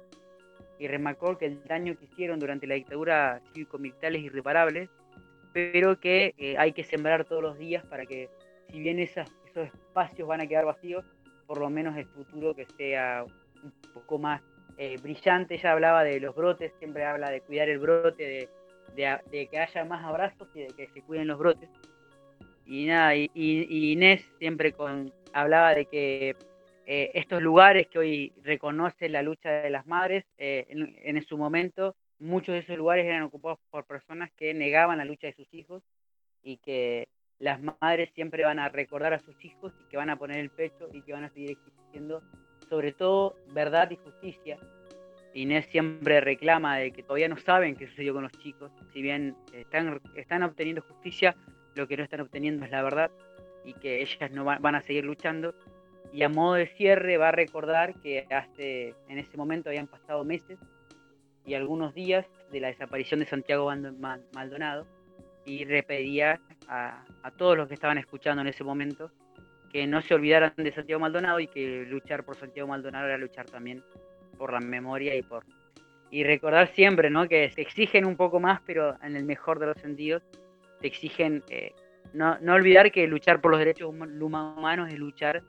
y 0.78 0.88
remarcó 0.88 1.38
que 1.38 1.46
el 1.46 1.62
daño 1.64 1.96
que 1.96 2.04
hicieron 2.06 2.38
durante 2.38 2.66
la 2.66 2.74
dictadura 2.74 3.40
cívico-militar 3.52 4.14
es 4.14 4.22
irreparable, 4.22 4.88
pero 5.52 5.98
que 5.98 6.34
eh, 6.38 6.56
hay 6.58 6.72
que 6.72 6.84
sembrar 6.84 7.24
todos 7.24 7.42
los 7.42 7.58
días 7.58 7.84
para 7.86 8.06
que, 8.06 8.28
si 8.70 8.80
bien 8.80 8.98
esas, 8.98 9.30
esos 9.48 9.66
espacios 9.66 10.28
van 10.28 10.40
a 10.40 10.46
quedar 10.46 10.64
vacíos, 10.64 11.04
por 11.46 11.58
lo 11.58 11.70
menos 11.70 11.96
el 11.96 12.06
futuro 12.06 12.54
que 12.54 12.66
sea 12.76 13.24
un 13.62 13.72
poco 13.92 14.18
más 14.18 14.42
eh, 14.80 14.96
brillante. 14.96 15.56
Ella 15.56 15.72
hablaba 15.72 16.04
de 16.04 16.18
los 16.20 16.34
brotes, 16.34 16.72
siempre 16.78 17.04
habla 17.04 17.30
de 17.30 17.42
cuidar 17.42 17.68
el 17.68 17.78
brote, 17.78 18.48
de, 18.96 19.48
que 19.48 19.58
haya 19.58 19.84
más 19.84 20.02
abrazos 20.02 20.48
y 20.54 20.60
de 20.60 20.68
que 20.68 20.88
se 20.88 21.02
cuiden 21.02 21.28
los 21.28 21.38
brotes. 21.38 21.68
Y 22.64 22.86
nada, 22.86 23.14
y, 23.14 23.28
Inés 23.34 24.24
siempre 24.38 24.72
con, 24.72 25.12
hablaba 25.34 25.74
de 25.74 25.84
que 25.84 26.34
eh, 26.86 27.10
estos 27.12 27.42
lugares 27.42 27.88
que 27.88 27.98
hoy 27.98 28.32
reconocen 28.42 29.12
la 29.12 29.22
lucha 29.22 29.50
de 29.50 29.68
las 29.68 29.86
madres, 29.86 30.24
eh, 30.38 30.64
en, 30.70 30.96
en, 31.02 31.22
su 31.26 31.36
momento 31.36 31.94
muchos 32.18 32.54
de 32.54 32.60
esos 32.60 32.78
lugares 32.78 33.04
eran 33.04 33.22
ocupados 33.22 33.58
por 33.70 33.84
personas 33.84 34.30
que 34.32 34.54
negaban 34.54 34.96
la 34.96 35.04
lucha 35.04 35.26
de 35.26 35.34
sus 35.34 35.52
hijos 35.52 35.82
y 36.42 36.56
que 36.56 37.08
las 37.38 37.60
madres 37.60 38.10
siempre 38.14 38.44
van 38.44 38.58
a 38.58 38.70
recordar 38.70 39.12
a 39.12 39.20
sus 39.20 39.44
hijos 39.44 39.74
y 39.78 39.88
que 39.90 39.98
van 39.98 40.08
a 40.08 40.16
poner 40.16 40.38
el 40.38 40.50
pecho 40.50 40.88
y 40.90 41.02
que 41.02 41.12
van 41.12 41.24
a 41.24 41.30
seguir 41.30 41.50
existiendo, 41.50 42.22
sobre 42.70 42.92
todo 42.92 43.36
verdad 43.52 43.90
y 43.90 43.96
justicia. 43.96 44.56
Inés 45.34 45.66
siempre 45.66 46.20
reclama 46.20 46.78
de 46.78 46.92
que 46.92 47.02
todavía 47.02 47.28
no 47.28 47.36
saben 47.36 47.76
qué 47.76 47.86
sucedió 47.86 48.14
con 48.14 48.22
los 48.22 48.32
chicos, 48.32 48.72
si 48.92 49.02
bien 49.02 49.36
están, 49.52 50.00
están 50.16 50.42
obteniendo 50.42 50.82
justicia, 50.82 51.36
lo 51.74 51.86
que 51.86 51.96
no 51.96 52.04
están 52.04 52.20
obteniendo 52.20 52.64
es 52.64 52.70
la 52.70 52.82
verdad 52.82 53.10
y 53.64 53.74
que 53.74 54.00
ellas 54.00 54.30
no 54.30 54.44
van 54.44 54.74
a 54.74 54.80
seguir 54.82 55.04
luchando. 55.04 55.54
Y 56.12 56.22
a 56.22 56.28
modo 56.28 56.54
de 56.54 56.66
cierre 56.66 57.18
va 57.18 57.28
a 57.28 57.32
recordar 57.32 57.94
que 58.00 58.26
hace, 58.30 58.94
en 59.08 59.18
ese 59.18 59.36
momento 59.36 59.68
habían 59.68 59.86
pasado 59.86 60.24
meses 60.24 60.58
y 61.46 61.54
algunos 61.54 61.94
días 61.94 62.26
de 62.50 62.60
la 62.60 62.68
desaparición 62.68 63.20
de 63.20 63.26
Santiago 63.26 63.70
Maldonado 64.32 64.86
y 65.44 65.64
le 65.64 65.82
pedía 65.82 66.40
a, 66.68 67.04
todos 67.36 67.56
los 67.56 67.68
que 67.68 67.74
estaban 67.74 67.98
escuchando 67.98 68.42
en 68.42 68.48
ese 68.48 68.64
momento 68.64 69.10
que 69.70 69.86
no 69.86 70.02
se 70.02 70.14
olvidaran 70.14 70.52
de 70.56 70.72
Santiago 70.72 71.00
Maldonado 71.00 71.40
y 71.40 71.46
que 71.46 71.84
luchar 71.88 72.24
por 72.24 72.36
Santiago 72.36 72.68
Maldonado 72.68 73.06
era 73.06 73.18
luchar 73.18 73.46
también 73.46 73.82
por 74.36 74.52
la 74.52 74.60
memoria 74.60 75.14
y 75.14 75.22
por 75.22 75.44
y 76.10 76.24
recordar 76.24 76.68
siempre 76.74 77.08
¿no? 77.08 77.28
que 77.28 77.50
se 77.50 77.60
exigen 77.60 78.04
un 78.04 78.16
poco 78.16 78.40
más 78.40 78.60
pero 78.66 78.96
en 79.02 79.16
el 79.16 79.24
mejor 79.24 79.58
de 79.58 79.66
los 79.66 79.80
sentidos 79.80 80.22
te 80.80 80.88
exigen 80.88 81.44
eh, 81.50 81.72
no, 82.12 82.36
no 82.40 82.54
olvidar 82.54 82.90
que 82.90 83.06
luchar 83.06 83.40
por 83.40 83.52
los 83.52 83.60
derechos 83.60 83.88
humanos 83.88 84.88
es 84.92 84.98
luchar 84.98 85.42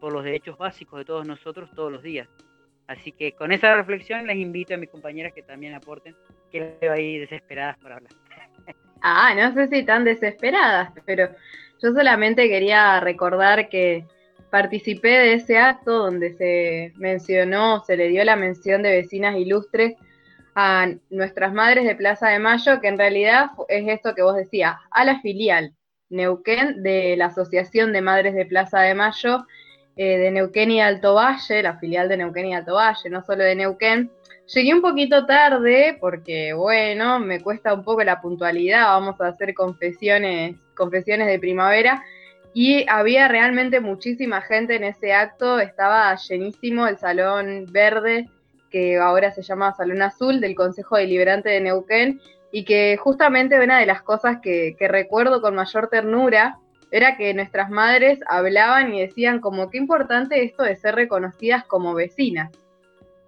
por 0.00 0.12
los 0.12 0.24
derechos 0.24 0.56
básicos 0.56 0.98
de 1.00 1.04
todos 1.04 1.26
nosotros 1.26 1.70
todos 1.74 1.92
los 1.92 2.02
días 2.02 2.28
Así 2.88 3.12
que 3.12 3.32
con 3.32 3.52
esa 3.52 3.74
reflexión 3.74 4.26
les 4.26 4.36
invito 4.36 4.74
a 4.74 4.76
mis 4.76 4.90
compañeras 4.90 5.32
que 5.32 5.42
también 5.42 5.74
aporten, 5.74 6.14
que 6.50 6.76
veo 6.80 6.92
ahí 6.92 7.18
desesperadas 7.18 7.76
por 7.78 7.92
hablar. 7.92 8.12
Ah, 9.02 9.34
no 9.36 9.52
sé 9.54 9.68
si 9.68 9.84
tan 9.84 10.04
desesperadas, 10.04 10.90
pero 11.04 11.28
yo 11.82 11.92
solamente 11.92 12.48
quería 12.48 13.00
recordar 13.00 13.68
que 13.68 14.06
participé 14.50 15.08
de 15.08 15.34
ese 15.34 15.58
acto 15.58 15.98
donde 15.98 16.32
se 16.34 16.92
mencionó, 16.96 17.82
se 17.84 17.96
le 17.96 18.08
dio 18.08 18.24
la 18.24 18.36
mención 18.36 18.82
de 18.82 18.92
vecinas 18.92 19.36
ilustres 19.36 19.96
a 20.54 20.88
nuestras 21.10 21.52
madres 21.52 21.84
de 21.84 21.94
Plaza 21.94 22.28
de 22.28 22.38
Mayo, 22.38 22.80
que 22.80 22.88
en 22.88 22.98
realidad 22.98 23.50
es 23.68 23.86
esto 23.88 24.14
que 24.14 24.22
vos 24.22 24.34
decías, 24.34 24.76
a 24.90 25.04
la 25.04 25.20
filial 25.20 25.74
Neuquén 26.08 26.82
de 26.82 27.16
la 27.16 27.26
Asociación 27.26 27.92
de 27.92 28.00
Madres 28.00 28.34
de 28.34 28.46
Plaza 28.46 28.80
de 28.80 28.94
Mayo, 28.94 29.46
eh, 29.96 30.18
de 30.18 30.30
Neuquén 30.30 30.70
y 30.70 30.80
Alto 30.80 31.14
Valle, 31.14 31.62
la 31.62 31.78
filial 31.78 32.08
de 32.08 32.16
Neuquén 32.16 32.46
y 32.46 32.54
Alto 32.54 32.74
Valle, 32.74 33.10
no 33.10 33.22
solo 33.22 33.44
de 33.44 33.54
Neuquén. 33.54 34.10
Llegué 34.54 34.74
un 34.74 34.80
poquito 34.80 35.26
tarde 35.26 35.96
porque, 36.00 36.52
bueno, 36.52 37.18
me 37.18 37.40
cuesta 37.40 37.74
un 37.74 37.82
poco 37.82 38.04
la 38.04 38.20
puntualidad, 38.20 38.84
vamos 38.84 39.20
a 39.20 39.28
hacer 39.28 39.54
confesiones, 39.54 40.56
confesiones 40.76 41.26
de 41.26 41.40
primavera. 41.40 42.04
Y 42.54 42.88
había 42.88 43.26
realmente 43.26 43.80
muchísima 43.80 44.40
gente 44.40 44.76
en 44.76 44.84
ese 44.84 45.12
acto, 45.12 45.58
estaba 45.58 46.14
llenísimo 46.14 46.86
el 46.86 46.96
salón 46.96 47.66
verde, 47.70 48.30
que 48.70 48.98
ahora 48.98 49.32
se 49.32 49.42
llama 49.42 49.74
Salón 49.74 50.00
Azul, 50.00 50.40
del 50.40 50.54
Consejo 50.54 50.96
Deliberante 50.96 51.48
de 51.50 51.60
Neuquén, 51.60 52.20
y 52.52 52.64
que 52.64 52.96
justamente 52.96 53.60
una 53.60 53.80
de 53.80 53.86
las 53.86 54.02
cosas 54.02 54.38
que, 54.40 54.76
que 54.78 54.86
recuerdo 54.86 55.42
con 55.42 55.56
mayor 55.56 55.88
ternura 55.88 56.58
era 56.92 57.16
que 57.16 57.34
nuestras 57.34 57.68
madres 57.68 58.20
hablaban 58.28 58.94
y 58.94 59.00
decían 59.00 59.40
como 59.40 59.70
qué 59.70 59.78
importante 59.78 60.44
esto 60.44 60.62
de 60.62 60.76
ser 60.76 60.94
reconocidas 60.94 61.64
como 61.64 61.94
vecinas. 61.94 62.52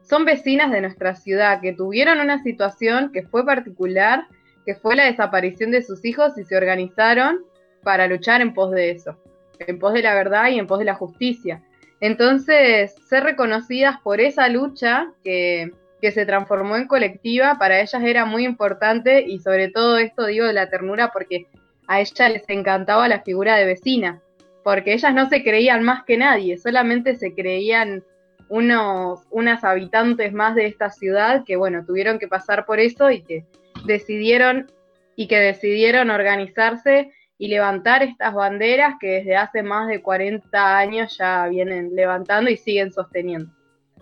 Son 0.08 0.24
vecinas 0.24 0.72
de 0.72 0.80
nuestra 0.80 1.14
ciudad 1.14 1.60
que 1.60 1.74
tuvieron 1.74 2.20
una 2.20 2.42
situación 2.42 3.12
que 3.12 3.24
fue 3.24 3.44
particular, 3.44 4.26
que 4.64 4.74
fue 4.74 4.96
la 4.96 5.04
desaparición 5.04 5.70
de 5.70 5.82
sus 5.82 6.02
hijos 6.04 6.38
y 6.38 6.44
se 6.44 6.56
organizaron 6.56 7.44
para 7.82 8.06
luchar 8.06 8.40
en 8.40 8.54
pos 8.54 8.70
de 8.70 8.90
eso, 8.90 9.22
en 9.58 9.78
pos 9.78 9.92
de 9.92 10.02
la 10.02 10.14
verdad 10.14 10.48
y 10.48 10.58
en 10.58 10.66
pos 10.66 10.78
de 10.78 10.86
la 10.86 10.94
justicia. 10.94 11.62
Entonces, 12.00 12.94
ser 13.06 13.24
reconocidas 13.24 14.00
por 14.02 14.20
esa 14.20 14.48
lucha 14.48 15.12
que, 15.22 15.72
que 16.00 16.10
se 16.10 16.24
transformó 16.24 16.76
en 16.76 16.86
colectiva, 16.86 17.56
para 17.58 17.80
ellas 17.80 18.02
era 18.02 18.24
muy 18.24 18.46
importante 18.46 19.20
y 19.20 19.40
sobre 19.40 19.68
todo 19.68 19.98
esto 19.98 20.24
digo 20.24 20.46
de 20.46 20.54
la 20.54 20.70
ternura 20.70 21.10
porque 21.12 21.48
a 21.86 22.00
ella 22.00 22.30
les 22.30 22.48
encantaba 22.48 23.08
la 23.08 23.20
figura 23.20 23.56
de 23.56 23.66
vecina, 23.66 24.22
porque 24.64 24.94
ellas 24.94 25.12
no 25.12 25.28
se 25.28 25.42
creían 25.42 25.82
más 25.82 26.04
que 26.04 26.16
nadie, 26.16 26.56
solamente 26.56 27.14
se 27.16 27.34
creían 27.34 28.04
unos, 28.48 29.20
unas 29.30 29.64
habitantes 29.64 30.32
más 30.32 30.54
de 30.54 30.66
esta 30.66 30.90
ciudad 30.90 31.44
que, 31.44 31.56
bueno, 31.56 31.84
tuvieron 31.84 32.18
que 32.18 32.28
pasar 32.28 32.66
por 32.66 32.80
eso 32.80 33.10
y 33.10 33.22
que 33.22 33.44
decidieron 33.84 34.70
y 35.16 35.26
que 35.26 35.38
decidieron 35.38 36.10
organizarse 36.10 37.10
y 37.38 37.48
levantar 37.48 38.02
estas 38.02 38.34
banderas 38.34 38.94
que 39.00 39.08
desde 39.08 39.36
hace 39.36 39.62
más 39.62 39.88
de 39.88 40.00
40 40.00 40.78
años 40.78 41.16
ya 41.18 41.46
vienen 41.48 41.94
levantando 41.94 42.50
y 42.50 42.56
siguen 42.56 42.92
sosteniendo. 42.92 43.52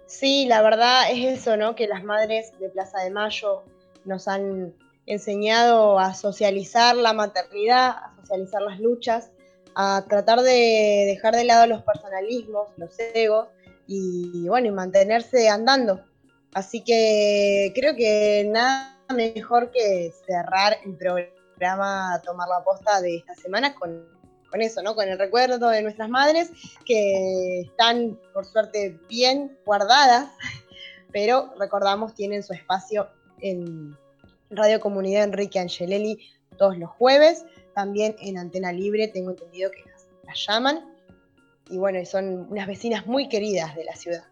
Sí, 0.07 0.47
la 0.47 0.63
verdad 0.63 1.11
es 1.11 1.41
eso, 1.41 1.57
¿no? 1.57 1.75
Que 1.75 1.89
las 1.89 2.05
madres 2.05 2.53
de 2.59 2.69
Plaza 2.69 3.03
de 3.03 3.11
Mayo 3.11 3.65
nos 4.05 4.29
han 4.29 4.75
enseñado 5.07 5.99
a 5.99 6.15
socializar 6.15 6.97
la 6.97 7.13
maternidad, 7.13 7.91
a 7.91 8.15
socializar 8.21 8.63
las 8.63 8.79
luchas, 8.79 9.31
a 9.75 10.05
tratar 10.09 10.41
de 10.41 11.05
dejar 11.07 11.35
de 11.35 11.45
lado 11.45 11.67
los 11.67 11.83
personalismos, 11.83 12.69
los 12.77 12.95
egos 13.15 13.49
y, 13.87 14.49
bueno, 14.49 14.69
y 14.69 14.71
mantenerse 14.71 15.49
andando. 15.49 16.05
Así 16.55 16.83
que 16.83 17.73
creo 17.75 17.95
que 17.95 18.47
nada 18.49 18.97
mejor 19.15 19.71
que 19.71 20.13
cerrar 20.27 20.79
el 20.85 20.97
programa 20.97 22.21
Tomar 22.25 22.49
la 22.49 22.65
Posta 22.65 23.01
de 23.01 23.17
esta 23.17 23.35
semana 23.35 23.75
con, 23.75 24.09
con 24.51 24.63
eso, 24.63 24.83
¿no? 24.83 24.95
Con 24.95 25.09
el 25.09 25.19
recuerdo 25.19 25.69
de 25.69 25.83
nuestras 25.83 26.09
madres 26.09 26.51
que 26.85 27.61
están, 27.61 28.19
por 28.33 28.45
suerte, 28.45 28.99
bien 29.09 29.59
guardadas, 29.65 30.31
pero 31.13 31.53
recordamos, 31.59 32.15
tienen 32.15 32.43
su 32.43 32.53
espacio 32.53 33.09
en, 33.41 33.97
Radio 34.51 34.81
Comunidad 34.81 35.25
Enrique 35.25 35.59
Angelelli 35.59 36.19
todos 36.57 36.79
los 36.79 36.91
jueves, 36.91 37.45
también 37.75 38.17
en 38.21 38.39
Antena 38.39 38.73
Libre 38.73 39.09
tengo 39.09 39.31
entendido 39.31 39.71
que 39.71 39.85
las, 40.25 40.47
llaman, 40.47 40.96
y 41.69 41.79
bueno, 41.79 42.05
son 42.05 42.47
unas 42.51 42.67
vecinas 42.67 43.07
muy 43.07 43.29
queridas 43.29 43.75
de 43.75 43.85
la 43.85 43.95
ciudad. 43.95 44.25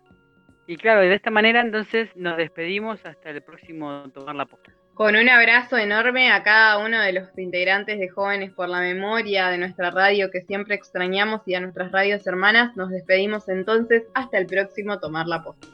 Y 0.67 0.77
claro, 0.77 1.01
de 1.01 1.15
esta 1.15 1.31
manera 1.31 1.61
entonces 1.61 2.09
nos 2.17 2.37
despedimos 2.37 3.05
hasta 3.05 3.31
el 3.31 3.43
próximo 3.43 4.05
Tomar 4.15 4.35
la 4.35 4.47
Posta. 4.47 4.73
Con 4.95 5.17
un 5.17 5.29
abrazo 5.29 5.77
enorme 5.77 6.31
a 6.31 6.43
cada 6.45 6.79
uno 6.79 7.01
de 7.01 7.13
los 7.13 7.37
integrantes 7.37 7.99
de 7.99 8.09
Jóvenes 8.09 8.53
por 8.53 8.69
la 8.69 8.81
Memoria 8.81 9.49
de 9.49 9.59
nuestra 9.59 9.91
radio 9.91 10.31
que 10.31 10.43
siempre 10.43 10.77
extrañamos 10.77 11.43
y 11.47 11.55
a 11.55 11.61
nuestras 11.61 11.91
radios 11.91 12.27
hermanas, 12.27 12.77
nos 12.77 12.91
despedimos 12.91 13.49
entonces 13.49 14.05
hasta 14.15 14.39
el 14.39 14.47
próximo 14.47 15.01
Tomar 15.01 15.27
la 15.27 15.43
Posta. 15.43 15.74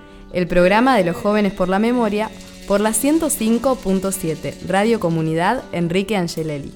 El 0.33 0.47
programa 0.47 0.95
de 0.95 1.03
los 1.03 1.17
jóvenes 1.17 1.51
por 1.51 1.67
la 1.67 1.79
memoria 1.79 2.29
por 2.67 2.79
la 2.79 2.91
105.7 2.91 4.53
Radio 4.67 4.99
Comunidad 4.99 5.63
Enrique 5.73 6.15
Angelelli. 6.15 6.71